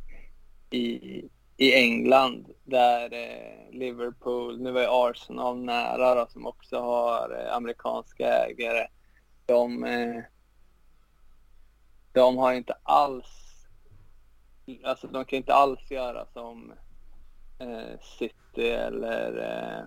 i, 0.71 1.25
i 1.57 1.75
England 1.75 2.47
där 2.65 3.13
eh, 3.13 3.79
Liverpool, 3.79 4.61
nu 4.61 4.71
var 4.71 4.81
ju 4.81 4.87
Arsenal 4.91 5.59
nära 5.59 6.15
då, 6.15 6.27
som 6.27 6.47
också 6.47 6.81
har 6.81 7.45
eh, 7.45 7.57
amerikanska 7.57 8.27
ägare. 8.27 8.87
De, 9.47 9.85
eh, 9.85 10.23
de 12.13 12.39
har 12.39 12.53
inte 12.53 12.75
alls, 12.83 13.48
alltså 14.85 15.07
de 15.07 15.25
kan 15.25 15.37
inte 15.37 15.55
alls 15.55 15.91
göra 15.91 16.27
som 16.33 16.73
eh, 17.59 18.01
City 18.19 18.71
eller 18.71 19.39
eh, 19.39 19.85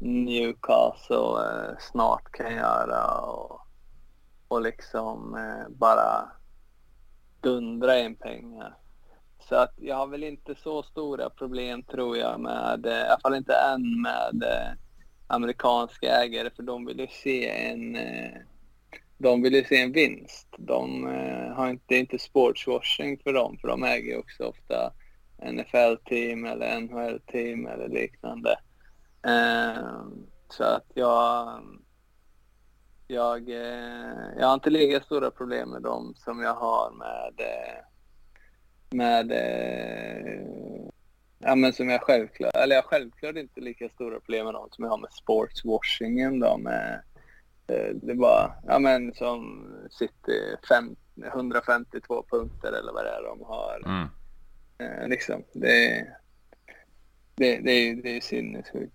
Newcastle 0.00 1.16
eh, 1.16 1.78
snart 1.78 2.32
kan 2.32 2.54
göra. 2.54 3.20
Och, 3.20 3.60
och 4.48 4.62
liksom 4.62 5.34
eh, 5.34 5.68
bara 5.68 6.30
dundra 7.40 7.98
in 7.98 8.16
pengar. 8.16 8.76
Så 9.48 9.56
att 9.56 9.74
jag 9.76 9.96
har 9.96 10.06
väl 10.06 10.24
inte 10.24 10.54
så 10.54 10.82
stora 10.82 11.30
problem 11.30 11.82
tror 11.82 12.16
jag 12.16 12.40
med, 12.40 12.86
eh, 12.86 12.92
i 12.92 13.06
alla 13.06 13.20
fall 13.20 13.34
inte 13.34 13.54
än 13.54 14.02
med 14.02 14.42
eh, 14.42 14.72
amerikanska 15.26 16.22
ägare 16.22 16.50
för 16.50 16.62
de 16.62 16.86
vill 16.86 17.00
ju 17.00 17.06
se 17.06 17.68
en 17.70 17.96
eh, 17.96 18.40
de 19.22 19.42
vill 19.42 19.54
ju 19.54 19.64
se 19.64 19.82
en 19.82 19.92
vinst. 19.92 20.48
De 20.58 21.06
eh, 21.06 21.52
har 21.54 21.70
inte, 21.70 21.96
inte 21.96 22.18
sportswashing 22.18 23.18
för 23.18 23.32
dem 23.32 23.58
för 23.60 23.68
de 23.68 23.84
äger 23.84 24.12
ju 24.12 24.16
också 24.16 24.44
ofta 24.44 24.92
NFL-team 25.52 26.44
eller 26.44 26.80
NHL-team 26.80 27.66
eller 27.66 27.88
liknande. 27.88 28.58
Eh, 29.22 30.04
så 30.48 30.64
att 30.64 30.86
jag 30.94 31.62
jag, 33.06 33.48
eh, 33.48 34.38
jag 34.38 34.46
har 34.46 34.54
inte 34.54 34.70
lika 34.70 35.00
stora 35.00 35.30
problem 35.30 35.70
med 35.70 35.82
dem 35.82 36.14
som 36.16 36.40
jag 36.40 36.54
har 36.54 36.90
med, 36.90 37.40
eh, 37.40 37.84
med 38.90 39.32
eh, 39.32 40.40
ja 41.38 41.54
men 41.54 41.72
som 41.72 41.88
jag 41.88 42.02
självklart, 42.02 42.54
eller 42.54 42.76
jag 42.76 42.84
självklart 42.84 43.36
inte 43.36 43.60
lika 43.60 43.88
stora 43.88 44.20
problem 44.20 44.44
med 44.44 44.54
dem 44.54 44.68
som 44.70 44.84
jag 44.84 44.90
har 44.90 44.98
med 44.98 45.12
sportswashingen 45.12 46.40
då 46.40 46.56
med 46.56 47.02
det 48.02 48.14
var, 48.14 48.52
ja 48.66 48.78
men 48.78 49.14
som 49.14 49.66
City 49.90 50.56
152 51.24 52.24
punkter 52.30 52.72
eller 52.72 52.92
vad 52.92 53.04
det 53.04 53.10
är 53.10 53.22
de 53.22 53.44
har. 53.44 53.82
Mm. 53.86 54.08
Eh, 54.78 55.08
liksom, 55.08 55.44
det, 55.52 56.06
det, 57.34 57.58
det, 57.58 57.70
är, 57.70 58.02
det 58.02 58.16
är 58.16 58.20
sinnessjukt. 58.20 58.94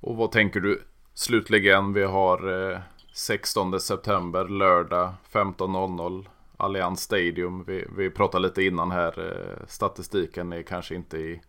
Och 0.00 0.16
vad 0.16 0.32
tänker 0.32 0.60
du 0.60 0.82
Slutligen, 1.16 1.92
vi 1.92 2.02
har 2.02 2.70
eh, 2.72 2.78
16 3.14 3.80
september, 3.80 4.48
lördag 4.48 5.14
15.00. 5.32 6.26
Allianz 6.56 7.00
Stadium. 7.00 7.64
Vi, 7.64 7.86
vi 7.96 8.10
pratade 8.10 8.42
lite 8.42 8.62
innan 8.62 8.90
här. 8.90 9.30
Eh, 9.30 9.66
statistiken 9.66 10.52
är 10.52 10.62
kanske 10.62 10.94
inte 10.94 11.18
i 11.18 11.40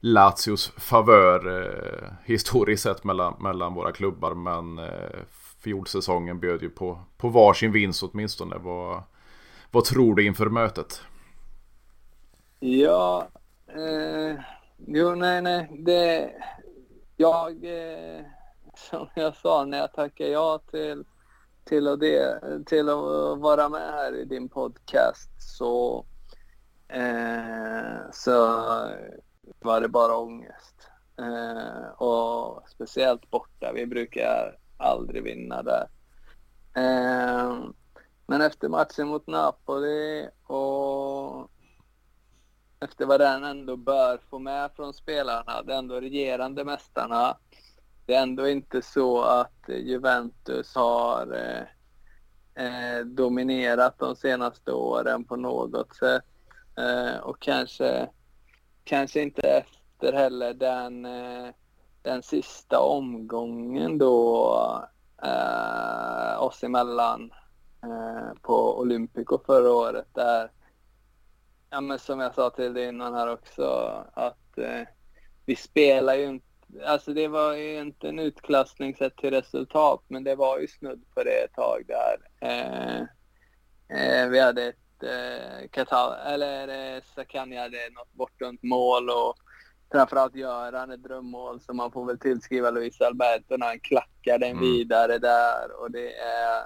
Lazios 0.00 0.72
favör 0.76 1.62
eh, 1.62 2.12
historiskt 2.24 2.82
sett 2.82 3.04
mellan, 3.04 3.42
mellan 3.42 3.74
våra 3.74 3.92
klubbar. 3.92 4.34
Men 4.34 4.78
eh, 4.78 5.20
fjolsäsongen 5.62 6.40
bjöd 6.40 6.62
ju 6.62 6.70
på, 6.70 7.00
på 7.16 7.28
varsin 7.28 7.72
vinst 7.72 8.02
åtminstone. 8.02 8.56
Vad, 8.58 9.02
vad 9.70 9.84
tror 9.84 10.14
du 10.14 10.26
inför 10.26 10.46
mötet? 10.46 11.02
Ja, 12.60 13.28
eh, 13.66 14.40
jo 14.86 15.14
nej 15.14 15.42
nej. 15.42 15.68
Det, 15.84 16.32
jag... 17.16 17.64
Eh 17.64 18.24
som 18.90 19.08
jag 19.14 19.36
sa 19.36 19.64
när 19.64 19.78
jag 19.78 19.92
tackade 19.92 20.30
ja 20.30 20.60
till, 20.70 21.04
till, 21.64 21.88
och 21.88 21.98
det, 21.98 22.40
till 22.66 22.88
att 22.88 23.38
vara 23.38 23.68
med 23.68 23.92
här 23.92 24.16
i 24.16 24.24
din 24.24 24.48
podcast 24.48 25.30
så, 25.38 26.06
eh, 26.88 28.10
så 28.12 28.56
var 29.58 29.80
det 29.80 29.88
bara 29.88 30.16
ångest. 30.16 30.88
Eh, 31.18 31.88
och 32.02 32.68
speciellt 32.68 33.30
borta. 33.30 33.72
Vi 33.74 33.86
brukar 33.86 34.58
aldrig 34.76 35.22
vinna 35.22 35.62
där. 35.62 35.88
Eh, 36.74 37.58
men 38.26 38.40
efter 38.40 38.68
matchen 38.68 39.08
mot 39.08 39.26
Napoli 39.26 40.28
och 40.46 41.50
efter 42.80 43.06
vad 43.06 43.20
den 43.20 43.44
ändå 43.44 43.76
bör 43.76 44.20
få 44.30 44.38
med 44.38 44.70
från 44.76 44.94
spelarna, 44.94 45.62
de 45.62 45.72
ändå 45.72 46.00
regerande 46.00 46.64
mästarna, 46.64 47.36
det 48.06 48.14
är 48.14 48.22
ändå 48.22 48.48
inte 48.48 48.82
så 48.82 49.22
att 49.22 49.68
Juventus 49.68 50.74
har 50.74 51.32
eh, 51.34 51.62
eh 52.64 53.04
dominerat 53.04 53.98
de 53.98 54.16
senaste 54.16 54.72
åren 54.72 55.24
på 55.24 55.36
något 55.36 55.96
sätt. 55.96 56.24
Eh, 56.76 57.20
och 57.20 57.40
kanske, 57.40 58.08
kanske 58.84 59.22
inte 59.22 59.40
efter 59.48 60.12
heller 60.12 60.54
den, 60.54 61.04
eh, 61.04 61.48
den 62.02 62.22
sista 62.22 62.80
omgången 62.80 63.98
då 63.98 64.88
eh, 65.22 66.42
oss 66.42 66.64
emellan 66.64 67.32
eh, 67.82 68.40
på 68.42 68.78
Olympico 68.78 69.38
förra 69.46 69.72
året 69.72 70.08
där, 70.14 70.50
ja 71.70 71.80
men 71.80 71.98
som 71.98 72.20
jag 72.20 72.34
sa 72.34 72.50
till 72.50 72.74
dig 72.74 72.88
innan 72.88 73.14
här 73.14 73.32
också, 73.32 73.64
att 74.14 74.58
eh, 74.58 74.82
vi 75.44 75.56
spelar 75.56 76.14
ju 76.14 76.26
inte 76.26 76.50
alltså 76.86 77.14
det 77.14 77.28
var 77.28 77.54
ju 77.54 77.80
inte 77.80 78.08
en 78.08 78.18
utklassning 78.18 78.96
sett 78.96 79.16
till 79.16 79.30
resultat, 79.30 80.02
men 80.08 80.24
det 80.24 80.34
var 80.34 80.58
ju 80.58 80.68
snudd 80.68 81.04
på 81.14 81.22
det 81.22 81.44
ett 81.44 81.54
tag 81.54 81.84
där. 81.86 82.16
Eh, 82.40 83.00
eh, 83.98 84.28
vi 84.28 84.40
hade 84.40 84.64
ett 84.64 84.76
eh, 85.02 85.68
Katal, 85.70 86.14
eller 86.26 87.00
Sakani 87.14 87.56
hade 87.56 87.90
något 87.90 88.12
bortdömt 88.12 88.62
mål 88.62 89.10
och 89.10 89.34
framförallt 89.92 90.34
Göran 90.34 90.90
ett 90.90 91.02
drömmål 91.02 91.60
som 91.60 91.76
man 91.76 91.92
får 91.92 92.04
väl 92.04 92.18
tillskriva 92.18 92.70
Luis 92.70 93.00
Alberto 93.00 93.56
när 93.56 93.66
han 93.66 93.80
klackar 93.80 94.38
den 94.38 94.50
mm. 94.50 94.62
vidare 94.62 95.18
där 95.18 95.80
och 95.80 95.90
det 95.90 96.16
är, 96.16 96.64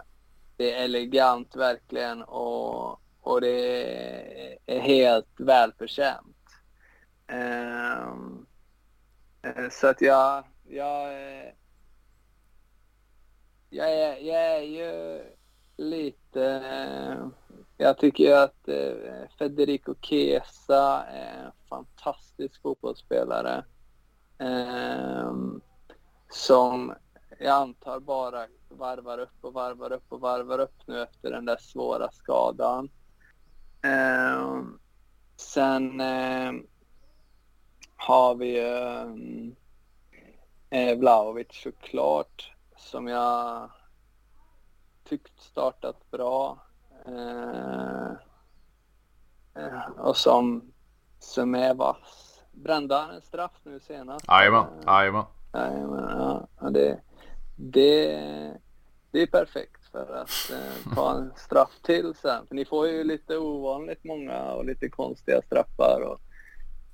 det 0.56 0.72
är 0.72 0.84
elegant 0.84 1.56
verkligen 1.56 2.22
och, 2.22 3.00
och 3.20 3.40
det 3.40 4.58
är 4.66 4.80
helt 4.80 5.40
välförtjänt. 5.40 6.36
Um, 7.32 8.46
så 9.70 9.86
att 9.86 10.00
jag, 10.00 10.44
jag, 10.68 11.12
jag, 13.70 13.92
är, 13.92 14.16
jag 14.16 14.56
är 14.56 14.62
ju 14.62 15.22
lite... 15.76 16.62
Jag 17.76 17.98
tycker 17.98 18.36
att 18.36 18.68
eh, 18.68 19.28
Federico 19.38 19.94
Chiesa 20.00 21.04
är 21.04 21.44
en 21.44 21.52
fantastisk 21.68 22.62
fotbollsspelare. 22.62 23.64
Ehm, 24.38 25.60
som 26.30 26.94
jag 27.38 27.54
antar 27.62 28.00
bara 28.00 28.46
varvar 28.68 29.18
upp 29.18 29.44
och 29.44 29.52
varvar 29.52 29.92
upp 29.92 30.12
och 30.12 30.20
varvar 30.20 30.58
upp 30.58 30.86
nu 30.86 31.02
efter 31.02 31.30
den 31.30 31.44
där 31.44 31.56
svåra 31.56 32.12
skadan. 32.12 32.90
Ehm, 33.82 34.78
sen 35.36 36.00
ehm, 36.00 36.66
har 37.96 38.34
vi 38.34 38.56
ju 38.56 39.44
eh, 40.70 40.98
Vlahovic 40.98 41.48
såklart 41.50 42.52
som 42.76 43.06
jag 43.06 43.70
tyckt 45.04 45.40
startat 45.40 46.10
bra. 46.10 46.63
Eh, 47.08 48.10
eh, 49.62 49.90
och 49.98 50.16
som, 50.16 50.72
som 51.18 51.54
är 51.54 51.74
vass. 51.74 52.42
Brände 52.52 52.94
han 52.94 53.14
en 53.14 53.22
straff 53.22 53.60
nu 53.62 53.80
senast? 53.80 54.26
Jajamän, 54.28 54.66
jajamän. 54.86 55.24
Ja, 56.60 56.70
det, 56.70 57.00
det, 57.56 58.06
det 59.10 59.22
är 59.22 59.26
perfekt 59.26 59.84
för 59.92 60.14
att 60.14 60.50
eh, 60.52 60.94
ta 60.94 61.10
en 61.16 61.32
straff 61.36 61.80
till 61.82 62.14
sen. 62.14 62.46
För 62.46 62.54
ni 62.54 62.64
får 62.64 62.88
ju 62.88 63.04
lite 63.04 63.38
ovanligt 63.38 64.04
många 64.04 64.52
och 64.52 64.64
lite 64.64 64.88
konstiga 64.88 65.42
straffar. 65.42 66.00
Och 66.00 66.20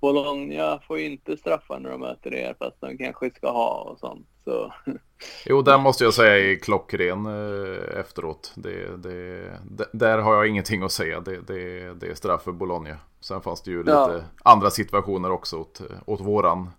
Bologna 0.00 0.80
får 0.86 0.98
ju 0.98 1.12
inte 1.12 1.36
straffar 1.36 1.78
när 1.78 1.90
de 1.90 2.00
möter 2.00 2.34
er 2.34 2.54
fast 2.58 2.80
de 2.80 2.98
kanske 2.98 3.30
ska 3.30 3.50
ha 3.50 3.80
och 3.80 3.98
sånt. 3.98 4.28
Så. 4.44 4.72
Jo, 5.46 5.62
där 5.62 5.78
måste 5.78 6.04
jag 6.04 6.14
säga 6.14 6.50
är 6.50 6.56
klockren 6.56 7.26
eh, 7.26 8.00
efteråt. 8.00 8.52
Det, 8.54 8.96
det, 8.96 9.88
där 9.92 10.18
har 10.18 10.34
jag 10.34 10.46
ingenting 10.46 10.82
att 10.82 10.92
säga. 10.92 11.20
Det, 11.20 11.40
det, 11.46 11.94
det 11.94 12.06
är 12.06 12.14
straff 12.14 12.42
för 12.42 12.52
Bologna. 12.52 12.96
Sen 13.20 13.40
fanns 13.40 13.62
det 13.62 13.70
ju 13.70 13.78
lite 13.78 13.90
ja. 13.92 14.20
andra 14.42 14.70
situationer 14.70 15.30
också 15.30 15.56
åt, 15.56 15.80
åt 16.06 16.20
våran 16.20 16.70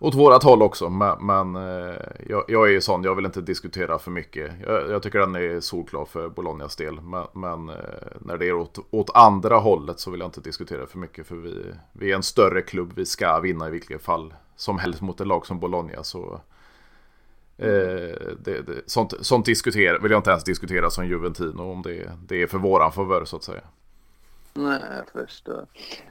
åt 0.00 0.14
vårat 0.14 0.42
håll 0.42 0.62
också. 0.62 0.88
Men, 0.88 1.26
men 1.26 1.56
eh, 1.56 1.96
jag, 2.26 2.44
jag, 2.48 2.68
är 2.68 2.72
ju 2.72 2.80
sån, 2.80 3.04
jag 3.04 3.14
vill 3.14 3.24
inte 3.24 3.40
diskutera 3.40 3.98
för 3.98 4.10
mycket. 4.10 4.52
Jag, 4.66 4.90
jag 4.90 5.02
tycker 5.02 5.18
den 5.18 5.34
är 5.34 5.60
solklar 5.60 6.04
för 6.04 6.28
Bolognas 6.28 6.76
del. 6.76 7.00
Men, 7.00 7.26
men 7.32 7.68
eh, 7.68 7.76
när 8.18 8.38
det 8.38 8.48
är 8.48 8.54
åt, 8.54 8.78
åt, 8.90 9.10
andra 9.14 9.56
hållet 9.56 10.00
så 10.00 10.10
vill 10.10 10.20
jag 10.20 10.28
inte 10.28 10.40
diskutera 10.40 10.86
för 10.86 10.98
mycket. 10.98 11.26
För 11.26 11.36
vi, 11.36 11.64
vi 11.92 12.10
är 12.10 12.16
en 12.16 12.22
större 12.22 12.62
klubb, 12.62 12.92
vi 12.94 13.06
ska 13.06 13.40
vinna 13.40 13.68
i 13.68 13.70
vilket 13.70 14.02
fall 14.02 14.34
som 14.56 14.78
helst 14.78 15.00
mot 15.00 15.20
ett 15.20 15.26
lag 15.26 15.46
som 15.46 15.60
Bologna. 15.60 16.02
Så 16.02 16.40
Eh, 17.58 17.66
det, 18.38 18.62
det, 18.66 18.82
sånt, 18.86 19.14
sånt 19.20 19.46
diskutera, 19.46 19.98
vill 19.98 20.10
jag 20.10 20.18
inte 20.18 20.30
ens 20.30 20.44
diskutera 20.44 20.90
som 20.90 21.06
Juventino 21.06 21.72
om 21.72 21.82
det, 21.82 22.10
det 22.26 22.42
är 22.42 22.46
för 22.46 22.58
våran 22.58 22.92
favör 22.92 23.24
så 23.24 23.36
att 23.36 23.44
säga. 23.44 23.62
Nej, 24.54 24.80
jag 24.96 25.26
förstår. 25.26 25.66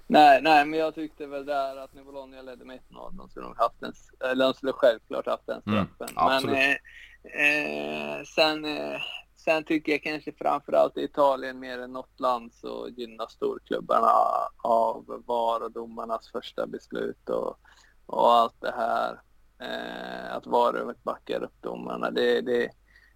Nej, 0.07 0.41
nej, 0.41 0.65
men 0.65 0.79
jag 0.79 0.95
tyckte 0.95 1.27
väl 1.27 1.45
där 1.45 1.77
att 1.77 1.93
när 1.93 2.03
Bologna 2.03 2.41
ledde 2.41 2.65
med 2.65 2.79
1-0, 2.89 3.17
de 3.17 3.29
skulle 3.29 3.45
haft 3.57 3.83
en, 3.83 3.93
eller 4.29 4.45
de 4.45 4.53
skulle 4.53 4.73
självklart 4.73 5.27
haft 5.27 5.45
den 5.45 5.61
mm, 5.65 5.85
straffen. 5.95 6.49
Mm, 6.49 6.49
men 6.49 6.55
eh, 6.55 8.17
eh, 8.17 8.23
sen, 8.23 8.65
eh, 8.65 9.01
sen 9.35 9.63
tycker 9.63 9.91
jag 9.91 10.03
kanske 10.03 10.31
framförallt 10.31 10.97
i 10.97 11.03
Italien 11.03 11.59
mer 11.59 11.79
än 11.79 11.93
något 11.93 12.19
land 12.19 12.53
så 12.53 12.87
gynnar 12.97 13.27
storklubbarna 13.27 14.11
av 14.57 15.23
VAR 15.25 15.63
och 15.63 15.71
domarnas 15.71 16.31
första 16.31 16.67
beslut 16.67 17.29
och, 17.29 17.57
och 18.05 18.33
allt 18.33 18.61
det 18.61 18.73
här. 18.77 19.19
Eh, 19.63 20.35
att 20.35 20.47
VAR-rummet 20.47 21.03
backar 21.03 21.43
upp 21.43 21.61
domarna. 21.61 22.11
Det, 22.11 22.41
det, 22.41 22.69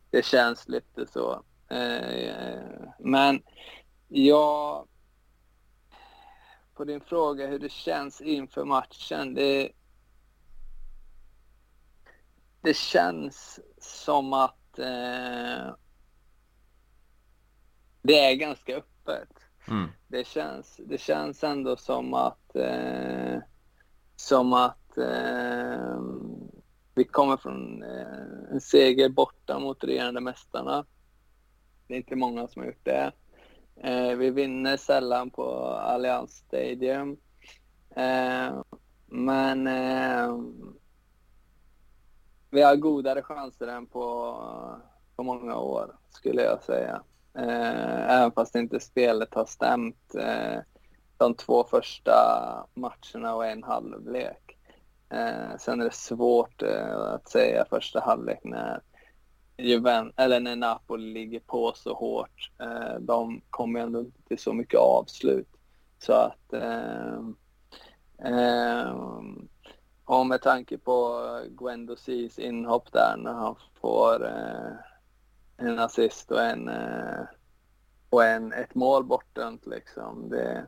det 0.10 0.26
känns 0.26 0.68
lite 0.68 1.08
så. 1.08 1.44
Eh, 1.70 2.90
men 3.00 3.44
jag 4.08 4.88
på 6.78 6.86
din 6.86 7.02
fråga 7.02 7.48
hur 7.48 7.60
det 7.60 7.72
känns 7.72 8.22
inför 8.22 8.66
matchen. 8.66 9.34
Det, 9.34 9.72
det 12.62 12.76
känns 12.76 13.60
som 13.78 14.34
att 14.34 14.80
eh, 14.80 15.76
det 18.02 18.20
är 18.20 18.36
ganska 18.36 18.76
öppet. 18.76 19.30
Mm. 19.68 19.88
Det, 20.08 20.28
känns, 20.28 20.80
det 20.86 20.98
känns 20.98 21.44
ändå 21.44 21.78
som 21.78 22.14
att, 22.14 22.56
eh, 22.56 23.40
som 24.16 24.54
att 24.54 24.98
eh, 24.98 26.02
vi 26.98 27.04
kommer 27.04 27.38
från 27.38 27.84
eh, 27.84 28.52
en 28.52 28.62
seger 28.62 29.10
borta 29.10 29.60
mot 29.60 29.84
regerande 29.84 30.22
mästarna. 30.22 30.86
Det 31.88 31.94
är 31.94 31.98
inte 31.98 32.16
många 32.16 32.48
som 32.48 32.62
har 32.62 32.68
gjort 32.68 32.86
det. 32.86 33.12
Eh, 33.84 34.16
vi 34.16 34.30
vinner 34.30 34.78
sällan 34.78 35.30
på 35.30 35.66
Allianz 35.66 36.32
Stadium. 36.32 37.18
Eh, 37.96 38.62
men 39.06 39.68
eh, 39.68 40.38
vi 42.50 42.62
har 42.62 42.76
godare 42.76 43.22
chanser 43.22 43.68
än 43.68 43.86
på, 43.86 44.36
på 45.16 45.24
många 45.24 45.56
år, 45.58 45.96
skulle 46.10 46.42
jag 46.42 46.64
säga. 46.64 47.02
Eh, 47.34 48.12
även 48.12 48.32
fast 48.32 48.56
inte 48.56 48.80
spelet 48.80 49.34
har 49.34 49.46
stämt 49.46 50.16
eh, 50.16 50.60
de 51.18 51.34
två 51.36 51.64
första 51.64 52.14
matcherna 52.74 53.36
och 53.36 53.46
en 53.46 53.64
halvlek. 53.64 54.47
Eh, 55.10 55.58
sen 55.60 55.82
är 55.82 55.86
det 55.86 55.94
svårt 55.94 56.62
eh, 56.62 56.98
att 56.98 57.30
säga 57.30 57.66
första 57.70 58.00
halvlek 58.00 58.40
när 58.44 58.82
Juven, 59.58 60.14
eller 60.16 60.40
när 60.40 60.56
Napoli 60.56 61.14
ligger 61.14 61.40
på 61.40 61.74
så 61.76 61.94
hårt. 61.94 62.52
Eh, 62.60 63.00
de 63.00 63.42
kommer 63.50 63.80
ändå 63.80 64.00
inte 64.00 64.22
till 64.22 64.40
så 64.40 64.54
mycket 64.54 64.80
avslut. 64.80 65.50
Så 66.00 66.14
att... 66.14 66.54
Eh, 66.54 67.20
eh, 68.24 68.96
och 70.06 70.26
med 70.26 70.42
tanke 70.42 70.78
på 70.78 71.22
Gwendo 71.50 71.96
Cis 71.96 72.40
inhopp 72.40 72.92
där 72.92 73.18
när 73.18 73.34
han 73.34 73.56
får 73.82 74.26
eh, 74.26 74.72
en 75.58 75.80
assist 75.80 76.32
och 76.32 76.42
en 76.42 76.68
eh, 76.70 77.26
och 78.10 78.24
en, 78.24 78.54
ett 78.54 78.76
mål 78.76 79.04
bortdömt 79.04 79.66
liksom. 79.66 80.30
Det, 80.30 80.66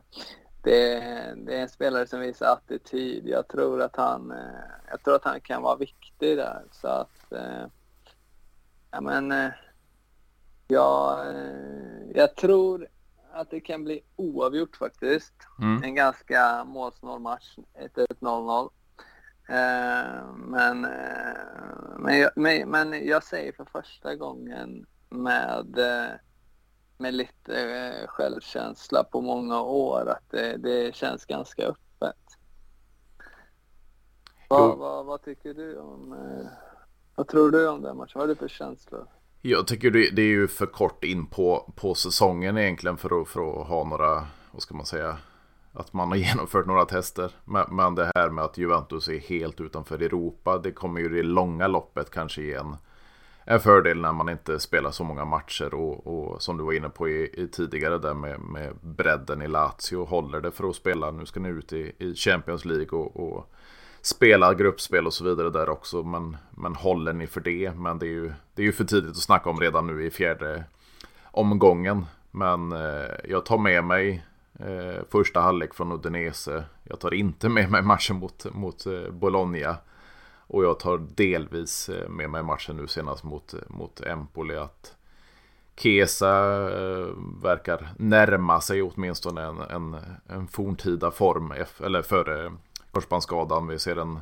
det, 0.62 1.00
det 1.36 1.56
är 1.56 1.62
en 1.62 1.68
spelare 1.68 2.06
som 2.06 2.20
visar 2.20 2.52
attityd. 2.52 3.28
Jag 3.28 3.48
tror 3.48 3.82
att 3.82 3.96
han, 3.96 4.30
eh, 4.30 4.60
jag 4.90 5.02
tror 5.02 5.14
att 5.14 5.24
han 5.24 5.40
kan 5.40 5.62
vara 5.62 5.76
viktig 5.76 6.36
där. 6.36 6.62
Så 6.72 6.88
att 6.88 7.32
Ja, 8.90 9.00
men 9.00 9.32
eh, 9.32 9.50
ja, 10.68 11.24
eh, 11.30 12.10
jag 12.14 12.36
tror 12.36 12.88
att 13.32 13.50
det 13.50 13.60
kan 13.60 13.84
bli 13.84 14.00
oavgjort 14.16 14.76
faktiskt. 14.76 15.34
Mm. 15.58 15.82
En 15.82 15.94
ganska 15.94 16.64
målsnål 16.64 17.20
match, 17.20 17.56
1-1-0-0. 17.96 18.70
Eh, 19.48 20.34
men, 20.36 20.80
men, 21.98 22.18
jag, 22.18 22.30
men, 22.36 22.70
men 22.70 23.06
jag 23.06 23.24
säger 23.24 23.52
för 23.52 23.64
första 23.64 24.14
gången 24.14 24.86
med, 25.08 25.78
med 27.00 27.14
lite 27.14 28.06
självkänsla 28.08 29.04
på 29.04 29.20
många 29.20 29.62
år 29.62 30.08
att 30.08 30.30
det, 30.30 30.56
det 30.56 30.94
känns 30.94 31.24
ganska 31.24 31.62
öppet. 31.62 32.16
Vad, 34.48 34.78
vad, 34.78 35.06
vad, 35.06 35.22
tycker 35.22 35.54
du 35.54 35.76
om 35.76 36.14
vad 37.14 37.28
tror 37.28 37.50
du 37.50 37.68
om 37.68 37.82
den 37.82 37.96
matchen? 37.96 38.12
Vad 38.14 38.22
har 38.22 38.28
du 38.28 38.34
för 38.34 38.48
känslor? 38.48 39.06
Jag 39.42 39.66
tycker 39.66 39.90
det, 39.90 40.22
är 40.22 40.26
ju 40.26 40.48
för 40.48 40.66
kort 40.66 41.04
in 41.04 41.26
på, 41.26 41.72
på 41.76 41.94
säsongen 41.94 42.58
egentligen 42.58 42.96
för 42.96 43.22
att, 43.22 43.28
för 43.28 43.60
att 43.60 43.66
ha 43.66 43.84
några, 43.84 44.26
vad 44.52 44.62
ska 44.62 44.74
man 44.74 44.86
säga, 44.86 45.18
att 45.72 45.92
man 45.92 46.08
har 46.08 46.16
genomfört 46.28 46.66
några 46.66 46.84
tester. 46.84 47.32
Men, 47.44 47.76
men 47.76 47.94
det 47.94 48.10
här 48.14 48.30
med 48.30 48.44
att 48.44 48.58
Juventus 48.58 49.08
är 49.08 49.18
helt 49.18 49.60
utanför 49.60 50.02
Europa, 50.02 50.58
det 50.58 50.72
kommer 50.72 51.00
ju 51.00 51.06
i 51.06 51.22
det 51.22 51.22
långa 51.22 51.66
loppet 51.66 52.10
kanske 52.10 52.42
ge 52.42 52.54
en, 52.54 52.76
en 53.50 53.60
fördel 53.60 54.00
när 54.00 54.12
man 54.12 54.28
inte 54.28 54.60
spelar 54.60 54.90
så 54.90 55.04
många 55.04 55.24
matcher 55.24 55.74
och, 55.74 56.06
och 56.06 56.42
som 56.42 56.56
du 56.56 56.64
var 56.64 56.72
inne 56.72 56.88
på 56.88 57.08
i, 57.08 57.30
i 57.32 57.48
tidigare 57.48 57.98
där 57.98 58.14
med, 58.14 58.40
med 58.40 58.74
bredden 58.80 59.42
i 59.42 59.48
Lazio. 59.48 60.04
Håller 60.04 60.40
det 60.40 60.50
för 60.50 60.68
att 60.68 60.76
spela, 60.76 61.10
nu 61.10 61.26
ska 61.26 61.40
ni 61.40 61.48
ut 61.48 61.72
i, 61.72 61.92
i 61.98 62.14
Champions 62.14 62.64
League 62.64 62.98
och, 62.98 63.16
och 63.16 63.50
spela 64.02 64.54
gruppspel 64.54 65.06
och 65.06 65.14
så 65.14 65.24
vidare 65.24 65.50
där 65.50 65.68
också. 65.68 66.02
Men, 66.02 66.36
men 66.50 66.74
håller 66.74 67.12
ni 67.12 67.26
för 67.26 67.40
det? 67.40 67.72
Men 67.76 67.98
det 67.98 68.06
är, 68.06 68.10
ju, 68.10 68.32
det 68.54 68.62
är 68.62 68.66
ju 68.66 68.72
för 68.72 68.84
tidigt 68.84 69.10
att 69.10 69.16
snacka 69.16 69.50
om 69.50 69.60
redan 69.60 69.86
nu 69.86 70.06
i 70.06 70.10
fjärde 70.10 70.64
omgången. 71.24 72.06
Men 72.30 72.72
eh, 72.72 73.10
jag 73.28 73.44
tar 73.46 73.58
med 73.58 73.84
mig 73.84 74.24
eh, 74.58 75.02
första 75.10 75.40
halvlek 75.40 75.74
från 75.74 75.92
Udinese. 75.92 76.64
Jag 76.84 77.00
tar 77.00 77.14
inte 77.14 77.48
med 77.48 77.70
mig 77.70 77.82
matchen 77.82 78.16
mot, 78.16 78.54
mot 78.54 78.86
eh, 78.86 79.10
Bologna. 79.10 79.76
Och 80.52 80.64
jag 80.64 80.78
tar 80.78 80.98
delvis 80.98 81.88
eh, 81.88 82.08
med 82.08 82.30
mig 82.30 82.42
matchen 82.42 82.76
nu 82.76 82.86
senast 82.86 83.24
mot, 83.24 83.54
mot 83.68 84.00
Empoli. 84.00 84.56
Att 84.56 84.96
Kesa 85.76 86.36
eh, 86.70 87.06
verkar 87.42 87.88
närma 87.98 88.60
sig 88.60 88.82
åtminstone 88.82 89.42
en, 89.42 89.60
en, 89.60 89.96
en 90.28 90.48
forntida 90.48 91.10
form. 91.10 91.54
Eller 91.84 92.02
före 92.02 92.44
eh, 92.44 92.52
korsbandsskadan. 92.90 93.66
Vi 93.66 93.78
ser 93.78 93.96
en 93.96 94.20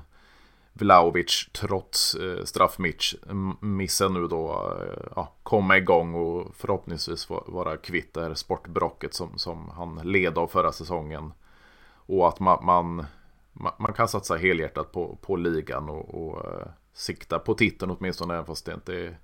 Vlaovic 0.72 1.48
trots 1.52 2.14
eh, 2.14 2.44
straffmissen 2.44 4.12
nu 4.14 4.26
då 4.26 4.76
ja, 5.16 5.32
komma 5.42 5.76
igång 5.76 6.14
och 6.14 6.54
förhoppningsvis 6.56 7.30
vara 7.46 7.76
kvitt 7.76 8.14
det 8.14 8.22
här 8.22 8.34
sportbrocket 8.34 9.14
som, 9.14 9.38
som 9.38 9.70
han 9.70 10.00
led 10.04 10.38
av 10.38 10.46
förra 10.46 10.72
säsongen. 10.72 11.32
Och 11.94 12.28
att 12.28 12.40
man, 12.40 12.64
man, 12.64 13.06
man 13.78 13.92
kan 13.92 14.08
satsa 14.08 14.36
helhjärtat 14.36 14.92
på, 14.92 15.18
på 15.20 15.36
ligan 15.36 15.88
och, 15.88 16.14
och 16.14 16.44
uh, 16.44 16.66
sikta 16.92 17.38
på 17.38 17.54
titeln 17.54 17.96
åtminstone 17.98 18.34
även 18.34 18.46
fast 18.46 18.66
det 18.66 18.74
inte 18.74 18.94
är, 18.94 19.18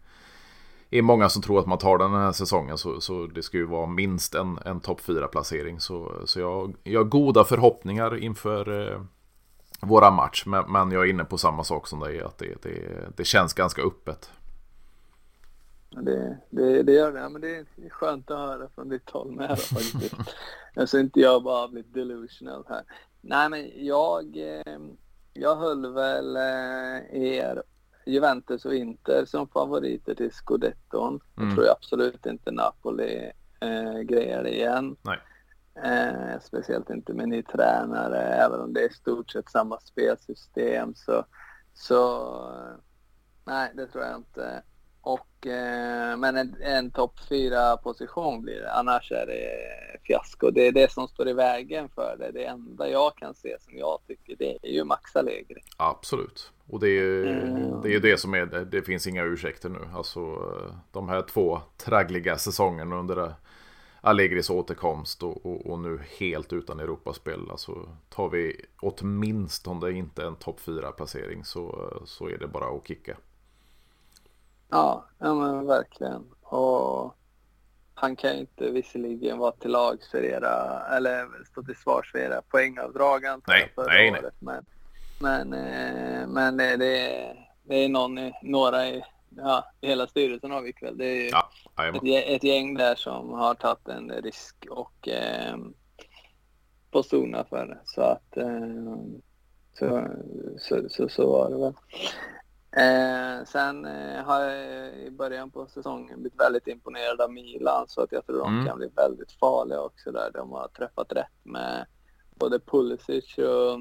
är 0.90 1.02
många 1.02 1.28
som 1.28 1.42
tror 1.42 1.58
att 1.58 1.66
man 1.66 1.78
tar 1.78 1.98
den 1.98 2.10
här 2.10 2.32
säsongen 2.32 2.78
så, 2.78 3.00
så 3.00 3.26
det 3.26 3.42
ska 3.42 3.56
ju 3.56 3.66
vara 3.66 3.86
minst 3.86 4.34
en, 4.34 4.58
en 4.64 4.80
topp 4.80 5.00
4 5.00 5.28
placering. 5.28 5.80
Så, 5.80 6.12
så 6.24 6.40
jag, 6.40 6.74
jag 6.82 7.00
har 7.00 7.04
goda 7.04 7.44
förhoppningar 7.44 8.16
inför 8.16 8.68
uh, 8.68 9.00
våra 9.80 10.10
match. 10.10 10.46
Men, 10.46 10.72
men, 10.72 10.90
jag 10.90 11.04
är 11.04 11.10
inne 11.10 11.24
på 11.24 11.38
samma 11.38 11.64
sak 11.64 11.86
som 11.86 12.00
dig, 12.00 12.22
att 12.22 12.38
det, 12.38 12.62
det, 12.62 13.08
det 13.16 13.24
känns 13.24 13.54
ganska 13.54 13.82
öppet. 13.82 14.30
Det, 15.90 16.38
det, 16.50 16.82
det 16.82 16.92
gör 16.92 17.12
det. 17.12 17.20
Ja, 17.20 17.28
men 17.28 17.40
det 17.40 17.56
är 17.56 17.90
skönt 17.90 18.30
att 18.30 18.38
höra 18.38 18.68
från 18.74 18.88
ditt 18.88 19.10
håll 19.10 19.32
med 19.32 19.58
faktiskt. 19.58 20.14
så 20.86 20.98
inte 20.98 21.20
jag 21.20 21.42
bara 21.42 21.68
blivit 21.68 21.94
delusional 21.94 22.64
här. 22.68 22.84
Nej, 23.26 23.50
men 23.50 23.86
jag, 23.86 24.36
eh, 24.36 24.78
jag 25.32 25.56
höll 25.56 25.92
väl 25.92 26.36
eh, 26.36 27.22
er 27.22 27.62
Juventus 28.06 28.64
och 28.64 28.74
Inter 28.74 29.24
som 29.24 29.48
favoriter 29.48 30.14
till 30.14 30.32
scudetton. 30.32 31.20
Mm. 31.36 31.48
Jag 31.48 31.56
tror 31.56 31.70
absolut 31.70 32.26
inte 32.26 32.50
Napoli 32.50 33.32
eh, 33.60 34.00
grejer 34.00 34.46
igen. 34.46 34.96
Eh, 35.84 36.40
speciellt 36.40 36.90
inte 36.90 37.12
med 37.12 37.28
ny 37.28 37.42
tränare, 37.42 38.18
även 38.18 38.60
om 38.60 38.72
det 38.72 38.80
är 38.80 38.90
i 38.90 38.92
stort 38.92 39.30
sett 39.30 39.50
samma 39.50 39.80
spelsystem. 39.80 40.94
Så, 40.94 41.24
så 41.74 42.28
eh, 42.50 42.76
nej, 43.44 43.72
det 43.74 43.86
tror 43.86 44.04
jag 44.04 44.16
inte. 44.16 44.62
Och, 45.06 45.46
eh, 45.46 46.16
men 46.16 46.36
en, 46.36 46.56
en 46.62 46.90
topp 46.90 47.20
fyra 47.28 47.76
position 47.76 48.42
blir 48.42 48.60
det, 48.60 48.72
annars 48.72 49.12
är 49.12 49.26
det 49.26 49.48
fiasko. 50.06 50.50
Det 50.50 50.66
är 50.66 50.72
det 50.72 50.92
som 50.92 51.08
står 51.08 51.28
i 51.28 51.32
vägen 51.32 51.88
för 51.88 52.16
det. 52.18 52.30
Det 52.32 52.44
enda 52.44 52.88
jag 52.88 53.16
kan 53.16 53.34
se 53.34 53.56
som 53.60 53.78
jag 53.78 53.98
tycker 54.06 54.36
det 54.36 54.58
är 54.62 54.72
ju 54.72 54.84
Max 54.84 55.16
Allegri. 55.16 55.62
Absolut. 55.76 56.52
Och 56.66 56.80
det 56.80 56.86
är 56.88 56.90
ju 57.02 57.28
Mm. 57.28 57.80
det, 57.82 57.94
är 57.94 58.00
det 58.00 58.20
som 58.20 58.34
är 58.34 58.46
det. 58.46 58.64
Det 58.64 58.82
finns 58.82 59.06
inga 59.06 59.24
ursäkter 59.24 59.68
nu. 59.68 59.78
Alltså 59.94 60.20
de 60.92 61.08
här 61.08 61.22
två 61.22 61.60
traggliga 61.76 62.36
säsongerna 62.38 62.96
under 62.96 63.34
Allegris 64.00 64.50
återkomst 64.50 65.22
och, 65.22 65.46
och, 65.46 65.66
och 65.66 65.78
nu 65.78 66.00
helt 66.18 66.52
utan 66.52 66.80
Europaspel. 66.80 67.50
Alltså 67.50 67.88
tar 68.08 68.28
vi 68.28 68.64
åtminstone 68.80 69.90
inte 69.90 70.24
en 70.24 70.36
topp 70.36 70.60
4 70.60 70.92
placering 70.92 71.44
så, 71.44 71.92
så 72.04 72.28
är 72.28 72.38
det 72.38 72.46
bara 72.48 72.76
att 72.76 72.88
kicka. 72.88 73.16
Ja, 74.68 75.04
ja 75.18 75.34
men 75.34 75.66
verkligen. 75.66 76.24
Och 76.42 77.16
han 77.94 78.16
kan 78.16 78.34
ju 78.34 78.40
inte 78.40 78.70
visserligen 78.70 79.38
vara 79.38 79.52
till 79.52 79.70
lags 79.70 80.10
för 80.10 80.24
era, 80.24 80.82
eller 80.96 81.44
stå 81.50 81.62
till 81.62 81.76
svars 81.76 82.12
för 82.12 82.18
era 82.18 82.42
poängavdrag 82.42 83.26
antar 83.26 83.54
jag 83.54 83.70
förra 83.74 83.86
nej, 83.86 84.10
nej. 84.10 84.20
året. 84.20 84.34
Men, 84.38 84.64
men, 85.20 85.52
eh, 85.52 86.26
men 86.26 86.56
det, 86.56 86.76
det, 86.76 86.98
är, 86.98 87.48
det 87.62 87.74
är 87.74 87.88
någon, 87.88 88.32
några 88.42 88.88
i, 88.88 89.04
ja, 89.36 89.64
hela 89.80 90.06
styrelsen 90.06 90.50
har 90.50 90.62
vi 90.62 90.68
ikväll. 90.68 90.98
Det 90.98 91.06
är 91.06 91.22
ju 91.22 91.28
Ja, 91.28 91.50
ett, 91.88 92.26
ett 92.26 92.44
gäng 92.44 92.74
där 92.74 92.94
som 92.94 93.32
har 93.32 93.54
tagit 93.54 93.88
en 93.88 94.10
risk 94.10 94.66
och 94.70 95.08
eh, 95.08 95.56
på 96.90 97.02
stona 97.02 97.44
för 97.44 97.66
det. 97.66 97.78
Så 97.84 98.00
att 98.00 98.36
eh, 98.36 98.96
så, 99.78 100.08
så, 100.58 100.88
så, 100.88 101.08
så 101.08 101.32
var 101.32 101.50
det 101.50 101.56
väl. 101.56 101.72
Eh, 102.76 103.44
sen 103.44 103.84
eh, 103.86 104.24
har 104.24 104.40
jag 104.40 104.94
i 104.94 105.10
början 105.10 105.50
på 105.50 105.66
säsongen 105.66 106.20
blivit 106.20 106.40
väldigt 106.40 106.66
imponerad 106.66 107.20
av 107.20 107.32
Milan 107.32 107.84
så 107.88 108.00
att 108.02 108.12
jag 108.12 108.26
tror 108.26 108.46
Mm. 108.46 108.58
de 108.64 108.68
kan 108.68 108.78
bli 108.78 108.88
väldigt 108.96 109.32
farliga 109.32 109.80
också 109.80 110.12
där. 110.12 110.30
De 110.34 110.52
har 110.52 110.68
träffat 110.68 111.12
rätt 111.12 111.38
med 111.44 111.86
både 112.34 112.58
Pulisic 112.60 113.38
och 113.38 113.80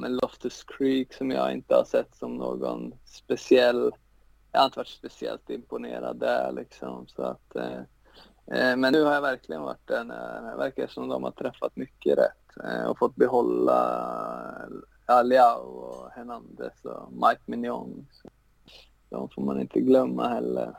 men 0.00 0.16
Loftus 0.16 0.64
Creek 0.64 1.12
som 1.14 1.30
jag 1.30 1.52
inte 1.52 1.74
har 1.74 1.84
sett 1.84 2.16
som 2.16 2.36
någon 2.36 2.94
speciell 3.04 3.90
jag 4.52 4.60
har 4.60 4.66
inte 4.66 4.78
varit 4.78 4.88
speciellt 4.88 5.50
imponerad 5.50 6.16
där 6.16 6.52
liksom. 6.52 7.06
Så 7.06 7.22
att, 7.22 7.56
eh, 7.56 7.78
eh, 8.46 8.76
men 8.76 8.92
nu 8.92 9.02
har 9.02 9.14
jag 9.14 9.22
verkligen 9.22 9.62
varit 9.62 9.88
när- 9.88 10.50
Det 10.50 10.56
verkar 10.56 10.86
som 10.86 11.08
de 11.08 11.24
har 11.24 11.30
träffat 11.30 11.76
mycket 11.76 12.18
rätt 12.18 12.64
eh, 12.64 12.84
och 12.84 12.98
fått 12.98 13.16
behålla 13.16 14.68
Aliao 15.06 15.60
och 15.60 16.10
Hernandez 16.10 16.84
och 16.84 17.12
Mike 17.12 17.42
Mignon. 17.46 18.06
Så 18.10 18.28
de 19.08 19.28
får 19.28 19.42
man 19.42 19.60
inte 19.60 19.80
glömma 19.80 20.28
heller. 20.28 20.76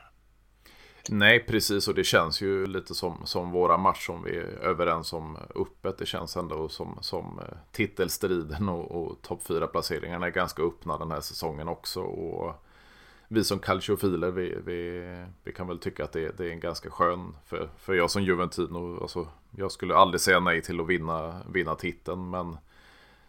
Nej, 1.10 1.40
precis. 1.40 1.88
Och 1.88 1.96
det 1.96 2.04
känns 2.04 2.42
ju 2.42 2.66
lite 2.66 2.96
som, 2.96 3.22
som 3.26 3.52
våra 3.52 3.78
match 3.78 4.06
som 4.06 4.24
vi 4.24 4.38
är 4.38 4.44
överens 4.44 5.14
om 5.14 5.38
öppet. 5.56 5.98
Det 5.98 6.06
känns 6.06 6.38
ändå 6.38 6.70
som, 6.70 6.98
som 7.02 7.40
eh, 7.40 7.58
titelstriden 7.72 8.70
och, 8.70 8.92
och 8.92 9.22
topp 9.22 9.42
4-placeringarna 9.48 10.26
är 10.26 10.32
ganska 10.32 10.64
öppna 10.64 10.98
den 10.98 11.12
här 11.12 11.22
säsongen 11.22 11.68
också. 11.68 12.02
Och 12.02 12.56
vi 13.28 13.44
som 13.44 13.60
calciofiler, 13.60 14.32
vi, 14.32 14.58
vi, 14.66 15.02
vi 15.44 15.54
kan 15.54 15.68
väl 15.68 15.80
tycka 15.80 16.04
att 16.04 16.12
det, 16.12 16.38
det 16.38 16.46
är 16.46 16.52
en 16.52 16.60
ganska 16.60 16.90
skön, 16.90 17.36
för, 17.46 17.70
för 17.78 17.94
jag 17.94 18.12
som 18.12 18.24
Juventino, 18.24 19.02
alltså, 19.02 19.28
jag 19.58 19.72
skulle 19.72 19.96
aldrig 19.96 20.22
säga 20.22 20.40
nej 20.40 20.62
till 20.62 20.80
att 20.80 20.88
vinna, 20.88 21.42
vinna 21.54 21.76
titeln, 21.76 22.30
men 22.30 22.58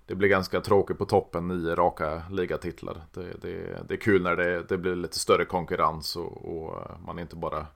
det 0.07 0.15
blir 0.15 0.29
ganska 0.29 0.61
tråkigt 0.61 0.99
på 0.99 1.05
toppen, 1.05 1.49
nio 1.49 1.75
raka 1.75 2.23
ligatitlar. 2.31 2.97
Det, 3.13 3.43
det, 3.43 3.83
det 3.89 3.95
är 3.95 3.99
kul 3.99 4.23
när 4.23 4.37
det, 4.37 4.63
det 4.69 4.79
blir 4.79 4.97
lite 4.97 5.19
större 5.19 5.45
konkurrens 5.45 6.17
och, 6.17 6.45
och 6.45 6.83
man 7.07 7.19
inte 7.19 7.37
bara 7.37 7.67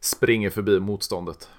springer 0.00 0.50
förbi 0.50 0.80
motståndet. 0.80 1.50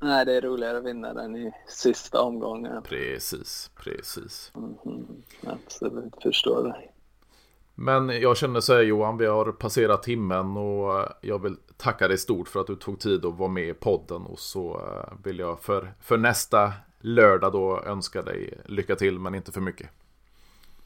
Nej, 0.00 0.24
det 0.24 0.36
är 0.36 0.40
roligare 0.40 0.78
att 0.78 0.84
vinna 0.84 1.14
den 1.14 1.36
i 1.36 1.52
sista 1.68 2.22
omgången. 2.22 2.82
Precis, 2.82 3.70
precis. 3.76 4.52
Mhm, 4.54 5.22
Absolut, 5.46 6.14
förstår 6.22 6.62
det. 6.62 6.90
Men 7.74 8.08
jag 8.08 8.36
känner 8.36 8.60
så 8.60 8.74
här 8.74 8.82
Johan, 8.82 9.18
vi 9.18 9.26
har 9.26 9.52
passerat 9.52 10.02
timmen 10.02 10.56
och 10.56 11.08
jag 11.20 11.42
vill 11.42 11.56
tacka 11.76 12.08
dig 12.08 12.18
stort 12.18 12.48
för 12.48 12.60
att 12.60 12.66
du 12.66 12.76
tog 12.76 13.00
tid 13.00 13.24
att 13.24 13.38
vara 13.38 13.48
med 13.48 13.68
i 13.68 13.74
podden 13.74 14.22
och 14.22 14.38
så 14.38 14.74
eh, 14.74 15.14
vill 15.24 15.38
jag 15.38 15.60
för, 15.60 15.94
för 16.00 16.16
nästa 16.16 16.72
lördag 17.00 17.52
då 17.52 17.82
önska 17.82 18.22
dig 18.22 18.60
lycka 18.64 18.96
till 18.96 19.18
men 19.18 19.34
inte 19.34 19.52
för 19.52 19.60
mycket. 19.60 19.90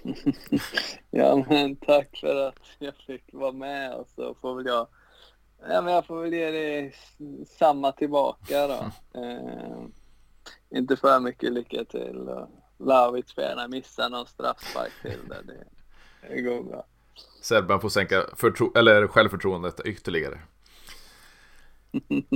Ja, 1.10 1.44
men 1.48 1.76
tack 1.76 2.18
för 2.20 2.48
att 2.48 2.60
jag 2.78 2.94
fick 2.96 3.22
vara 3.32 3.52
med 3.52 3.94
och 3.94 4.08
så 4.08 4.34
får 4.40 4.54
väl 4.56 4.66
jag, 4.66 4.86
ja 5.68 5.82
men 5.82 5.94
jag 5.94 6.06
får 6.06 6.22
väl 6.22 6.32
ge 6.32 6.50
dig 6.50 6.94
samma 7.58 7.92
tillbaka 7.92 8.66
då. 8.66 8.90
Eh, 9.20 9.84
inte 10.70 10.96
för 10.96 11.20
mycket 11.20 11.52
lycka 11.52 11.84
till 11.84 12.30
Lauritz 12.78 13.34
får 13.34 13.44
gärna 13.44 13.68
missa 13.68 14.08
någon 14.08 14.26
straffspark 14.26 14.92
till 15.02 15.28
där. 15.28 15.42
Det, 15.42 15.64
det 16.28 16.42
går 16.42 16.62
bra. 16.62 16.84
Serben 17.42 17.80
får 17.80 17.88
sänka 17.88 18.22
förtro- 18.36 18.78
eller 18.78 19.06
självförtroendet 19.06 19.80
ytterligare. 19.84 20.40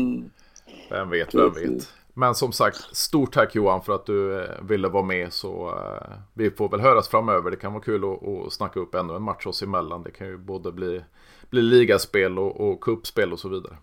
Vem 0.91 1.11
vet, 1.11 1.35
vem 1.35 1.53
vet. 1.55 1.95
Men 2.19 2.35
som 2.35 2.53
sagt, 2.53 2.97
stort 2.97 3.33
tack 3.33 3.55
Johan 3.55 3.83
för 3.83 3.95
att 3.95 4.07
du 4.07 4.41
eh, 4.41 4.62
ville 4.62 4.89
vara 4.89 5.03
med. 5.03 5.33
Så 5.33 5.69
eh, 5.69 6.17
vi 6.35 6.51
får 6.51 6.69
väl 6.69 6.81
höras 6.81 7.09
framöver. 7.09 7.51
Det 7.51 7.57
kan 7.57 7.73
vara 7.73 7.83
kul 7.83 8.05
att, 8.05 8.29
att 8.29 8.53
snacka 8.53 8.81
upp 8.81 8.95
ännu 8.95 9.14
en 9.14 9.23
match 9.23 9.47
oss 9.47 9.62
emellan. 9.62 10.03
Det 10.03 10.11
kan 10.11 10.27
ju 10.27 10.39
både 10.39 10.73
bli, 10.73 11.05
bli 11.51 11.62
ligaspel 11.62 12.39
och, 12.39 12.61
och 12.61 12.81
cupspel 12.81 13.33
och 13.33 13.39
så 13.39 13.49
vidare. 13.49 13.77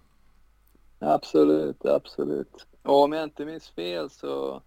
Absolut, 1.00 1.86
absolut. 1.86 2.66
Och 2.84 3.04
om 3.04 3.14
jag 3.14 3.24
inte 3.24 3.46
minns 3.46 3.70
fel 3.70 4.10
så 4.10 4.62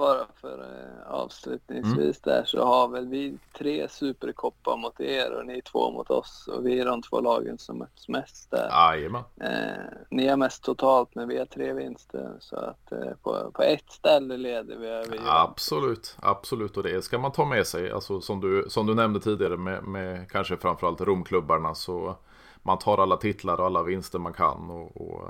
bara 0.00 0.26
för 0.40 0.58
eh, 0.58 1.12
avslutningsvis 1.12 2.20
där 2.20 2.44
så 2.44 2.64
har 2.64 2.88
väl 2.88 3.08
vi 3.08 3.38
tre 3.58 3.88
superkoppar 3.88 4.76
mot 4.76 5.00
er 5.00 5.32
och 5.32 5.46
ni 5.46 5.62
två 5.62 5.90
mot 5.90 6.10
oss 6.10 6.48
och 6.52 6.66
vi 6.66 6.80
är 6.80 6.84
de 6.84 7.02
två 7.02 7.20
lagen 7.20 7.58
som 7.58 7.78
möts 7.78 8.08
mest 8.08 8.50
där. 8.50 8.68
Jajamän. 8.68 9.22
Eh, 9.40 9.84
ni 10.10 10.28
har 10.28 10.36
mest 10.36 10.64
totalt 10.64 11.14
men 11.14 11.28
vi 11.28 11.38
har 11.38 11.46
tre 11.46 11.72
vinster 11.72 12.36
så 12.40 12.56
att 12.56 12.92
eh, 12.92 13.12
på, 13.22 13.50
på 13.54 13.62
ett 13.62 13.90
ställe 13.90 14.36
leder 14.36 14.76
vi 14.76 14.86
över. 14.86 15.18
Absolut, 15.26 16.16
absolut. 16.20 16.76
Och 16.76 16.82
det 16.82 17.02
ska 17.02 17.18
man 17.18 17.32
ta 17.32 17.44
med 17.44 17.66
sig. 17.66 17.90
Alltså 17.90 18.20
som 18.20 18.40
du, 18.40 18.64
som 18.68 18.86
du 18.86 18.94
nämnde 18.94 19.20
tidigare 19.20 19.56
med, 19.56 19.84
med 19.84 20.30
kanske 20.30 20.56
framförallt 20.56 21.00
Romklubbarna. 21.00 21.74
Så 21.74 22.16
man 22.62 22.78
tar 22.78 22.98
alla 22.98 23.16
titlar 23.16 23.60
och 23.60 23.66
alla 23.66 23.82
vinster 23.82 24.18
man 24.18 24.32
kan. 24.32 24.70
Och, 24.70 24.96
och 24.96 25.28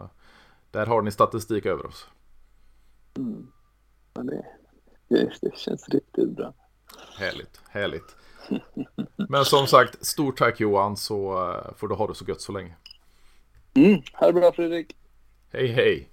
där 0.70 0.86
har 0.86 1.02
ni 1.02 1.10
statistik 1.10 1.66
över 1.66 1.86
oss. 1.86 2.08
Mm. 3.16 3.52
Det, 4.12 4.44
det, 5.10 5.32
det 5.40 5.58
känns 5.58 5.88
riktigt 5.88 6.28
bra. 6.28 6.54
Härligt, 7.18 7.60
härligt. 7.68 8.16
Men 9.28 9.44
som 9.44 9.66
sagt, 9.66 10.06
stort 10.06 10.38
tack 10.38 10.60
Johan 10.60 10.96
så 10.96 11.32
eh, 11.32 11.74
får 11.76 11.88
du 11.88 11.94
ha 11.94 12.06
det 12.06 12.14
så 12.14 12.24
gött 12.24 12.40
så 12.40 12.52
länge. 12.52 12.74
Mm. 13.74 14.02
Ha 14.12 14.26
det 14.26 14.32
bra 14.32 14.52
Fredrik. 14.52 14.96
Hej 15.52 15.66
hej! 15.66 16.08